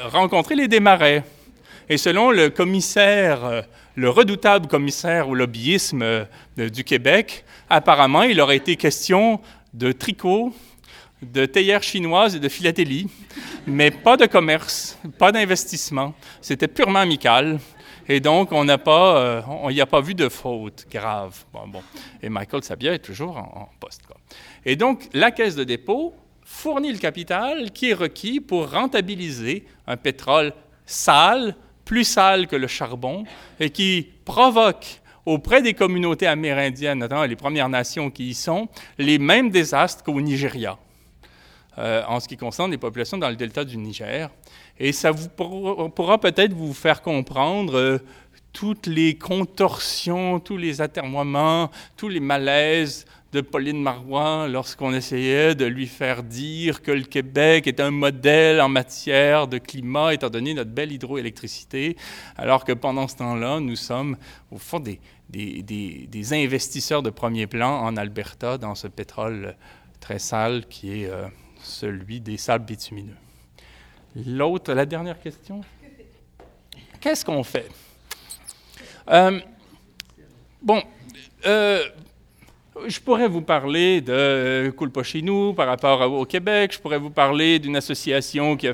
rencontrer 0.04 0.56
les 0.56 0.68
démarrais. 0.68 1.24
Et 1.90 1.98
selon 1.98 2.32
le 2.32 2.50
commissaire, 2.50 3.64
le 3.98 4.10
redoutable 4.12 4.68
commissaire 4.68 5.28
au 5.28 5.34
lobbyisme 5.34 6.04
euh, 6.04 6.26
du 6.56 6.84
Québec, 6.84 7.44
apparemment, 7.68 8.22
il 8.22 8.40
aurait 8.40 8.58
été 8.58 8.76
question 8.76 9.42
de 9.74 9.92
tricot, 9.92 10.54
de 11.24 11.48
théière 11.48 11.82
chinoise 11.82 12.36
et 12.36 12.40
de 12.40 12.48
philatélie, 12.48 13.10
mais 13.66 13.90
pas 13.90 14.16
de 14.16 14.28
commerce, 14.28 15.00
pas 15.18 15.32
d'investissement. 15.32 16.14
C'était 16.42 16.68
purement 16.68 17.00
amical. 17.00 17.60
Et 18.08 18.20
donc, 18.20 18.52
on 18.52 18.64
n'a 18.64 18.78
pas, 18.78 19.18
euh, 19.18 19.72
n'y 19.72 19.82
a 19.82 19.88
pas 19.88 20.00
vu 20.00 20.14
de 20.14 20.30
faute 20.30 20.86
grave. 20.90 21.44
Bon. 21.52 21.82
Et 22.22 22.30
Michael 22.30 22.64
Sabia 22.64 22.94
est 22.94 23.00
toujours 23.00 23.36
en, 23.38 23.70
poste. 23.80 24.04
Et 24.64 24.76
donc, 24.76 25.10
la 25.14 25.32
caisse 25.32 25.56
de 25.56 25.64
dépôt 25.64 26.14
fournit 26.50 26.94
le 26.94 26.98
capital 26.98 27.72
qui 27.72 27.90
est 27.90 27.94
requis 27.94 28.40
pour 28.40 28.72
rentabiliser 28.72 29.66
un 29.86 29.98
pétrole 29.98 30.54
sale, 30.86 31.56
plus 31.84 32.06
sale 32.06 32.48
que 32.48 32.56
le 32.56 32.68
charbon, 32.68 33.26
et 33.60 33.70
qui 33.70 34.08
provoque 34.24 35.02
auprès 35.26 35.62
des 35.62 35.74
communautés 35.74 36.26
amérindiennes, 36.26 37.00
notamment 37.00 37.26
les 37.26 37.36
Premières 37.36 37.68
Nations 37.68 38.10
qui 38.10 38.30
y 38.30 38.34
sont, 38.34 38.70
les 38.98 39.20
mêmes 39.20 39.50
désastres 39.50 40.06
qu'au 40.06 40.22
Nigeria, 40.22 40.78
euh, 41.78 42.02
en 42.08 42.22
ce 42.22 42.30
qui 42.30 42.38
concerne 42.38 42.72
les 42.72 42.78
populations 42.78 43.18
dans 43.18 43.30
le 43.30 43.36
delta 43.36 43.66
du 43.66 43.76
Niger. 43.76 44.30
Et 44.80 44.94
ça 44.94 45.12
vous 45.12 45.28
pourra, 45.28 46.18
peut-être 46.18 46.54
vous 46.54 46.74
faire 46.74 47.02
comprendre 47.02 47.78
euh, 47.78 47.98
toutes 48.54 48.88
les 48.88 49.18
contorsions, 49.18 50.40
tous 50.40 50.56
les 50.58 50.80
atermoiements, 50.82 51.70
tous 51.98 52.08
les 52.08 52.22
malaises 52.22 53.06
de 53.34 53.42
Pauline 53.42 53.82
Marois 53.82 54.48
lorsqu'on 54.48 54.94
essayait 54.94 55.54
de 55.54 55.66
lui 55.66 55.88
faire 55.88 56.24
dire 56.24 56.82
que 56.82 56.92
le 56.92 57.04
Québec 57.04 57.68
est 57.68 57.80
un 57.80 57.92
modèle 57.92 58.62
en 58.62 58.70
matière 58.70 59.48
de 59.48 59.58
climat, 59.58 60.14
étant 60.14 60.30
donné 60.30 60.54
notre 60.54 60.72
belle 60.72 60.92
hydroélectricité, 60.92 61.98
alors 62.38 62.64
que 62.64 62.72
pendant 62.72 63.08
ce 63.08 63.18
temps-là, 63.18 63.60
nous 63.60 63.76
sommes 63.76 64.18
au 64.52 64.58
fond 64.58 64.80
des, 64.80 65.00
des, 65.30 66.34
investisseurs 66.34 67.04
de 67.04 67.10
premier 67.10 67.48
plan 67.48 67.82
en 67.82 67.98
Alberta 67.98 68.58
dans 68.58 68.76
ce 68.76 68.88
pétrole 68.88 69.56
très 70.00 70.20
sale 70.20 70.66
qui 70.68 71.04
est 71.04 71.10
euh, 71.10 71.28
celui 71.62 72.22
des 72.22 72.38
sables 72.38 72.66
bitumineux. 72.66 73.18
L'autre, 74.26 74.74
la 74.74 74.86
dernière 74.86 75.20
question? 75.20 75.62
Qu'est-ce 77.00 77.24
qu'on 77.24 77.44
fait? 77.44 77.70
Euh, 79.10 79.40
bon, 80.62 80.82
euh, 81.46 81.84
je 82.86 83.00
pourrais 83.00 83.28
vous 83.28 83.42
parler 83.42 84.02
de 84.02 84.74
Culpa 84.78 85.04
chez 85.04 85.22
nous 85.22 85.54
par 85.54 85.68
rapport 85.68 86.02
au 86.12 86.26
Québec. 86.26 86.72
Je 86.74 86.80
pourrais 86.80 87.00
vous 87.00 87.10
parler 87.10 87.60
d'une 87.60 87.76
association 87.76 88.56
qui 88.56 88.68
a 88.68 88.74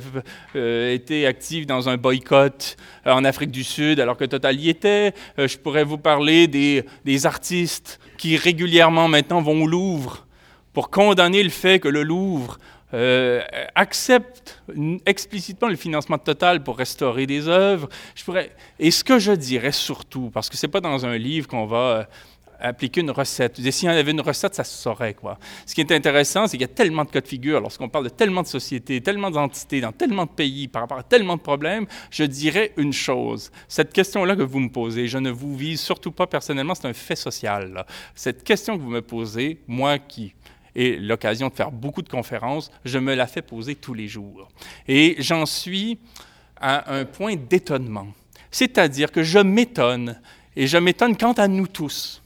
euh, 0.56 0.94
été 0.94 1.26
active 1.26 1.66
dans 1.66 1.90
un 1.90 1.98
boycott 1.98 2.76
euh, 3.08 3.12
en 3.12 3.24
Afrique 3.24 3.52
du 3.52 3.64
Sud 3.64 4.00
alors 4.00 4.18
que 4.18 4.26
Total 4.26 4.60
y 4.60 4.70
était. 4.70 5.14
Euh, 5.40 5.48
je 5.48 5.58
pourrais 5.58 5.84
vous 5.84 5.98
parler 5.98 6.48
des, 6.48 6.84
artistes 7.26 8.00
qui 8.18 8.36
régulièrement 8.36 9.08
maintenant 9.08 9.42
vont 9.42 9.64
au 9.64 9.68
Louvre 9.68 10.26
pour 10.74 10.90
condamner 10.90 11.44
le 11.44 11.50
fait 11.50 11.80
que 11.80 11.88
le 11.88 12.04
Louvre 12.04 12.58
accepte 13.74 14.62
explicitement 15.08 15.68
le 15.68 15.76
financement 15.76 16.20
total 16.20 16.64
pour 16.64 16.78
restaurer 16.78 17.26
des 17.26 17.48
œuvres. 17.48 17.90
Je 18.14 18.24
pourrais, 18.24 18.52
et 18.78 18.92
ce 18.92 19.04
que 19.04 19.18
je 19.18 19.32
dirais 19.32 19.72
surtout, 19.72 20.30
parce 20.32 20.48
que 20.48 20.58
ce 20.58 20.68
n'est 20.68 20.72
pas 20.72 20.80
dans 20.80 21.04
un 21.04 21.18
livre 21.18 21.48
qu'on 21.48 21.66
va 21.66 22.08
appliquer 22.64 23.02
une 23.02 23.12
recette. 23.12 23.60
Si 23.70 23.88
on 23.88 23.92
avait 23.92 24.12
une 24.12 24.22
recette, 24.22 24.56
ça 24.56 24.64
se 24.64 24.76
saurait. 24.76 25.14
Quoi. 25.14 25.38
Ce 25.66 25.76
qui 25.76 25.82
est 25.82 25.92
intéressant, 25.92 26.48
c'est 26.48 26.58
qu'il 26.58 26.62
y 26.62 26.72
a 26.72 26.74
tellement 26.74 27.04
de 27.04 27.10
cas 27.10 27.22
de 27.22 27.28
figure, 27.28 27.60
lorsqu'on 27.60 27.90
parle 27.90 28.06
de 28.06 28.10
tellement 28.10 28.42
de 28.42 28.48
sociétés, 28.48 29.02
tellement 29.02 29.30
d'entités, 29.30 29.82
dans 29.82 29.92
tellement 29.92 30.26
de 30.26 30.32
pays, 30.32 30.68
par 30.68 30.84
rapport 30.84 30.98
à 30.98 31.04
tellement 31.04 31.36
de 31.36 31.42
problèmes, 31.42 31.86
je 32.10 32.24
dirais 32.24 32.74
une 32.78 32.94
chose. 32.94 33.52
Cette 33.68 33.94
question-là 33.94 34.36
que 34.36 34.44
vous 34.44 34.60
me 34.60 34.70
posez, 34.70 35.08
je 35.08 35.18
ne 35.18 35.30
vous 35.30 35.56
vise 35.56 35.82
surtout 35.82 36.12
pas 36.12 36.26
personnellement, 36.26 36.74
c'est 36.74 36.88
un 36.88 36.94
fait 36.94 37.16
social. 37.16 37.86
Cette 38.16 38.44
question 38.44 38.78
que 38.78 38.82
vous 38.82 38.90
me 38.90 39.02
posez, 39.02 39.60
moi 39.68 40.00
qui 40.00 40.34
ai 40.76 40.96
l'occasion 40.96 41.50
de 41.50 41.54
faire 41.54 41.72
beaucoup 41.72 42.02
de 42.02 42.10
conférences, 42.10 42.72
je 42.86 42.98
me 42.98 43.14
la 43.14 43.28
fais 43.28 43.42
poser 43.42 43.76
tous 43.76 43.94
les 43.94 44.08
jours. 44.08 44.48
Et 44.88 45.16
j'en 45.20 45.46
suis 45.46 46.00
à 46.56 46.96
un 46.96 47.06
point 47.06 47.36
d'étonnement. 47.36 48.08
C'est-à-dire 48.50 49.12
que 49.12 49.22
je 49.22 49.40
m'étonne, 49.40 50.20
et 50.56 50.66
je 50.66 50.78
m'étonne 50.78 51.18
quant 51.18 51.34
à 51.34 51.48
nous 51.48 51.68
tous, 51.68 52.23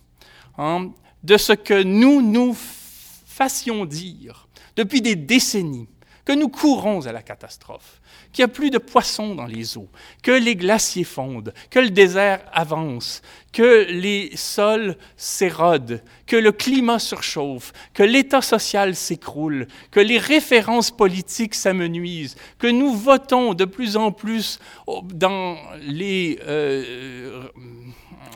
Hein, 0.58 0.92
de 1.24 1.38
ce 1.38 1.54
que 1.54 1.84
nous 1.84 2.22
nous 2.22 2.56
fassions 2.56 3.86
dire 3.86 4.48
depuis 4.76 5.02
des 5.02 5.16
décennies, 5.16 5.88
que 6.26 6.34
nous 6.34 6.50
courons 6.50 7.06
à 7.06 7.12
la 7.12 7.22
catastrophe, 7.22 8.02
qu'il 8.34 8.44
n'y 8.44 8.52
a 8.52 8.54
plus 8.54 8.70
de 8.70 8.78
poissons 8.78 9.34
dans 9.34 9.46
les 9.46 9.78
eaux, 9.78 9.88
que 10.22 10.32
les 10.32 10.56
glaciers 10.56 11.04
fondent, 11.04 11.54
que 11.70 11.80
le 11.80 11.90
désert 11.90 12.42
avance, 12.52 13.22
que 13.54 13.86
les 13.90 14.36
sols 14.36 14.98
s'érodent, 15.16 16.04
que 16.26 16.36
le 16.36 16.52
climat 16.52 17.00
surchauffe, 17.00 17.72
que 17.94 18.04
l'état 18.04 18.42
social 18.42 18.96
s'écroule, 18.96 19.68
que 19.90 20.00
les 20.00 20.18
références 20.18 20.92
politiques 20.92 21.56
s'amenuisent, 21.56 22.36
que 22.60 22.68
nous 22.68 22.94
votons 22.94 23.54
de 23.54 23.66
plus 23.66 23.96
en 23.96 24.12
plus 24.12 24.60
dans 25.14 25.56
les... 25.82 26.40
Euh, 26.46 27.44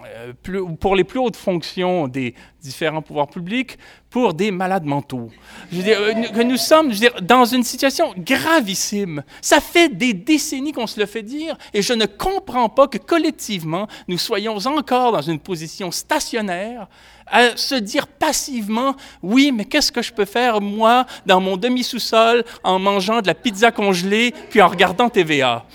euh, 0.06 0.34
pour 0.80 0.96
les 0.96 1.04
plus 1.04 1.20
hautes 1.20 1.36
fonctions 1.36 2.08
des 2.08 2.36
différents 2.62 3.02
pouvoirs 3.02 3.28
publics 3.28 3.78
pour 4.10 4.34
des 4.34 4.52
malades 4.52 4.86
mentaux. 4.86 5.30
Je 5.72 5.78
veux 5.78 5.84
dire, 5.84 5.98
euh, 6.00 6.14
que 6.14 6.42
nous 6.42 6.58
sommes 6.58 6.92
dans 7.22 7.46
une 7.46 7.64
situation 7.64 8.14
gravissime. 8.18 9.24
Ça 9.42 9.60
fait 9.60 9.89
des 9.89 10.14
décennies 10.14 10.74
qu'on 10.74 10.88
se 10.88 11.00
le 11.00 11.06
fait 11.06 11.24
dire 11.24 11.58
et 11.74 11.82
je 11.82 11.94
ne 11.94 12.06
comprends 12.06 12.70
pas 12.70 12.88
que 12.88 12.98
collectivement, 12.98 13.88
nous 14.08 14.18
soyons 14.18 14.58
encore 14.68 15.12
dans 15.12 15.22
une 15.22 15.39
position 15.39 15.92
stationnaire 15.92 16.88
à 17.32 17.56
se 17.56 17.76
dire 17.76 18.08
passivement, 18.08 18.96
oui, 19.24 19.52
mais 19.54 19.66
qu'est-ce 19.66 19.92
que 19.92 20.02
je 20.02 20.12
peux 20.12 20.26
faire, 20.26 20.60
moi, 20.60 21.06
dans 21.26 21.39
mon 21.39 21.56
demi-sous-sol, 21.56 22.44
en 22.64 22.78
mangeant 22.78 23.22
de 23.22 23.28
la 23.28 23.34
pizza 23.34 23.72
congelée, 23.72 24.34
puis 24.50 24.62
en 24.62 24.68
regardant 24.68 25.10
TVA? 25.10 25.66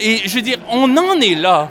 Et 0.00 0.22
je 0.24 0.34
veux 0.34 0.42
dire, 0.42 0.58
on 0.70 0.96
en 0.96 1.20
est 1.20 1.34
là. 1.34 1.70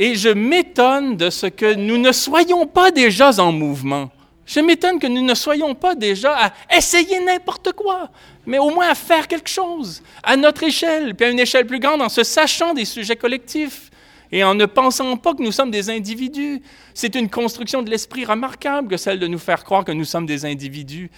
Et 0.00 0.14
je 0.14 0.28
m'étonne 0.28 1.16
de 1.16 1.28
ce 1.28 1.46
que 1.46 1.74
nous 1.74 1.98
ne 1.98 2.12
soyons 2.12 2.66
pas 2.66 2.92
déjà 2.92 3.30
en 3.40 3.50
mouvement. 3.50 4.10
Je 4.46 4.60
m'étonne 4.60 5.00
que 5.00 5.08
nous 5.08 5.22
ne 5.22 5.34
soyons 5.34 5.74
pas 5.74 5.96
déjà 5.96 6.36
à 6.38 6.52
essayer 6.74 7.18
n'importe 7.18 7.72
quoi, 7.72 8.08
mais 8.46 8.58
au 8.58 8.70
moins 8.70 8.88
à 8.88 8.94
faire 8.94 9.26
quelque 9.26 9.50
chose, 9.50 10.00
à 10.22 10.36
notre 10.36 10.62
échelle, 10.62 11.16
puis 11.16 11.26
à 11.26 11.30
une 11.30 11.40
échelle 11.40 11.66
plus 11.66 11.80
grande, 11.80 12.00
en 12.00 12.08
se 12.08 12.22
sachant 12.22 12.74
des 12.74 12.84
sujets 12.84 13.16
collectifs 13.16 13.90
et 14.30 14.44
en 14.44 14.54
ne 14.54 14.66
pensant 14.66 15.16
pas 15.16 15.34
que 15.34 15.42
nous 15.42 15.50
sommes 15.50 15.72
des 15.72 15.90
individus. 15.90 16.62
C'est 16.94 17.16
une 17.16 17.28
construction 17.28 17.82
de 17.82 17.90
l'esprit 17.90 18.24
remarquable 18.24 18.88
que 18.88 18.96
celle 18.96 19.18
de 19.18 19.26
nous 19.26 19.38
faire 19.38 19.64
croire 19.64 19.84
que 19.84 19.92
nous 19.92 20.04
sommes 20.04 20.26
des 20.26 20.44
individus. 20.44 21.10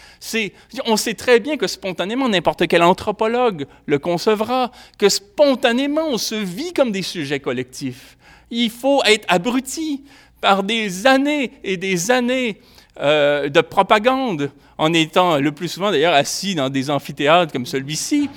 On 0.87 0.97
sait 0.97 1.15
très 1.15 1.39
bien 1.39 1.59
que 1.59 1.67
spontanément, 1.67 2.31
n'importe 2.31 2.67
quel 2.67 2.83
anthropologue 2.83 3.67
le 3.85 3.99
concevra, 3.99 4.73
que 4.99 5.11
spontanément, 5.11 6.09
on 6.09 6.19
se 6.19 6.35
vit 6.35 6.73
comme 6.73 6.93
des 6.93 7.03
sujets 7.03 7.41
collectifs 7.41 8.17
il 8.51 8.71
faut 8.71 9.03
être 9.05 9.25
abruti 9.29 10.03
par 10.41 10.63
des 10.63 11.07
années 11.07 11.53
et 11.65 11.77
des 11.77 12.11
années 12.11 12.61
euh, 13.01 13.49
de 13.49 13.61
propagande, 13.61 14.51
en 14.79 14.93
étant 14.93 15.39
le 15.39 15.53
plus 15.53 15.69
souvent 15.69 15.91
d'ailleurs 15.91 16.15
assis 16.15 16.55
dans 16.55 16.71
des 16.71 16.91
amphithéâtres 16.91 17.53
comme 17.53 17.67
celui-ci, 17.67 18.29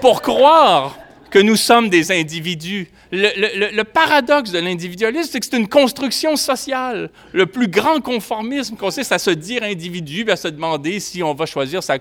pour 0.00 0.22
croire 0.22 0.96
que 1.30 1.38
nous 1.38 1.56
sommes 1.56 1.88
des 1.88 2.10
individus. 2.12 2.88
Le, 3.10 3.82
paradoxe 3.82 4.50
de 4.50 4.58
l'individualisme, 4.58 5.30
c'est 5.32 5.40
que 5.40 5.46
c'est 5.46 5.56
une 5.56 5.68
construction 5.68 6.36
sociale. 6.36 7.10
Le 7.32 7.46
plus 7.46 7.68
grand 7.68 8.00
conformisme 8.00 8.76
consiste 8.76 9.12
à 9.12 9.18
se 9.18 9.30
dire 9.30 9.62
individu, 9.62 10.24
à 10.30 10.36
se 10.36 10.48
demander 10.48 11.00
si 11.00 11.22
on 11.22 11.34
va 11.34 11.46
choisir 11.46 11.82
sa, 11.82 11.98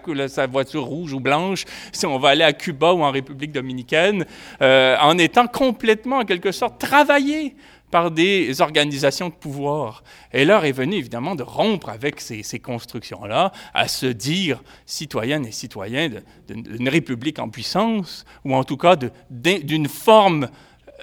voiture 0.48 0.84
rouge 0.84 1.14
ou 1.14 1.20
blanche, 1.20 1.66
si 1.92 2.06
on 2.06 2.20
va 2.20 2.30
aller 2.30 2.44
à 2.44 2.54
Cuba 2.54 2.94
ou 2.94 3.04
en 3.04 3.12
République 3.12 3.52
dominicaine, 3.52 4.26
euh, 4.62 4.98
en 5.02 5.18
étant 5.18 5.48
complètement, 5.48 6.18
en 6.18 6.26
quelque 6.26 6.52
sorte, 6.52 6.80
travaillé 6.80 7.56
par 7.92 8.12
des 8.12 8.62
organisations 8.62 9.30
de 9.30 9.34
pouvoir. 9.34 10.04
Et 10.34 10.46
l'heure 10.46 10.66
est 10.66 10.72
venue, 10.72 10.98
évidemment, 10.98 11.36
de 11.36 11.44
rompre 11.44 11.90
avec 11.90 12.20
ces, 12.20 12.60
constructions-là, 12.60 13.52
à 13.74 13.88
se 13.88 14.08
dire 14.08 14.62
citoyennes 14.86 15.46
et 15.46 15.52
citoyens 15.52 16.10
d'une 16.48 16.90
république 16.90 17.40
en 17.40 17.50
puissance, 17.50 18.26
ou 18.44 18.54
en 18.56 18.64
tout 18.64 18.78
cas 18.78 18.98
d'une 19.30 19.88
forme 19.88 20.50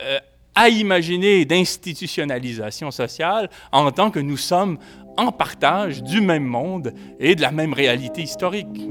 euh, 0.03 0.19
à 0.55 0.69
imaginer 0.69 1.45
d'institutionnalisation 1.45 2.91
sociale 2.91 3.51
en 3.73 3.91
tant 3.91 4.11
que 4.11 4.21
nous 4.21 4.37
sommes 4.37 4.79
en 5.17 5.33
partage 5.33 6.03
du 6.03 6.21
même 6.21 6.45
monde 6.45 6.93
et 7.19 7.35
de 7.35 7.43
la 7.43 7.51
même 7.51 7.73
réalité 7.73 8.23
historique. 8.23 8.89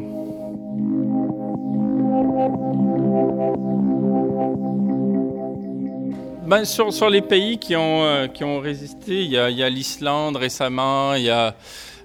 Ben, 6.56 6.66
sur, 6.66 7.10
les 7.10 7.24
pays 7.24 7.58
qui 7.58 7.76
ont, 7.76 8.04
euh, 8.04 8.60
résisté, 8.60 9.24
il 9.24 9.32
y 9.32 9.38
a, 9.40 9.70
l'Islande 9.70 10.36
récemment, 10.36 11.16
il 11.16 11.24
y 11.24 11.30
a 11.32 11.56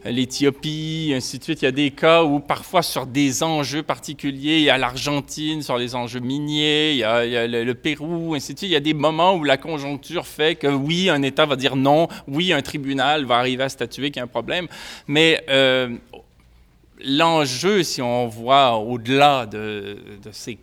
l'Éthiopie, 0.07 1.12
ainsi 1.14 1.38
de 1.38 1.44
suite. 1.44 1.61
Il 1.61 1.64
y 1.66 1.68
a 1.68 1.70
des 1.70 1.90
cas 1.90 2.24
où 2.24 2.40
parfois 2.40 2.82
sur 2.82 3.05
des 3.05 3.42
enjeux 3.42 3.82
particuliers, 3.82 4.57
il 4.57 4.62
y 4.62 4.70
a 4.70 4.78
l'Argentine 4.78 5.61
sur 5.61 5.76
les 5.76 5.94
enjeux 5.94 6.20
miniers, 6.20 6.92
il 6.92 6.96
y 6.96 7.05
a, 7.05 7.46
le, 7.46 7.74
Pérou, 7.74 8.34
ainsi 8.34 8.55
de 8.55 8.59
suite. 8.59 8.70
Il 8.70 8.72
y 8.72 8.76
a 8.76 8.80
des 8.80 8.94
moments 8.94 9.34
où 9.34 9.44
la 9.44 9.59
conjoncture 9.59 10.26
fait 10.26 10.55
que 10.55 10.66
oui, 10.66 11.11
un 11.11 11.20
État 11.20 11.44
va 11.44 11.57
dire 11.57 11.76
non, 11.76 12.09
oui, 12.26 12.55
un 12.55 12.62
tribunal 12.62 13.26
va 13.26 13.36
arriver 13.36 13.64
à 13.64 13.68
statuer 13.68 14.11
qu'il 14.11 14.20
y 14.20 14.20
a 14.20 14.24
un 14.24 14.28
problème. 14.28 14.66
Mais 15.07 15.44
euh, 15.51 15.94
l'enjeu, 17.05 17.82
si 17.82 18.01
on 18.01 18.28
voit 18.28 18.78
au-delà 18.78 19.44
de, 19.44 19.99
de 20.24 20.30
ces 20.32 20.57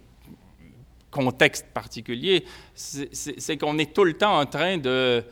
contexte 1.16 1.66
particulier, 1.74 2.44
c'est 2.76 3.58
qu'on 3.58 3.78
est 3.78 3.94
tout 3.94 4.04
le 4.04 4.14
temps 4.14 4.38
en 4.38 4.46
train 4.46 4.78
de, 4.78 5.24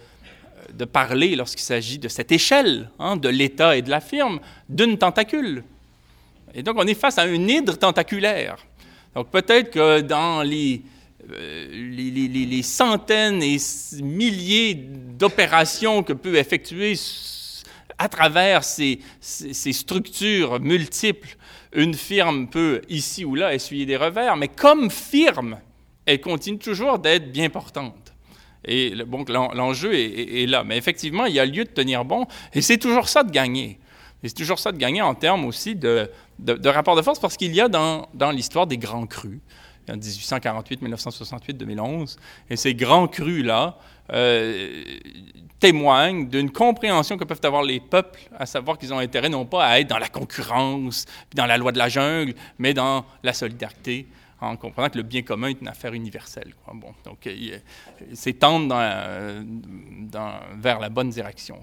parler, 0.94 1.36
lorsqu'il 1.36 1.64
s'agit 1.64 2.00
de 2.00 2.08
cette 2.08 2.32
échelle, 2.32 2.90
hein, 3.00 3.18
de 3.18 3.28
l'État 3.28 3.76
et 3.76 3.82
de 3.82 3.90
la 3.90 4.00
firme, 4.00 4.40
d'une 4.70 4.98
tentacule. 4.98 5.64
Et 6.56 6.64
donc, 6.64 6.78
on 6.80 6.88
est 6.88 6.94
face 6.94 7.18
à 7.18 7.24
un 7.24 7.48
hydre 7.48 7.78
tentaculaire. 7.78 8.58
Donc, 9.14 9.30
peut-être 9.30 9.72
que 9.72 10.00
dans 10.00 10.42
les, 10.42 10.82
euh, 11.32 12.62
centaines 12.64 13.44
et 13.44 13.58
milliers 14.02 14.76
d'opérations 14.76 16.02
que 16.02 16.14
peut 16.14 16.36
effectuer 16.36 16.96
à 17.98 18.08
travers 18.08 18.64
ces, 18.64 19.00
structures 19.22 20.62
multiples, 20.62 21.36
une 21.76 21.94
firme 21.94 22.48
peut 22.48 22.82
ici 22.90 23.26
ou 23.26 23.36
là 23.36 23.54
essuyer 23.54 23.86
des 23.86 23.98
revers, 23.98 24.38
mais 24.38 24.48
comme 24.48 24.90
firme, 24.90 25.58
elle 26.06 26.22
continue 26.22 26.60
toujours 26.60 27.00
d'être 27.00 27.32
bien 27.32 27.50
portante. 27.50 28.14
Et 28.66 28.94
l'enjeu 28.96 29.94
est, 29.94 30.44
est, 30.44 30.46
là. 30.46 30.64
Mais 30.64 30.78
effectivement, 30.78 31.26
il 31.26 31.34
y 31.34 31.40
a 31.40 31.46
lieu 31.46 31.66
de 31.66 31.70
tenir 31.70 32.06
bon, 32.06 32.26
et 32.54 32.62
c'est 32.62 32.78
toujours 32.78 33.10
ça 33.10 33.24
de 33.24 33.32
gagner. 33.32 33.80
Et 34.24 34.30
c'est 34.30 34.36
toujours 34.36 34.60
ça 34.60 34.72
de 34.72 34.78
gagner 34.78 35.02
en 35.02 35.16
termes 35.16 35.46
aussi 35.46 35.76
de, 35.76 36.10
de, 36.40 36.70
rapport 36.70 36.96
de 36.96 37.02
force, 37.02 37.20
parce 37.20 37.36
qu'il 37.36 37.54
y 37.54 37.60
a 37.60 37.68
dans, 37.68 38.08
dans 38.14 38.32
l'histoire 38.32 38.66
des 38.66 38.78
grands 38.78 39.06
crus, 39.06 39.40
en 39.90 39.98
1848, 39.98 40.82
1968, 40.82 41.58
2011, 41.58 42.18
et 42.50 42.56
ces 42.56 42.74
grands 42.74 43.08
crus-là 43.10 43.78
euh, 44.14 44.84
témoignent 45.60 46.30
d'une 46.30 46.52
compréhension 46.52 47.18
que 47.18 47.26
peuvent 47.26 47.42
avoir 47.44 47.64
les 47.64 47.82
peuples, 47.82 48.22
à 48.38 48.46
savoir 48.46 48.78
qu'ils 48.78 48.94
ont 48.94 49.00
intérêt 49.00 49.28
non 49.28 49.46
pas 49.46 49.66
à 49.66 49.80
être 49.80 49.88
dans 49.88 50.00
la 50.00 50.08
concurrence, 50.08 51.06
dans 51.36 51.46
la 51.46 51.58
loi 51.58 51.74
de 51.74 51.78
la 51.78 51.90
jungle, 51.90 52.34
mais 52.60 52.74
dans 52.74 53.06
la 53.24 53.34
solidarité, 53.34 54.08
en 54.44 54.56
comprenant 54.58 54.90
que 54.90 54.98
le 54.98 55.04
bien 55.04 55.22
commun 55.22 55.50
est 55.50 55.62
une 55.62 55.68
affaire 55.68 55.94
universelle. 55.94 56.54
Bon, 56.74 56.94
donc, 57.06 57.28
c'est 58.14 58.34
tendre 58.34 58.76
vers 60.60 60.80
la 60.80 60.90
bonne 60.90 61.10
direction. 61.10 61.58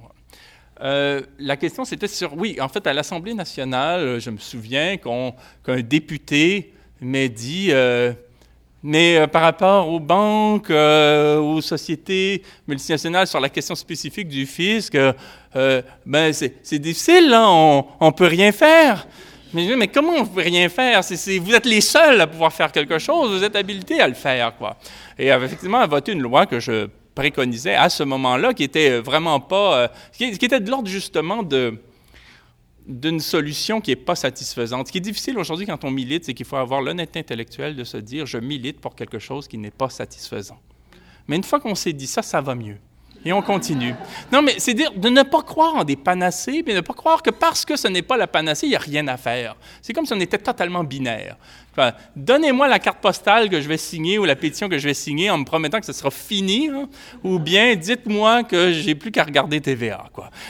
Euh, 0.82 1.20
la 1.38 1.56
question, 1.56 1.84
c'était 1.84 2.08
sur, 2.08 2.36
oui, 2.36 2.56
en 2.60 2.68
fait, 2.68 2.86
à 2.86 2.92
l'Assemblée 2.92 3.34
nationale, 3.34 4.18
je 4.18 4.30
me 4.30 4.38
souviens 4.38 4.96
qu'un 4.96 5.80
député 5.82 6.72
m'a 7.00 7.28
dit, 7.28 7.68
euh, 7.70 8.12
mais 8.82 9.18
euh, 9.18 9.26
par 9.26 9.42
rapport 9.42 9.88
aux 9.88 10.00
banques, 10.00 10.70
aux 10.70 11.60
sociétés 11.60 12.42
multinationales, 12.66 13.26
sur 13.26 13.40
la 13.40 13.50
question 13.50 13.74
spécifique 13.74 14.28
du 14.28 14.46
fisc, 14.46 14.96
ben 15.54 16.32
c'est 16.32 16.78
difficile, 16.78 17.28
là, 17.28 17.50
on 17.50 18.06
ne 18.06 18.10
peut 18.12 18.26
rien 18.26 18.52
faire. 18.52 19.06
Mais, 19.52 19.76
mais 19.76 19.88
comment 19.88 20.12
on 20.12 20.22
ne 20.22 20.28
peut 20.28 20.42
rien 20.42 20.68
faire? 20.68 21.00
vous 21.00 21.54
êtes 21.54 21.66
les 21.66 21.80
seuls 21.80 22.20
à 22.20 22.26
pouvoir 22.26 22.52
faire 22.52 22.70
quelque 22.70 22.98
chose, 22.98 23.36
vous 23.36 23.44
êtes 23.44 23.56
habilités 23.56 24.00
à 24.00 24.08
le 24.08 24.14
faire. 24.14 24.56
Quoi. 24.56 24.76
Et 25.18 25.28
effectivement, 25.28 25.78
a 25.78 25.86
voté 25.86 26.12
une 26.12 26.22
loi 26.22 26.46
que 26.46 26.60
je 26.60 26.88
préconisait 27.14 27.74
à 27.74 27.88
ce 27.88 28.02
moment-là, 28.02 28.54
qui 28.54 28.64
était 28.64 28.98
vraiment 29.00 29.40
pas. 29.40 29.76
Euh, 29.76 29.88
qui, 30.12 30.24
était 30.24 30.60
de 30.60 30.70
l'ordre 30.70 30.88
justement 30.88 31.42
de 31.42 31.80
d'une 32.86 33.20
solution 33.20 33.80
qui 33.80 33.90
n'est 33.90 33.96
pas 33.96 34.16
satisfaisante. 34.16 34.88
Ce 34.88 34.92
qui 34.92 34.98
est 34.98 35.02
difficile 35.02 35.38
aujourd'hui 35.38 35.66
quand 35.66 35.84
on 35.84 35.90
milite, 35.90 36.24
c'est 36.24 36.34
qu'il 36.34 36.46
faut 36.46 36.56
avoir 36.56 36.82
l'honnêteté 36.82 37.20
intellectuelle 37.20 37.76
de 37.76 37.84
se 37.84 37.98
dire 37.98 38.26
je 38.26 38.38
milite 38.38 38.80
pour 38.80 38.96
quelque 38.96 39.18
chose 39.18 39.46
qui 39.46 39.58
n'est 39.58 39.70
pas 39.70 39.90
satisfaisant. 39.90 40.58
Mais 41.28 41.36
une 41.36 41.44
fois 41.44 41.60
qu'on 41.60 41.74
s'est 41.74 41.92
dit 41.92 42.06
ça, 42.06 42.22
ça 42.22 42.40
va 42.40 42.54
mieux. 42.54 42.78
Et 43.24 43.32
on 43.32 43.42
continue. 43.42 43.94
Non, 44.32 44.40
mais 44.40 44.54
c'est 44.58 44.74
dire 44.74 44.92
de 44.92 45.08
ne 45.08 45.22
pas 45.22 45.42
croire 45.42 45.74
en 45.74 45.84
des 45.84 45.96
panacées, 45.96 46.62
mais 46.66 46.72
de 46.72 46.78
ne 46.78 46.82
pas 46.82 46.94
croire 46.94 47.22
que 47.22 47.30
parce 47.30 47.64
que 47.64 47.76
ce 47.76 47.86
n'est 47.88 48.02
pas 48.02 48.16
la 48.16 48.26
panacée, 48.26 48.66
il 48.66 48.70
n'y 48.70 48.76
a 48.76 48.80
rien 48.80 49.06
à 49.08 49.16
faire. 49.16 49.56
C'est 49.82 49.92
comme 49.92 50.06
si 50.06 50.12
on 50.14 50.20
était 50.20 50.38
totalement 50.38 50.84
binaire. 50.84 51.36
Donnez-moi 52.16 52.68
la 52.68 52.78
carte 52.78 52.98
postale 52.98 53.48
que 53.48 53.60
je 53.60 53.68
vais 53.68 53.76
signer 53.76 54.18
ou 54.18 54.24
la 54.24 54.36
pétition 54.36 54.68
que 54.68 54.78
je 54.78 54.86
vais 54.86 54.94
signer 54.94 55.30
en 55.30 55.38
me 55.38 55.44
promettant 55.44 55.80
que 55.80 55.86
ce 55.86 55.92
sera 55.92 56.10
fini, 56.10 56.68
hein, 56.68 56.88
ou 57.22 57.38
bien 57.38 57.74
dites-moi 57.74 58.42
que 58.44 58.72
j'ai 58.72 58.94
plus 58.94 59.10
qu'à 59.10 59.24
regarder 59.24 59.60
TVA. 59.60 60.04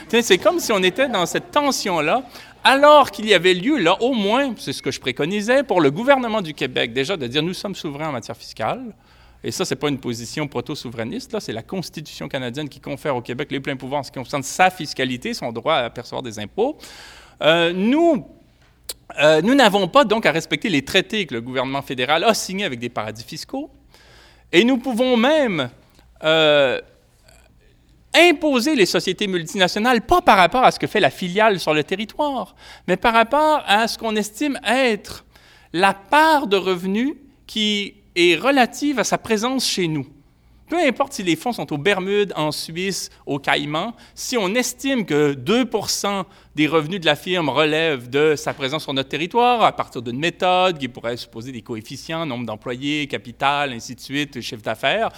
C'est 0.09 0.39
comme 0.39 0.59
si 0.59 0.73
on 0.73 0.83
était 0.83 1.09
dans 1.09 1.27
cette 1.27 1.51
tension-là, 1.51 2.23
alors 2.64 3.11
qu'il 3.11 3.27
y 3.27 3.35
avait 3.35 3.55
lieu, 3.55 3.79
là, 3.79 3.97
au 4.03 4.12
moins, 4.12 4.55
c'est 4.59 4.73
ce 4.73 4.83
que 4.83 4.91
je 4.91 5.01
préconisais, 5.01 5.62
pour 5.62 5.81
le 5.81 5.91
gouvernement 5.91 6.43
du 6.43 6.53
Québec, 6.53 6.93
déjà, 6.93 7.16
de 7.16 7.27
dire 7.27 7.43
nous 7.43 7.55
sommes 7.55 7.75
souverains 7.75 8.09
en 8.09 8.12
matière 8.12 8.37
fiscale. 8.37 8.83
Et 9.43 9.51
ça, 9.51 9.64
ce 9.64 9.72
n'est 9.72 9.78
pas 9.78 9.88
une 9.88 9.99
position 9.99 10.47
proto-souverainiste, 10.47 11.38
c'est 11.41 11.53
la 11.53 11.62
Constitution 11.62 12.28
canadienne 12.28 12.68
qui 12.68 12.80
confère 12.80 13.16
au 13.16 13.22
Québec 13.22 13.51
les 13.51 13.61
pleins 13.61 13.76
pouvoirs 13.76 14.01
en 14.01 14.03
ce 14.03 14.11
qui 14.11 14.18
concerne 14.18 14.43
sa 14.43 14.70
fiscalité, 14.70 15.32
son 15.32 15.51
droit 15.51 15.76
à 15.76 15.91
percevoir 15.91 16.22
des 16.22 16.38
impôts. 16.38 16.76
Euh, 17.43 17.72
nous, 17.72 18.26
euh, 19.18 19.41
nous 19.41 19.55
n'avons 19.55 19.88
pas 19.88 20.05
donc 20.05 20.26
à 20.26 20.32
respecter 20.32 20.68
les 20.68 20.84
traités 20.84 21.24
que 21.24 21.34
le 21.34 21.41
gouvernement 21.41 21.80
fédéral 21.80 22.22
a 22.24 22.34
signés 22.34 22.64
avec 22.64 22.78
des 22.78 22.91
paradis 22.91 23.24
fiscaux, 23.24 23.70
et 24.53 24.62
nous 24.62 24.76
pouvons 24.76 25.16
même 25.16 25.70
euh, 26.22 26.78
imposer 28.14 28.74
les 28.74 28.86
sociétés 28.86 29.26
multinationales, 29.26 30.03
pas 30.03 30.20
par 30.20 30.36
rapport 30.36 30.64
à 30.64 30.70
ce 30.70 30.78
que 30.78 30.86
fait 30.86 31.01
la 31.01 31.11
filiale 31.11 31.59
sur 31.61 31.72
le 31.72 31.82
territoire, 31.82 32.55
mais 32.86 32.99
par 32.99 33.14
rapport 33.14 33.62
à 33.66 33.88
ce 33.88 33.97
qu'on 33.97 34.16
estime 34.16 34.59
être 34.66 35.24
la 35.72 35.95
part 35.95 36.47
de 36.47 36.57
revenus 36.57 37.14
qui 37.47 37.95
est 38.16 38.36
relative 38.36 38.98
à 38.98 39.04
sa 39.04 39.18
présence 39.18 39.66
chez 39.66 39.88
nous. 39.88 40.06
Peu 40.70 40.78
importe 40.78 41.14
si 41.14 41.24
les 41.24 41.34
fonds 41.34 41.52
sont 41.52 41.72
aux 41.72 41.78
Bermudes, 41.78 42.32
en 42.36 42.52
Suisse, 42.52 43.11
au 43.26 43.40
Caïmans, 43.40 43.92
si 44.14 44.38
on 44.38 44.54
estime 44.54 45.04
que 45.04 45.34
2% 45.34 46.24
des 46.54 46.68
revenus 46.68 47.00
de 47.00 47.06
la 47.06 47.16
firme 47.16 47.48
relèvent 47.48 48.08
de 48.08 48.36
sa 48.36 48.54
présence 48.54 48.84
sur 48.84 48.94
notre 48.94 49.08
territoire, 49.08 49.64
à 49.64 49.72
partir 49.72 50.00
d'une 50.00 50.20
méthode 50.20 50.78
qui 50.78 50.86
pourrait 50.86 51.16
supposer 51.16 51.50
des 51.50 51.62
coefficients, 51.62 52.24
nombre 52.24 52.46
d'employés, 52.46 53.08
capital, 53.08 53.72
ainsi 53.72 53.96
de 53.96 54.00
suite, 54.00 54.40
chiffre 54.40 54.62
d'affaires, 54.62 55.08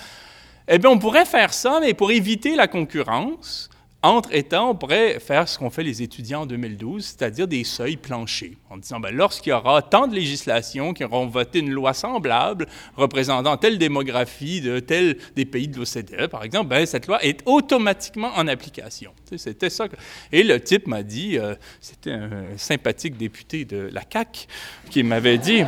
eh 0.69 0.79
bien, 0.79 0.89
on 0.89 0.99
pourrait 0.99 1.27
faire 1.27 1.53
ça, 1.53 1.81
mais 1.83 1.93
pour 1.93 2.11
éviter 2.13 2.57
la 2.57 2.67
concurrence, 2.67 3.69
entre 4.03 4.35
États, 4.35 4.65
on 4.65 4.75
pourrait 4.75 5.21
faire 5.21 5.49
ce 5.49 5.59
qu'ont 5.59 5.71
fait 5.71 5.85
les 5.85 6.03
étudiants 6.03 6.43
en 6.43 6.47
2012, 6.47 7.05
c'est-à-dire 7.05 7.47
des 7.47 7.63
seuils 7.63 7.97
planchers, 7.97 8.57
en 8.69 8.77
disant 8.77 8.99
ben, 8.99 9.15
lorsqu'il 9.15 9.51
y 9.51 9.53
aura 9.53 9.81
tant 9.81 10.09
de 10.09 10.15
législations 10.15 10.93
qui 10.93 11.05
auront 11.05 11.27
voté 11.27 11.61
une 11.61 11.71
loi 11.71 11.95
semblable 11.95 12.67
représentant 12.97 13.57
telle 13.57 13.79
démographie 13.79 14.61
de 14.61 14.81
tel 14.81 15.19
des 15.37 15.45
pays 15.45 15.69
de 15.69 15.79
l'OCDE, 15.79 16.27
par 16.27 16.43
exemple, 16.43 16.69
ben, 16.69 16.85
cette 16.85 17.07
loi 17.07 17.25
est 17.25 17.41
automatiquement 17.47 18.33
en 18.35 18.49
application. 18.49 19.13
C'était 19.37 19.71
ça. 19.71 19.87
Et 20.33 20.43
le 20.43 20.61
type 20.61 20.89
m'a 20.89 21.03
dit, 21.03 21.39
euh, 21.39 21.55
c'était 21.81 22.11
un 22.11 22.57
sympathique 22.57 23.17
député 23.17 23.65
de 23.65 23.89
la 23.93 24.03
CAC 24.03 24.49
qui 24.91 25.03
m'avait 25.05 25.39
dit 25.39 25.63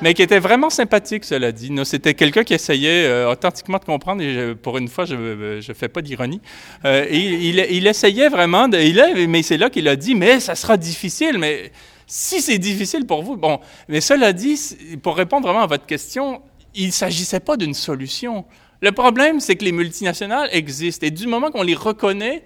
mais 0.00 0.14
qui 0.14 0.22
était 0.22 0.38
vraiment 0.38 0.70
sympathique, 0.70 1.24
cela 1.24 1.52
dit. 1.52 1.72
C'était 1.84 2.14
quelqu'un 2.14 2.44
qui 2.44 2.54
essayait 2.54 3.06
euh, 3.06 3.30
authentiquement 3.30 3.78
de 3.78 3.84
comprendre, 3.84 4.22
et 4.22 4.54
pour 4.54 4.78
une 4.78 4.88
fois, 4.88 5.04
je 5.04 5.14
ne 5.14 5.74
fais 5.74 5.88
pas 5.88 6.02
d'ironie. 6.02 6.40
Euh, 6.84 7.06
il, 7.10 7.86
essayait 7.86 8.28
vraiment, 8.28 8.68
de, 8.68 9.26
mais 9.26 9.42
c'est 9.42 9.56
là 9.56 9.70
qu'il 9.70 9.88
a 9.88 9.96
dit, 9.96 10.14
mais 10.14 10.40
ça 10.40 10.54
sera 10.54 10.76
difficile, 10.76 11.38
mais 11.38 11.72
si 12.06 12.40
c'est 12.40 12.58
difficile 12.58 13.06
pour 13.06 13.22
vous, 13.22 13.36
bon, 13.36 13.60
mais 13.88 14.00
cela 14.00 14.32
dit, 14.32 14.58
pour 15.02 15.16
répondre 15.16 15.46
vraiment 15.46 15.62
à 15.62 15.66
votre 15.66 15.86
question, 15.86 16.42
il 16.74 16.86
ne 16.86 16.92
s'agissait 16.92 17.40
pas 17.40 17.56
d'une 17.56 17.74
solution. 17.74 18.44
Le 18.80 18.92
problème, 18.92 19.40
c'est 19.40 19.56
que 19.56 19.64
les 19.64 19.72
multinationales 19.72 20.48
existent, 20.52 21.06
et 21.06 21.10
du 21.10 21.26
moment 21.26 21.50
qu'on 21.50 21.62
les 21.62 21.74
reconnaît, 21.74 22.44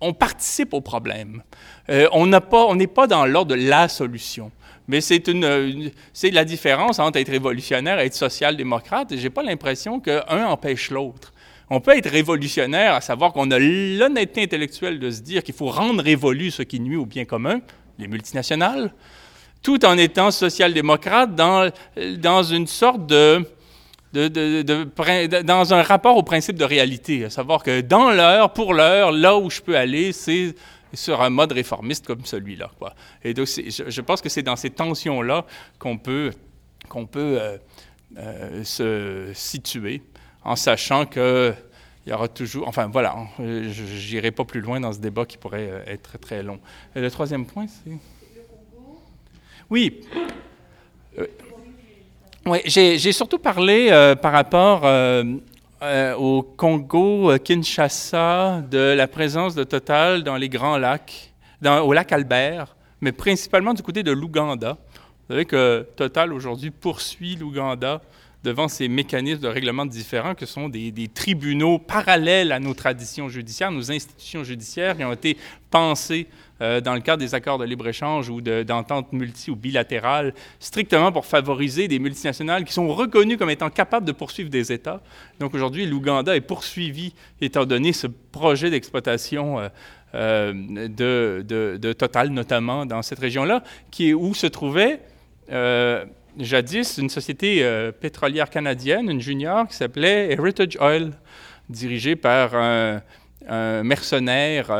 on 0.00 0.12
participe 0.12 0.74
au 0.74 0.80
problème. 0.80 1.42
Euh, 1.90 2.08
on 2.12 2.26
n'est 2.26 2.86
pas 2.86 3.06
dans 3.06 3.26
l'ordre 3.26 3.54
de 3.54 3.68
la 3.68 3.88
solution. 3.88 4.50
Mais 4.86 5.00
c'est 5.00 6.30
la 6.30 6.44
différence 6.44 6.98
entre 6.98 7.18
être 7.18 7.30
révolutionnaire 7.30 8.00
et 8.00 8.06
être 8.06 8.14
social-démocrate. 8.14 9.12
Et 9.12 9.18
j'ai 9.18 9.30
pas 9.30 9.42
l'impression 9.42 10.00
qu'un 10.00 10.46
empêche 10.46 10.90
l'autre. 10.90 11.32
On 11.70 11.80
peut 11.80 11.96
être 11.96 12.10
révolutionnaire, 12.10 12.94
à 12.94 13.00
savoir 13.00 13.32
qu'on 13.32 13.50
a 13.50 13.58
l'honnêteté 13.58 14.42
intellectuelle 14.42 14.98
de 14.98 15.10
se 15.10 15.22
dire 15.22 15.42
qu'il 15.42 15.54
faut 15.54 15.70
rendre 15.70 16.02
révolu 16.02 16.50
ce 16.50 16.62
qui 16.62 16.78
nuit 16.78 16.96
au 16.96 17.06
bien 17.06 17.24
commun, 17.24 17.60
les 17.98 18.06
multinationales, 18.06 18.92
tout 19.62 19.84
en 19.86 19.96
étant 19.96 20.30
social-démocrate 20.30 21.34
dans, 21.34 22.42
une 22.42 22.66
sorte 22.66 23.06
de, 23.06 23.46
de, 24.12 25.40
dans 25.42 25.72
un 25.72 25.82
rapport 25.82 26.18
au 26.18 26.22
principe 26.22 26.56
de 26.56 26.64
réalité, 26.64 27.24
à 27.24 27.30
savoir 27.30 27.62
que 27.62 27.80
dans 27.80 28.10
l'heure, 28.10 28.52
pour 28.52 28.74
l'heure, 28.74 29.10
là 29.10 29.38
où 29.38 29.48
je 29.48 29.62
peux 29.62 29.76
aller, 29.76 30.12
c'est 30.12 30.54
sur 30.94 31.20
un 31.20 31.30
mode 31.30 31.52
réformiste 31.52 32.06
comme 32.06 32.24
celui-là. 32.24 32.70
Et 33.22 33.34
donc, 33.34 33.46
je, 33.46 34.00
pense 34.00 34.20
que 34.20 34.28
c'est 34.28 34.42
dans 34.42 34.56
ces 34.56 34.70
tensions-là 34.70 35.44
qu'on 35.78 35.98
peut, 35.98 36.32
qu'on 36.88 37.06
peut 37.06 37.38
euh, 37.40 37.58
euh, 38.18 38.64
se 38.64 39.30
situer, 39.34 40.02
en 40.44 40.56
sachant 40.56 41.06
que 41.06 41.54
il 42.06 42.10
y 42.10 42.12
aura 42.12 42.28
toujours. 42.28 42.68
Enfin, 42.68 42.88
voilà, 42.88 43.16
je 43.38 44.12
n'irai 44.12 44.30
pas 44.30 44.44
plus 44.44 44.60
loin 44.60 44.78
dans 44.78 44.92
ce 44.92 44.98
débat 44.98 45.24
qui 45.24 45.38
pourrait 45.38 45.70
euh, 45.70 45.82
être 45.86 46.18
très, 46.18 46.42
long. 46.42 46.60
Le 46.94 47.10
troisième 47.10 47.46
point, 47.46 47.66
c'est? 47.66 47.92
Oui. 49.70 50.02
oui, 52.44 52.58
j'ai 52.66 53.12
surtout 53.12 53.38
parlé 53.38 53.88
par 54.20 54.32
rapport 54.32 54.82
euh, 54.84 55.24
au 55.82 56.42
Congo-Kinshasa 56.42 58.62
de 58.70 58.94
la 58.96 59.06
présence 59.06 59.54
de 59.54 59.64
Total 59.64 60.22
dans 60.22 60.36
les 60.36 60.48
Grands 60.48 60.78
Lacs, 60.78 61.34
au 61.64 61.92
lac 61.92 62.12
Albert, 62.12 62.76
mais 63.00 63.12
principalement 63.12 63.74
du 63.74 63.82
côté 63.82 64.02
de 64.02 64.12
l'Ouganda. 64.12 64.78
Vous 65.28 65.34
savez 65.34 65.44
que 65.44 65.86
Total 65.96 66.32
aujourd'hui 66.32 66.70
poursuit 66.70 67.36
l'Ouganda 67.36 68.00
devant 68.44 68.68
ces 68.68 68.88
mécanismes 68.88 69.40
de 69.40 69.48
règlement 69.48 69.86
différents 69.86 70.34
que 70.34 70.44
sont 70.44 70.68
des, 70.68 70.92
tribunaux 71.12 71.78
parallèles 71.78 72.52
à 72.52 72.60
nos 72.60 72.74
traditions 72.74 73.28
judiciaires, 73.28 73.72
nos 73.72 73.90
institutions 73.90 74.44
judiciaires 74.44 74.96
qui 74.96 75.04
ont 75.04 75.12
été 75.12 75.38
pensées 75.70 76.28
euh, 76.60 76.80
dans 76.80 76.94
le 76.94 77.00
cadre 77.00 77.18
des 77.18 77.34
accords 77.34 77.58
de 77.58 77.64
libre-échange 77.64 78.28
ou 78.28 78.40
d'ententes 78.40 79.12
multi- 79.12 79.50
ou 79.50 79.56
bilatérales, 79.56 80.32
strictement 80.60 81.10
pour 81.10 81.26
favoriser 81.26 81.88
des 81.88 81.98
multinationales 81.98 82.64
qui 82.64 82.72
sont 82.72 82.86
reconnues 82.94 83.36
comme 83.36 83.50
étant 83.50 83.70
capables 83.70 84.06
de 84.06 84.12
poursuivre 84.12 84.50
des 84.50 84.72
États. 84.72 85.00
Donc 85.40 85.52
aujourd'hui, 85.54 85.84
l'Ouganda 85.84 86.36
est 86.36 86.40
poursuivi 86.40 87.12
étant 87.40 87.64
donné 87.64 87.92
ce 87.92 88.06
projet 88.06 88.70
d'exploitation 88.70 89.58
euh, 89.58 89.68
euh, 90.14 90.52
de, 90.88 91.92
Total, 91.92 92.28
notamment 92.28 92.86
dans 92.86 93.02
cette 93.02 93.18
région-là, 93.18 93.64
qui 93.90 94.10
est 94.10 94.14
où 94.14 94.32
se 94.32 94.46
trouvait 94.46 95.00
jadis 96.38 96.98
une 96.98 97.10
société 97.10 97.68
pétrolière 98.00 98.48
canadienne, 98.48 99.10
une 99.10 99.20
junior, 99.20 99.66
qui 99.66 99.74
s'appelait 99.74 100.32
Heritage 100.32 100.78
Oil, 100.80 101.10
dirigée 101.68 102.14
par 102.14 102.54
un 102.54 103.02
mercenaire 103.82 104.70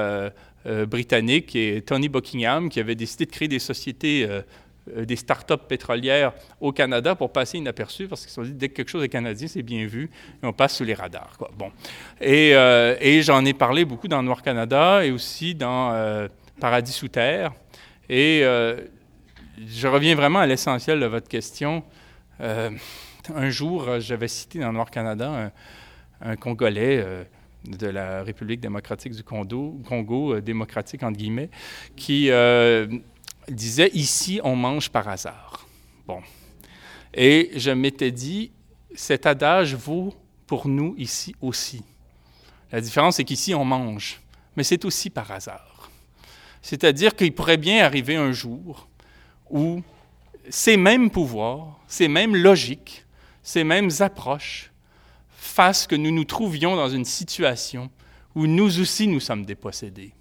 euh, 0.67 0.83
euh, 0.83 0.87
britannique, 0.87 1.55
et 1.57 1.83
Tony 1.83 2.09
Buckingham, 2.09 2.69
qui 2.69 2.81
avait 2.81 2.95
décidé 2.95 3.27
de 3.27 3.31
créer 3.31 3.49
des 3.49 3.59
sociétés 3.59 4.29
des 4.95 5.17
start-up 5.17 5.62
pétrolières 5.67 6.33
au 6.61 6.71
Canada 6.71 7.15
pour 7.15 7.33
passer 7.33 7.57
inaperçu, 7.57 8.07
parce 8.07 8.21
qu'ils 8.21 8.29
se 8.31 8.35
sont 8.35 8.43
dit, 8.43 8.53
dès 8.53 8.69
que 8.69 8.75
quelque 8.75 8.91
chose 8.91 9.03
est 9.03 9.09
canadien, 9.09 9.49
c'est 9.49 9.62
bien 9.62 9.87
vu, 9.87 10.11
et 10.43 10.47
on 10.47 10.53
passe 10.53 10.77
sous 10.77 10.85
les 10.85 10.95
radars. 10.95 11.37
Quoi. 11.39 11.51
Bon. 11.57 11.73
Et, 12.21 12.55
euh, 12.55 12.97
et 13.01 13.23
j'en 13.23 13.45
ai 13.45 13.55
parlé 13.55 13.85
beaucoup 13.85 14.09
dans 14.09 14.23
Noir 14.23 14.43
Canada 14.43 15.05
et 15.05 15.11
aussi 15.11 15.55
dans 15.55 15.93
euh, 15.93 16.29
Paradis 16.61 16.93
sous 16.93 17.09
terre. 17.09 17.53
Et 18.11 18.41
euh, 18.43 18.77
je 19.67 19.89
reviens 19.89 20.15
vraiment 20.15 20.41
à 20.41 20.47
l'essentiel 20.47 21.01
de 21.01 21.07
votre 21.07 21.29
question. 21.29 21.83
un 22.41 23.51
jour, 23.51 24.01
j'avais 24.01 24.29
cité 24.29 24.59
dans 24.59 24.73
Noir 24.73 24.91
Canada 24.91 25.51
un 26.21 26.37
Congolais 26.37 27.03
de 27.65 27.87
la 27.87 28.23
République 28.23 28.61
démocratique 28.61 29.15
du 29.15 29.23
Congo, 29.23 29.81
Congo 29.89 30.41
démocratique 30.41 31.03
entre 31.03 31.17
guillemets, 31.17 31.51
qui 31.97 32.31
disait 33.49 33.91
ici 33.95 34.41
on 34.45 34.57
mange 34.57 34.91
par 34.91 35.09
hasard. 35.09 35.67
Bon. 36.07 36.21
Et 37.15 37.53
je 37.57 37.71
m'étais 37.71 38.11
dit, 38.11 38.51
cet 38.95 39.27
adage 39.27 39.75
vaut 39.75 40.15
pour 40.47 40.69
nous 40.69 40.95
ici 40.99 41.35
aussi. 41.41 41.83
La 42.73 42.81
différence, 42.81 43.17
c'est 43.17 43.25
qu'ici 43.25 43.55
on 43.55 43.65
mange, 43.65 44.21
mais 44.57 44.65
c'est 44.65 44.85
aussi 44.85 45.11
par 45.11 45.31
hasard. 45.31 45.91
C'est-à-dire 46.61 47.15
qu'il 47.15 47.33
pourrait 47.33 47.57
bien 47.57 47.85
arriver 47.85 48.17
un 48.17 48.33
jour 48.33 48.89
où 49.49 49.83
ces 50.49 50.77
mêmes 50.77 51.11
pouvoirs, 51.11 51.79
ces 51.87 52.09
mêmes 52.09 52.35
logiques, 52.35 53.05
ces 53.43 53.65
mêmes 53.65 53.91
approches 54.01 54.73
fassent 55.45 55.87
que 55.87 55.95
nous 55.95 56.11
nous 56.11 56.25
trouvions 56.25 56.75
dans 56.75 56.89
une 56.89 57.05
situation 57.05 57.91
où 58.35 58.47
nous 58.47 58.81
aussi 58.81 59.07
nous 59.07 59.21
sommes 59.21 59.45
dépossédés. 59.45 60.13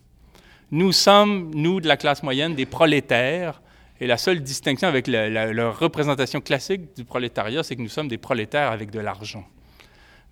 Nous 0.72 0.92
sommes, 0.92 1.52
nous 1.56 1.80
de 1.80 1.88
la 1.88 1.98
classe 1.98 2.24
moyenne, 2.24 2.56
des 2.56 2.66
prolétaires, 2.66 3.62
et 4.00 4.08
la 4.08 4.18
seule 4.18 4.42
distinction 4.42 4.88
avec 4.88 5.08
la, 5.08 5.72
représentation 5.72 6.42
classique 6.42 6.96
du 6.96 7.06
prolétariat, 7.06 7.64
c'est 7.64 7.76
que 7.76 7.82
nous 7.82 7.90
sommes 7.90 8.08
des 8.08 8.18
prolétaires 8.18 8.72
avec 8.72 8.92
de 8.92 9.00
l'argent. 9.00 9.46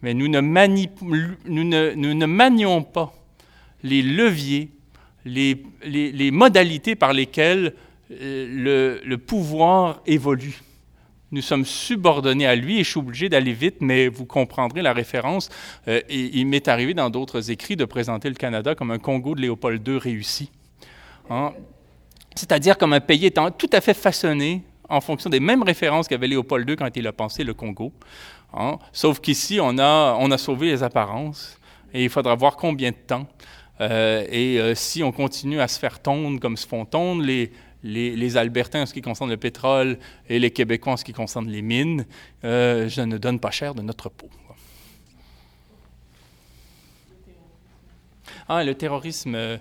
Mais 0.01 0.13
nous 0.13 0.27
ne, 0.27 0.41
nous, 0.41 1.63
ne, 1.63 1.93
nous 1.93 2.13
ne, 2.13 2.25
manions 2.25 2.83
pas 2.83 3.13
les 3.83 4.01
leviers, 4.01 4.71
les, 5.25 5.63
les, 5.83 6.31
modalités 6.31 6.95
par 6.95 7.13
lesquelles 7.13 7.73
le, 8.09 8.99
le, 9.05 9.17
pouvoir 9.17 10.01
évolue. 10.05 10.59
Nous 11.31 11.41
sommes 11.41 11.65
subordonnés 11.65 12.45
à 12.45 12.55
lui 12.55 12.79
et 12.79 12.83
je 12.83 12.89
suis 12.89 12.99
obligé 12.99 13.29
d'aller 13.29 13.53
vite, 13.53 13.77
mais 13.79 14.09
vous 14.09 14.25
comprendrez 14.25 14.81
la 14.81 14.91
référence. 14.91 15.49
Euh, 15.87 16.01
il 16.09 16.45
m'est 16.45 16.67
arrivé 16.67 16.93
dans 16.93 17.09
d'autres 17.09 17.51
écrits 17.51 17.77
de 17.77 17.85
présenter 17.85 18.27
le 18.27 18.35
Canada 18.35 18.75
comme 18.75 18.91
un 18.91 18.99
Congo 18.99 19.33
de 19.35 19.41
Léopold 19.41 19.87
II 19.87 19.97
réussi. 19.97 20.51
Hein? 21.29 21.53
C'est-à-dire 22.35 22.77
comme 22.77 22.91
un 22.91 22.99
pays 22.99 23.25
étant 23.25 23.49
tout 23.49 23.69
à 23.71 23.79
fait 23.79 23.93
façonné 23.93 24.63
en 24.89 24.99
fonction 24.99 25.29
des 25.29 25.39
mêmes 25.39 25.63
références 25.63 26.09
qu'avait 26.09 26.27
Léopold 26.27 26.69
II 26.69 26.75
quand 26.75 26.89
il 26.97 27.07
a 27.07 27.13
pensé 27.13 27.45
le 27.45 27.53
Congo. 27.53 27.93
Hein? 28.53 28.77
Sauf 28.91 29.21
qu'ici, 29.21 29.59
on 29.61 29.77
a, 29.77 30.17
on 30.19 30.31
a 30.31 30.37
sauvé 30.37 30.67
les 30.67 30.83
apparences 30.83 31.57
et 31.93 32.03
il 32.03 32.09
faudra 32.09 32.35
voir 32.35 32.57
combien 32.57 32.91
de 32.91 32.95
temps. 32.95 33.25
Euh, 33.79 34.25
et 34.29 34.59
euh, 34.59 34.75
si 34.75 35.01
on 35.01 35.13
continue 35.13 35.61
à 35.61 35.67
se 35.67 35.79
faire 35.79 35.99
tondre 36.01 36.39
comme 36.39 36.57
se 36.57 36.67
font 36.67 36.85
tondre 36.85 37.23
les, 37.23 37.51
les, 37.83 38.15
les, 38.15 38.37
Albertains 38.37 38.83
en 38.83 38.85
ce 38.85 38.93
qui 38.93 39.01
concerne 39.01 39.29
le 39.29 39.37
pétrole 39.37 39.97
et 40.29 40.39
les 40.39 40.51
Québécois 40.51 40.93
en 40.93 40.97
ce 40.97 41.03
qui 41.03 41.13
concerne 41.13 41.49
les 41.49 41.61
mines, 41.61 42.05
euh, 42.43 42.87
je 42.87 43.01
ne 43.01 43.17
donne 43.17 43.39
pas 43.39 43.51
cher 43.51 43.75
de 43.75 43.81
notre 43.81 44.09
peau. 44.09 44.29
Ah, 48.47 48.63
le 48.63 48.75
terrorisme. 48.75 49.35
Euh, 49.35 49.57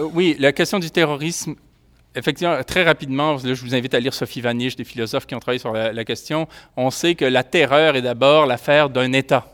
oui, 0.00 0.36
la 0.38 0.52
question 0.52 0.78
du 0.78 0.90
terrorisme 0.90 1.54
effectivement, 2.16 2.62
très 2.64 2.82
rapidement, 2.82 3.36
je 3.38 3.52
vous 3.52 3.74
invite 3.74 3.94
à 3.94 4.00
lire 4.00 4.14
Sophie 4.14 4.40
Vaniche, 4.40 4.74
des 4.74 4.84
philosophes 4.84 5.26
qui 5.26 5.34
ont 5.34 5.38
travaillé 5.38 5.58
sur 5.58 5.72
la, 5.72 5.92
la 5.92 6.04
question. 6.04 6.48
On 6.76 6.90
sait 6.90 7.14
que 7.14 7.26
la 7.26 7.44
terreur 7.44 7.94
est 7.94 8.02
d'abord 8.02 8.46
l'affaire 8.46 8.88
d'un 8.88 9.12
État. 9.12 9.46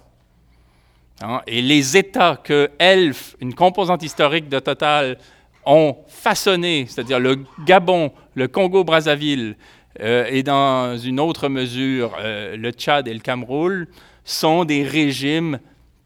Hein? 1.22 1.42
Et 1.46 1.62
les 1.62 1.96
États 1.96 2.36
que 2.42 2.70
ELF, 2.78 3.36
une 3.40 3.54
composante 3.54 4.02
historique 4.02 4.48
de 4.48 4.58
Total, 4.58 5.18
ont 5.66 5.96
façonné, 6.08 6.86
c'est-à-dire 6.88 7.20
le 7.20 7.38
Gabon, 7.64 8.12
le 8.34 8.48
Congo-Brazzaville 8.48 9.56
euh, 10.00 10.26
et 10.28 10.42
dans 10.42 10.96
une 10.96 11.20
autre 11.20 11.48
mesure 11.48 12.16
euh, 12.18 12.56
le 12.56 12.70
Tchad 12.70 13.06
et 13.08 13.14
le 13.14 13.20
Cameroun, 13.20 13.86
sont 14.24 14.64
des 14.64 14.82
régimes 14.82 15.58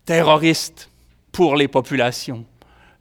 terroristes 0.04 0.90
pour 1.32 1.56
les 1.56 1.68
populations 1.68 2.44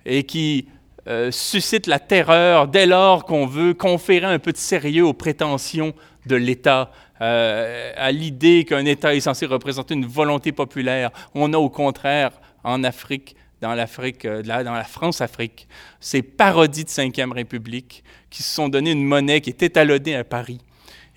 et 0.05 0.23
qui 0.23 0.67
euh, 1.07 1.31
suscite 1.31 1.87
la 1.87 1.99
terreur 1.99 2.67
dès 2.67 2.85
lors 2.85 3.25
qu'on 3.25 3.45
veut 3.45 3.73
conférer 3.73 4.25
un 4.25 4.39
peu 4.39 4.51
de 4.51 4.57
sérieux 4.57 5.05
aux 5.05 5.13
prétentions 5.13 5.93
de 6.25 6.35
l'État, 6.35 6.91
à 7.19 8.11
l'idée 8.11 8.65
qu'un 8.65 8.83
État 8.83 9.15
est 9.15 9.21
censé 9.21 9.45
représenter 9.45 9.93
une 9.93 10.05
volonté 10.05 10.51
populaire. 10.51 11.11
On 11.33 11.53
a 11.53 11.57
au 11.57 11.69
contraire 11.69 12.31
en 12.63 12.83
Afrique, 12.83 13.37
dans 13.61 13.73
l'Afrique, 13.73 14.25
euh, 14.25 14.41
dans 14.41 14.73
la 14.73 14.83
France-Afrique, 14.83 15.67
ces 15.99 16.21
parodies 16.21 16.83
de 16.83 16.89
Cinquième 16.89 17.31
République 17.31 18.03
qui 18.29 18.43
se 18.43 18.53
sont 18.53 18.69
donné 18.69 18.91
une 18.91 19.05
monnaie 19.05 19.41
qui 19.41 19.49
est 19.49 19.63
étalonnée 19.63 20.15
à 20.15 20.23
Paris 20.23 20.59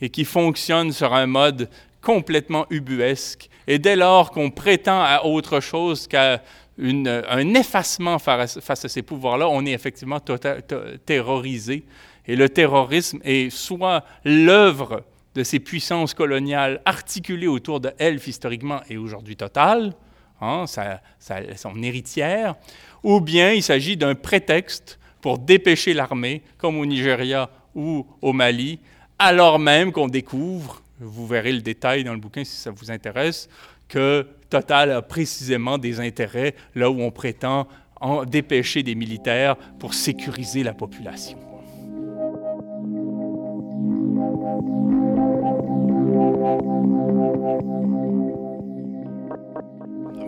et 0.01 0.11
qui 0.11 0.25
fonctionne 0.25 0.93
sur 0.93 1.13
un 1.13 1.27
mode 1.27 1.69
complètement 2.01 2.67
ubuesque. 2.71 3.51
Et 3.67 3.79
dès 3.79 3.97
lors 3.97 4.31
qu'on 4.31 4.51
prétend 4.51 5.03
à 5.03 5.25
autre 5.25 5.61
chose 5.61 6.07
qu'à 6.07 6.43
un 6.79 7.55
effacement 7.55 8.19
face, 8.19 8.57
à 8.69 8.89
ces 8.89 9.03
pouvoirs-là, 9.03 9.49
on 9.49 9.67
est 9.67 9.73
effectivement 9.73 10.21
tota-, 10.21 10.63
terrorisé. 11.05 11.85
Et 12.27 12.37
le 12.37 12.49
terrorisme 12.49 13.19
est 13.25 13.51
soit 13.51 14.05
l'œuvre 14.25 15.03
de 15.35 15.43
ces 15.43 15.59
puissances 15.59 16.15
coloniales 16.15 16.81
articulées 16.85 17.47
autour 17.47 17.81
de 17.81 17.91
Elf 17.99 18.27
historiquement 18.29 18.81
et 18.89 18.97
aujourd'hui 18.97 19.37
Total, 19.37 19.95
hein, 20.41 20.67
sa, 20.67 21.01
sa, 21.19 21.57
son 21.57 21.83
héritière, 21.83 22.55
ou 23.03 23.21
bien 23.21 23.53
il 23.53 23.63
s'agit 23.63 23.97
d'un 23.97 24.15
prétexte 24.15 24.99
pour 25.21 25.39
dépêcher 25.39 25.95
l'armée, 25.95 26.43
comme 26.59 26.79
au 26.79 26.87
Nigeria 26.87 27.51
ou 27.75 28.07
au 28.23 28.33
Mali, 28.33 28.79
alors 29.19 29.59
même 29.59 29.93
qu'on 29.93 30.09
découvre, 30.09 30.83
vous 31.01 31.27
verrez 31.27 31.53
le 31.53 31.61
détail 31.61 32.05
dans 32.05 32.13
le 32.13 32.21
bouquin 32.21 32.45
si 32.45 32.57
ça 32.57 32.71
vous 32.71 32.91
intéresse, 32.91 33.49
que 33.89 34.27
Total 34.51 34.91
a 34.93 35.03
précisément 35.03 35.77
des 35.77 36.01
intérêts 36.01 36.55
là 36.75 36.91
où 36.91 37.01
on 37.01 37.11
prétend 37.11 37.69
en 38.01 38.25
dépêcher 38.25 38.83
des 38.83 38.95
militaires 38.95 39.57
pour 39.79 39.93
sécuriser 39.93 40.63
la 40.63 40.73
population. 40.73 41.39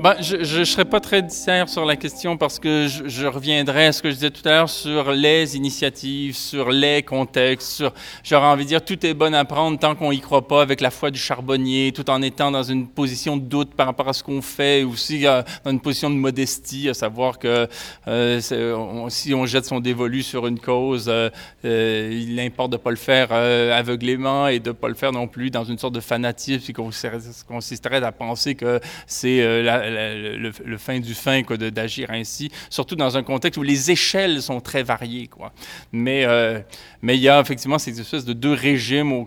Ben, 0.03 0.16
je 0.22 0.61
ne 0.61 0.64
serai 0.64 0.86
pas 0.86 0.98
très 0.98 1.20
disert 1.20 1.68
sur 1.68 1.84
la 1.84 1.94
question 1.94 2.38
parce 2.38 2.59
que 2.59 2.86
je, 2.88 3.07
je, 3.07 3.26
reviendrai 3.26 3.88
à 3.88 3.92
ce 3.92 4.01
que 4.01 4.09
je 4.09 4.14
disais 4.14 4.30
tout 4.30 4.40
à 4.48 4.53
l'heure 4.53 4.70
sur 4.70 5.12
les 5.12 5.59
initiatives, 5.59 6.34
sur 6.34 6.70
les 6.70 7.03
contextes, 7.03 7.68
sur, 7.68 7.92
j'aurais 8.24 8.46
envie 8.46 8.64
de 8.64 8.68
dire, 8.68 8.82
tout 8.82 9.05
est 9.05 9.12
bon 9.12 9.34
à 9.34 9.44
prendre 9.44 9.78
tant 9.78 9.94
qu'on 9.94 10.11
y 10.11 10.20
croit 10.20 10.48
pas 10.48 10.62
avec 10.62 10.80
la 10.80 10.90
foi 10.90 11.11
du 11.11 11.18
charbonnier, 11.18 11.92
tout 11.94 12.09
en 12.09 12.22
étant 12.22 12.51
dans 12.51 12.62
une 12.62 12.88
position 12.88 13.36
de 13.36 13.42
doute 13.42 13.74
par 13.74 13.84
rapport 13.84 14.09
à 14.09 14.14
ce 14.14 14.24
qu'on 14.24 14.40
fait, 14.40 14.84
aussi 14.84 15.26
euh, 15.26 15.42
dans 15.64 15.70
une 15.70 15.80
position 15.80 16.09
de 16.09 16.14
modestie, 16.14 16.88
à 16.88 16.94
savoir 16.94 17.38
que 17.38 17.68
euh, 18.09 18.40
on, 18.74 19.11
si 19.11 19.34
on 19.34 19.44
jette 19.44 19.66
son 19.66 19.80
dévolu 19.80 20.22
sur 20.22 20.46
une 20.46 20.61
cause, 20.61 21.11
euh, 21.11 22.11
il 22.11 22.40
importe 22.40 22.72
de 22.72 22.78
pas 22.78 22.90
le 22.90 22.96
faire 22.96 23.28
euh, 23.32 23.78
aveuglément 23.78 24.46
et 24.46 24.61
de 24.61 24.72
pas 24.72 24.88
le 24.88 24.94
faire 24.94 25.12
non 25.12 25.28
plus 25.28 25.51
dans 25.51 25.64
une 25.64 25.76
sorte 25.76 25.94
de 25.94 26.01
fanatisme 26.01 26.64
qui 26.64 26.72
consisterait 26.72 28.03
à 28.03 28.12
penser 28.12 28.55
que 28.55 28.80
c'est 29.07 29.62
la 29.62 29.89
le, 29.91 30.78
fin 30.78 30.99
du 31.01 31.14
fin 31.14 31.43
d'agir 31.43 32.11
ainsi, 32.11 32.51
surtout 32.68 32.97
dans 32.97 33.16
un 33.16 33.22
contexte 33.22 33.59
où 33.59 33.62
les 33.62 33.91
échelles 33.91 34.43
sont 34.43 34.61
très 34.61 34.82
variées. 34.82 35.26
Quoi. 35.26 35.53
Mais, 35.93 36.24
euh, 36.24 36.61
mais 37.03 37.16
il 37.16 37.22
y 37.22 37.28
a 37.28 37.41
effectivement 37.41 37.78
ces 37.78 38.01
espèces 38.01 38.24
de 38.24 38.32
deux 38.32 38.53
régimes 38.53 39.26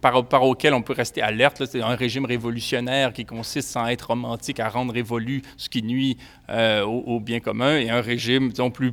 par 0.00 0.14
rapport 0.14 0.42
auxquels 0.44 0.74
on 0.74 0.82
peut 0.82 0.92
rester 0.92 1.22
alerte. 1.22 1.62
C'est 1.66 1.82
un 1.82 1.94
régime 1.94 2.24
révolutionnaire 2.24 3.12
qui 3.12 3.24
consiste, 3.24 3.68
sans 3.68 3.86
être 3.86 4.08
romantique, 4.08 4.60
à 4.60 4.68
rendre 4.68 4.92
révolu 4.92 5.42
ce 5.56 5.68
qui 5.68 5.82
nuit 5.82 6.16
euh, 6.50 6.82
au, 6.84 7.20
bien 7.20 7.38
commun, 7.38 7.78
et 7.78 7.90
un 7.90 8.00
régime, 8.00 8.50
disons, 8.50 8.70
plus 8.70 8.92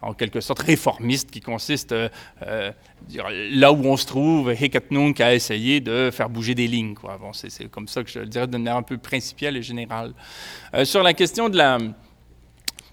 en 0.00 0.14
quelque 0.14 0.40
sorte 0.40 0.60
réformiste 0.60 1.30
qui 1.30 1.40
consiste, 1.40 1.92
euh, 1.92 2.08
euh, 2.46 2.72
là 3.50 3.72
où 3.72 3.84
on 3.84 3.96
se 3.96 4.06
trouve, 4.06 4.50
Hekatnunk 4.50 5.20
a 5.20 5.34
essayé 5.34 5.80
de 5.80 6.10
faire 6.10 6.30
bouger 6.30 6.54
des 6.54 6.66
lignes. 6.66 6.94
C'est 7.32 7.70
comme 7.70 7.88
ça 7.88 8.02
que 8.02 8.10
je 8.10 8.20
le 8.20 8.26
dirais 8.26 8.46
de 8.46 8.56
manière 8.56 8.76
un 8.76 8.82
peu 8.82 8.96
principielle 8.96 9.56
et 9.56 9.62
générale. 9.62 10.12
sur 10.84 11.02
la 11.02 11.12
question 11.12 11.48
de 11.48 11.58
la 11.58 11.78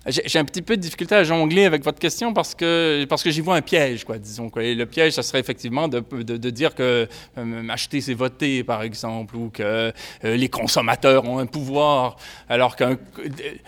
j'ai 0.08 0.40
un 0.40 0.46
petit 0.46 0.64
peu 0.64 0.78
de 0.78 0.82
difficulté 0.82 1.14
à 1.14 1.24
jongler 1.24 1.66
avec 1.66 1.84
votre 1.84 2.00
question 2.00 2.34
parce 2.34 2.56
que, 2.56 3.06
parce 3.06 3.22
que 3.22 3.30
j'y 3.30 3.42
vois 3.42 3.56
un 3.56 3.62
piège, 3.62 4.04
quoi, 4.04 4.18
disons. 4.18 4.50
Quoi. 4.50 4.64
Et 4.64 4.74
le 4.74 4.88
piège, 4.88 5.14
ça 5.14 5.22
serait 5.22 5.40
effectivement 5.40 5.88
de, 5.88 6.00
de, 6.00 6.38
de 6.38 6.50
dire 6.50 6.74
que 6.74 7.08
euh, 7.38 7.70
acheter, 7.70 8.02
c'est 8.02 8.16
voter, 8.16 8.64
par 8.64 8.82
exemple, 8.82 9.36
ou 9.36 9.50
que 9.50 9.62
euh, 9.62 9.92
les 10.24 10.50
consommateurs 10.50 11.26
ont 11.26 11.38
un 11.38 11.46
pouvoir. 11.46 12.18
Alors 12.50 12.76
que 12.76 12.98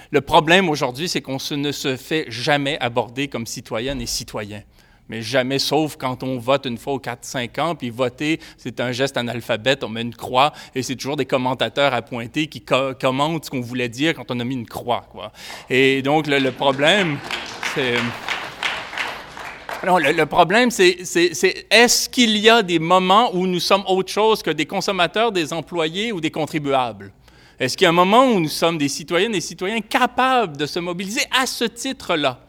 le 0.09 0.21
problème 0.21 0.69
aujourd'hui, 0.69 1.07
c'est 1.07 1.21
qu'on 1.21 1.37
ne 1.51 1.71
se 1.71 1.95
fait 1.97 2.25
jamais 2.29 2.79
aborder 2.79 3.27
comme 3.27 3.45
citoyenne 3.45 4.01
et 4.01 4.07
citoyen 4.07 4.63
mais 5.09 5.21
jamais 5.21 5.59
sauf 5.59 5.97
quand 5.97 6.23
on 6.23 6.37
vote 6.37 6.65
une 6.65 6.77
fois 6.77 6.93
aux 6.93 6.99
4-5 6.99 7.59
ans, 7.59 7.75
puis 7.75 7.89
voter, 7.89 8.39
c'est 8.57 8.79
un 8.79 8.91
geste 8.91 9.17
analphabète, 9.17 9.83
on 9.83 9.89
met 9.89 10.01
une 10.01 10.15
croix, 10.15 10.53
et 10.75 10.83
c'est 10.83 10.95
toujours 10.95 11.17
des 11.17 11.25
commentateurs 11.25 11.93
à 11.93 12.01
pointer 12.01 12.47
qui 12.47 12.61
commentent 12.61 13.45
ce 13.45 13.49
qu'on 13.49 13.61
voulait 13.61 13.89
dire 13.89 14.13
quand 14.13 14.31
on 14.31 14.39
a 14.39 14.43
mis 14.43 14.55
une 14.55 14.67
croix. 14.67 15.05
Quoi. 15.11 15.31
Et 15.69 16.01
donc, 16.01 16.27
le, 16.27 16.51
problème, 16.51 17.17
c'est... 17.75 17.95
le, 19.83 20.11
le, 20.13 20.25
problème, 20.25 20.71
c'est 20.71 20.97
est-ce 21.69 22.09
qu'il 22.09 22.37
y 22.37 22.49
a 22.49 22.63
des 22.63 22.79
moments 22.79 23.35
où 23.35 23.45
nous 23.45 23.59
sommes 23.59 23.83
autre 23.87 24.11
chose 24.11 24.41
que 24.41 24.51
des 24.51 24.65
consommateurs, 24.65 25.31
des 25.31 25.51
employés 25.53 26.11
ou 26.11 26.21
des 26.21 26.31
contribuables? 26.31 27.11
Est-ce 27.59 27.77
qu'il 27.77 27.85
y 27.85 27.87
a 27.87 27.89
un 27.89 27.93
moment 27.93 28.25
où 28.25 28.39
nous 28.39 28.49
sommes 28.49 28.77
des 28.77 28.89
citoyennes 28.89 29.31
et 29.31 29.35
des 29.35 29.41
citoyens 29.41 29.79
capables 29.81 30.57
de 30.57 30.65
se 30.65 30.79
mobiliser 30.79 31.21
à 31.31 31.45
ce 31.45 31.65
titre-là? 31.65 32.42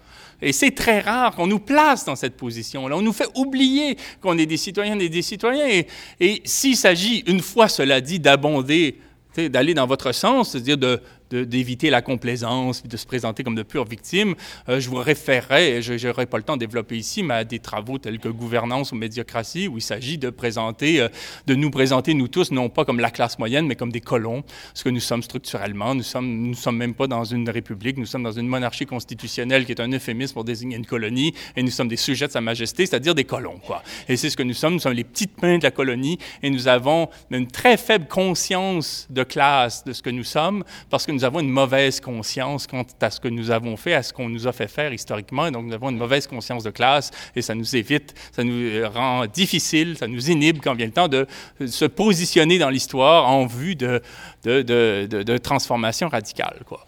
Et 0.44 0.52
c'est 0.52 0.72
très 0.72 1.00
rare 1.00 1.34
qu'on 1.34 1.46
nous 1.46 1.58
place 1.58 2.04
dans 2.04 2.16
cette 2.16 2.36
position-là. 2.36 2.96
On 2.96 3.02
nous 3.02 3.12
fait 3.12 3.28
oublier 3.34 3.96
qu'on 4.20 4.36
est 4.38 4.46
des 4.46 4.56
citoyennes 4.56 5.00
et 5.00 5.08
des 5.08 5.22
citoyens. 5.22 5.66
Et, 5.66 5.86
et 6.20 6.42
s'il 6.44 6.76
s'agit, 6.76 7.20
une 7.26 7.40
fois 7.40 7.68
cela 7.68 8.00
dit, 8.00 8.20
d'abonder, 8.20 8.98
d'aller 9.36 9.74
dans 9.74 9.86
votre 9.86 10.12
sens, 10.12 10.52
c'est-à-dire 10.52 10.78
de, 10.78 11.00
d'éviter 11.30 11.90
la 11.90 12.02
complaisance, 12.02 12.82
de 12.82 12.96
se 12.96 13.06
présenter 13.06 13.42
comme 13.42 13.54
de 13.54 13.62
pures 13.62 13.84
victimes, 13.84 14.34
euh, 14.68 14.80
je 14.80 14.88
vous 14.88 14.96
référerai, 14.96 15.82
je 15.82 16.06
n'aurai 16.06 16.26
pas 16.26 16.36
le 16.36 16.42
temps 16.42 16.54
de 16.54 16.60
développer 16.60 16.96
ici, 16.96 17.22
mais 17.22 17.34
à 17.34 17.44
des 17.44 17.58
travaux 17.58 17.98
tels 17.98 18.18
que 18.18 18.28
Gouvernance 18.28 18.92
ou 18.92 18.96
Médiocratie, 18.96 19.68
où 19.68 19.78
il 19.78 19.82
s'agit 19.82 20.18
de 20.18 20.30
présenter, 20.30 21.00
euh, 21.00 21.08
de 21.46 21.54
nous 21.54 21.70
présenter, 21.70 22.14
nous 22.14 22.28
tous, 22.28 22.50
non 22.50 22.68
pas 22.68 22.84
comme 22.84 23.00
la 23.00 23.10
classe 23.10 23.38
moyenne, 23.38 23.66
mais 23.66 23.76
comme 23.76 23.92
des 23.92 24.00
colons, 24.00 24.44
ce 24.74 24.84
que 24.84 24.90
nous 24.90 25.00
sommes 25.00 25.22
structurellement. 25.22 25.94
Nous 25.94 26.02
sommes, 26.02 26.48
nous 26.48 26.54
sommes 26.54 26.76
même 26.76 26.94
pas 26.94 27.06
dans 27.06 27.24
une 27.24 27.48
république, 27.48 27.96
nous 27.96 28.06
sommes 28.06 28.22
dans 28.22 28.32
une 28.32 28.46
monarchie 28.46 28.86
constitutionnelle 28.86 29.64
qui 29.64 29.72
est 29.72 29.80
un 29.80 29.92
euphémisme 29.92 30.34
pour 30.34 30.44
désigner 30.44 30.76
une 30.76 30.86
colonie, 30.86 31.34
et 31.56 31.62
nous 31.62 31.70
sommes 31.70 31.88
des 31.88 31.96
sujets 31.96 32.26
de 32.26 32.32
sa 32.32 32.40
majesté, 32.40 32.86
c'est-à-dire 32.86 33.14
des 33.14 33.24
colons, 33.24 33.58
quoi. 33.64 33.82
Et 34.08 34.16
c'est 34.16 34.30
ce 34.30 34.36
que 34.36 34.42
nous 34.42 34.54
sommes, 34.54 34.74
nous 34.74 34.80
sommes 34.80 34.92
les 34.92 35.04
petites 35.04 35.40
mains 35.42 35.58
de 35.58 35.64
la 35.64 35.70
colonie, 35.70 36.18
et 36.42 36.50
nous 36.50 36.68
avons 36.68 37.08
une 37.30 37.46
très 37.46 37.76
faible 37.76 38.06
conscience 38.06 39.06
de 39.10 39.22
classe 39.22 39.84
de 39.84 39.92
ce 39.92 40.02
que 40.02 40.10
nous 40.10 40.24
sommes, 40.24 40.64
parce 40.90 41.06
que 41.06 41.12
nous 41.14 41.24
avons 41.24 41.40
une 41.40 41.50
mauvaise 41.50 42.00
conscience 42.00 42.66
quant 42.66 42.84
à 43.00 43.10
ce 43.10 43.20
que 43.20 43.28
nous 43.28 43.50
avons 43.50 43.76
fait, 43.76 43.94
à 43.94 44.02
ce 44.02 44.12
qu'on 44.12 44.28
nous 44.28 44.46
a 44.46 44.52
fait 44.52 44.68
faire 44.68 44.92
historiquement. 44.92 45.46
Et 45.46 45.50
donc, 45.50 45.66
nous 45.66 45.74
avons 45.74 45.90
une 45.90 45.96
mauvaise 45.96 46.26
conscience 46.26 46.64
de 46.64 46.70
classe 46.70 47.10
et 47.34 47.42
ça 47.42 47.54
nous 47.54 47.76
évite, 47.76 48.14
ça 48.32 48.44
nous 48.44 48.70
rend 48.92 49.26
difficile, 49.26 49.96
ça 49.96 50.06
nous 50.06 50.30
inhibe 50.30 50.58
quand 50.62 50.74
vient 50.74 50.86
le 50.86 50.92
temps 50.92 51.08
de 51.08 51.26
se 51.66 51.84
positionner 51.84 52.58
dans 52.58 52.70
l'histoire 52.70 53.28
en 53.28 53.46
vue 53.46 53.74
de, 53.76 54.02
de, 54.44 54.62
de, 54.62 55.22
de 55.22 55.38
transformation 55.38 56.08
radicale. 56.08 56.60
Quoi. 56.66 56.84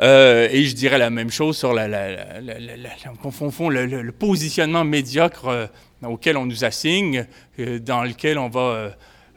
Euh, 0.00 0.48
et 0.50 0.64
je 0.64 0.74
dirais 0.74 0.98
la 0.98 1.10
même 1.10 1.30
chose 1.30 1.56
sur 1.56 1.72
la, 1.72 1.86
la, 1.86 2.40
la, 2.40 2.58
le, 2.58 4.02
le, 4.02 4.12
positionnement 4.12 4.84
médiocre 4.84 5.48
euh, 5.48 5.66
auquel 6.02 6.36
on 6.36 6.46
nous 6.46 6.64
assigne, 6.64 7.26
euh, 7.58 7.78
dans 7.78 8.02
lequel 8.02 8.38
on 8.38 8.48
va 8.48 8.92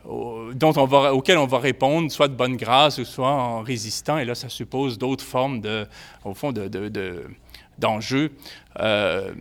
dont 0.05 0.73
on 0.77 0.85
va, 0.85 1.59
répondre 1.59 2.11
soit 2.11 2.27
de 2.27 2.35
bonne 2.35 2.57
grâce 2.57 2.97
ou 2.97 3.05
soit 3.05 3.31
en 3.31 3.61
résistant. 3.61 4.17
Et 4.17 4.25
là, 4.25 4.35
ça 4.35 4.49
suppose 4.49 4.97
d'autres 4.97 5.23
formes, 5.23 5.61
de, 5.61 5.87
au 6.23 6.33
fond, 6.33 6.51
de, 6.51 7.27
d'enjeux. 7.77 8.31
Euh, 8.79 9.33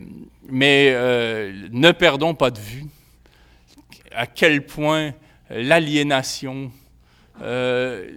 mais 0.49 0.91
euh, 0.93 1.67
ne 1.71 1.91
perdons 1.91 2.33
pas 2.33 2.51
de 2.51 2.59
vue 2.59 2.85
à 4.11 4.27
quel 4.27 4.65
point 4.65 5.13
l'aliénation, 5.49 6.71
euh, 7.41 8.09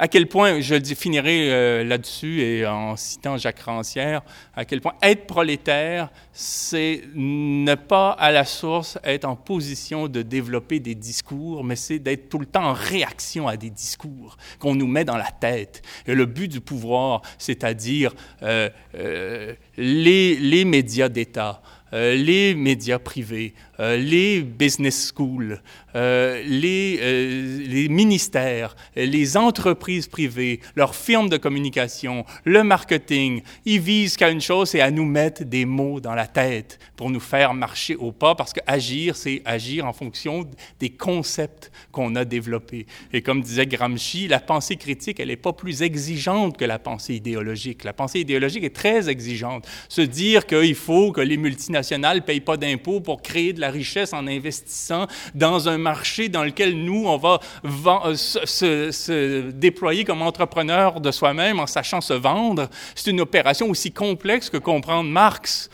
à 0.00 0.08
quel 0.08 0.28
point, 0.28 0.62
je 0.62 0.76
finirai 0.94 1.52
euh, 1.52 1.84
là-dessus 1.84 2.40
et 2.40 2.66
en 2.66 2.96
citant 2.96 3.36
Jacques 3.36 3.60
Rancière, 3.60 4.22
à 4.54 4.64
quel 4.64 4.80
point 4.80 4.94
être 5.02 5.26
prolétaire, 5.26 6.08
c'est 6.32 7.02
ne 7.14 7.74
pas 7.74 8.12
à 8.12 8.32
la 8.32 8.46
source 8.46 8.98
être 9.04 9.26
en 9.26 9.36
position 9.36 10.08
de 10.08 10.22
développer 10.22 10.80
des 10.80 10.94
discours, 10.94 11.64
mais 11.64 11.76
c'est 11.76 11.98
d'être 11.98 12.30
tout 12.30 12.38
le 12.38 12.46
temps 12.46 12.64
en 12.64 12.72
réaction 12.72 13.46
à 13.46 13.58
des 13.58 13.68
discours 13.68 14.38
qu'on 14.58 14.74
nous 14.74 14.86
met 14.86 15.04
dans 15.04 15.18
la 15.18 15.30
tête. 15.38 15.82
Et 16.06 16.14
le 16.14 16.24
but 16.24 16.48
du 16.48 16.62
pouvoir, 16.62 17.20
c'est-à-dire 17.36 18.14
euh, 18.42 18.70
euh, 18.94 19.52
les, 19.76 20.64
médias 20.64 21.10
d'État, 21.10 21.60
les 21.92 22.54
médias 22.54 23.00
privés, 23.00 23.52
les 23.78 24.40
business 24.40 25.12
schools, 25.12 25.60
euh, 25.96 26.42
les, 26.46 27.66
les, 27.66 27.88
ministères, 27.88 28.76
les 28.96 29.36
entreprises 29.36 30.06
privées, 30.06 30.60
leurs 30.76 30.94
firmes 30.94 31.28
de 31.28 31.36
communication, 31.36 32.24
le 32.44 32.62
marketing, 32.62 33.42
ils 33.64 33.80
visent 33.80 34.16
qu'à 34.16 34.30
une 34.30 34.40
chose, 34.40 34.70
c'est 34.70 34.80
à 34.80 34.90
nous 34.90 35.04
mettre 35.04 35.44
des 35.44 35.64
mots 35.64 36.00
dans 36.00 36.14
la 36.14 36.26
tête 36.26 36.78
pour 36.96 37.10
nous 37.10 37.20
faire 37.20 37.54
marcher 37.54 37.96
au 37.96 38.12
pas, 38.12 38.34
parce 38.34 38.52
que 38.52 38.60
agir, 38.66 39.16
c'est 39.16 39.42
agir 39.44 39.86
en 39.86 39.92
fonction 39.92 40.46
des 40.78 40.90
concepts 40.90 41.70
qu'on 41.92 42.14
a 42.16 42.24
développés. 42.24 42.86
Et 43.12 43.22
comme 43.22 43.40
disait 43.40 43.66
Gramsci, 43.66 44.28
la 44.28 44.40
pensée 44.40 44.76
critique, 44.76 45.20
elle 45.20 45.28
n'est 45.28 45.36
pas 45.36 45.52
plus 45.52 45.82
exigeante 45.82 46.56
que 46.56 46.64
la 46.64 46.78
pensée 46.78 47.14
idéologique. 47.14 47.84
La 47.84 47.92
pensée 47.92 48.20
idéologique 48.20 48.64
est 48.64 48.74
très 48.74 49.08
exigeante. 49.08 49.66
Se 49.88 50.02
dire 50.02 50.46
qu'il 50.46 50.74
faut 50.74 51.12
que 51.12 51.20
les 51.20 51.36
multinationales 51.36 52.18
ne 52.18 52.22
payent 52.22 52.40
pas 52.40 52.56
d'impôts 52.56 53.00
pour 53.00 53.22
créer 53.22 53.52
de 53.52 53.60
la 53.60 53.70
richesse 53.70 54.12
en 54.12 54.26
investissant 54.26 55.06
dans 55.34 55.68
un 55.68 55.78
marché 55.80 56.28
dans 56.28 56.44
lequel 56.44 56.76
nous, 56.76 57.04
on 57.06 57.16
va 57.16 57.40
euh, 57.64 58.14
se, 58.14 59.50
déployer 59.50 60.04
comme 60.04 60.22
entrepreneur 60.22 61.00
de 61.00 61.10
soi-même 61.10 61.58
en 61.60 61.66
sachant 61.66 62.00
se 62.00 62.12
vendre. 62.12 62.68
C'est 62.94 63.10
une 63.10 63.20
opération 63.20 63.68
aussi 63.68 63.90
complexe 63.90 64.50
que 64.50 64.58
comprendre 64.58 65.10
Marx. 65.10 65.70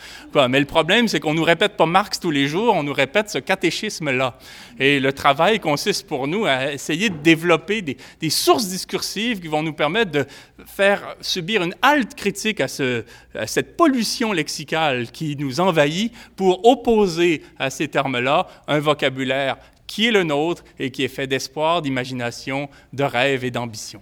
Mais 0.48 0.60
le 0.60 0.66
problème, 0.66 1.08
c'est 1.08 1.20
qu'on 1.20 1.32
ne 1.32 1.38
nous 1.38 1.44
répète 1.44 1.76
pas 1.76 1.86
Marx 1.86 2.20
tous 2.20 2.30
les 2.30 2.46
jours, 2.46 2.74
on 2.74 2.82
nous 2.82 2.92
répète 2.92 3.30
ce 3.30 3.38
catéchisme-là. 3.38 4.38
Et 4.78 5.00
le 5.00 5.12
travail 5.12 5.60
consiste 5.60 6.06
pour 6.06 6.28
nous 6.28 6.44
à 6.44 6.72
essayer 6.72 7.08
de 7.08 7.16
développer 7.16 7.82
des, 7.82 7.96
sources 8.30 8.68
discursives 8.68 9.40
qui 9.40 9.48
vont 9.48 9.62
nous 9.62 9.72
permettre 9.72 10.10
de 10.10 10.26
faire 10.66 11.16
subir 11.20 11.62
une 11.62 11.74
halte 11.80 12.14
critique 12.14 12.60
à, 12.60 12.66
à 13.34 13.46
cette 13.46 13.76
pollution 13.76 14.32
lexicale 14.32 15.10
qui 15.10 15.36
nous 15.36 15.60
envahit 15.60 16.12
pour 16.36 16.66
opposer 16.66 17.42
à 17.58 17.70
ces 17.70 17.88
termes-là 17.88 18.46
un 18.68 18.78
vocabulaire 18.78 19.56
qui 19.86 20.08
est 20.08 20.12
le 20.12 20.22
nôtre 20.24 20.64
et 20.78 20.90
qui 20.90 21.04
est 21.04 21.08
fait 21.08 21.26
d'espoir, 21.26 21.82
d'imagination, 21.82 22.68
de 22.92 23.04
rêve 23.04 23.44
et 23.44 23.50
d'ambition. 23.50 24.00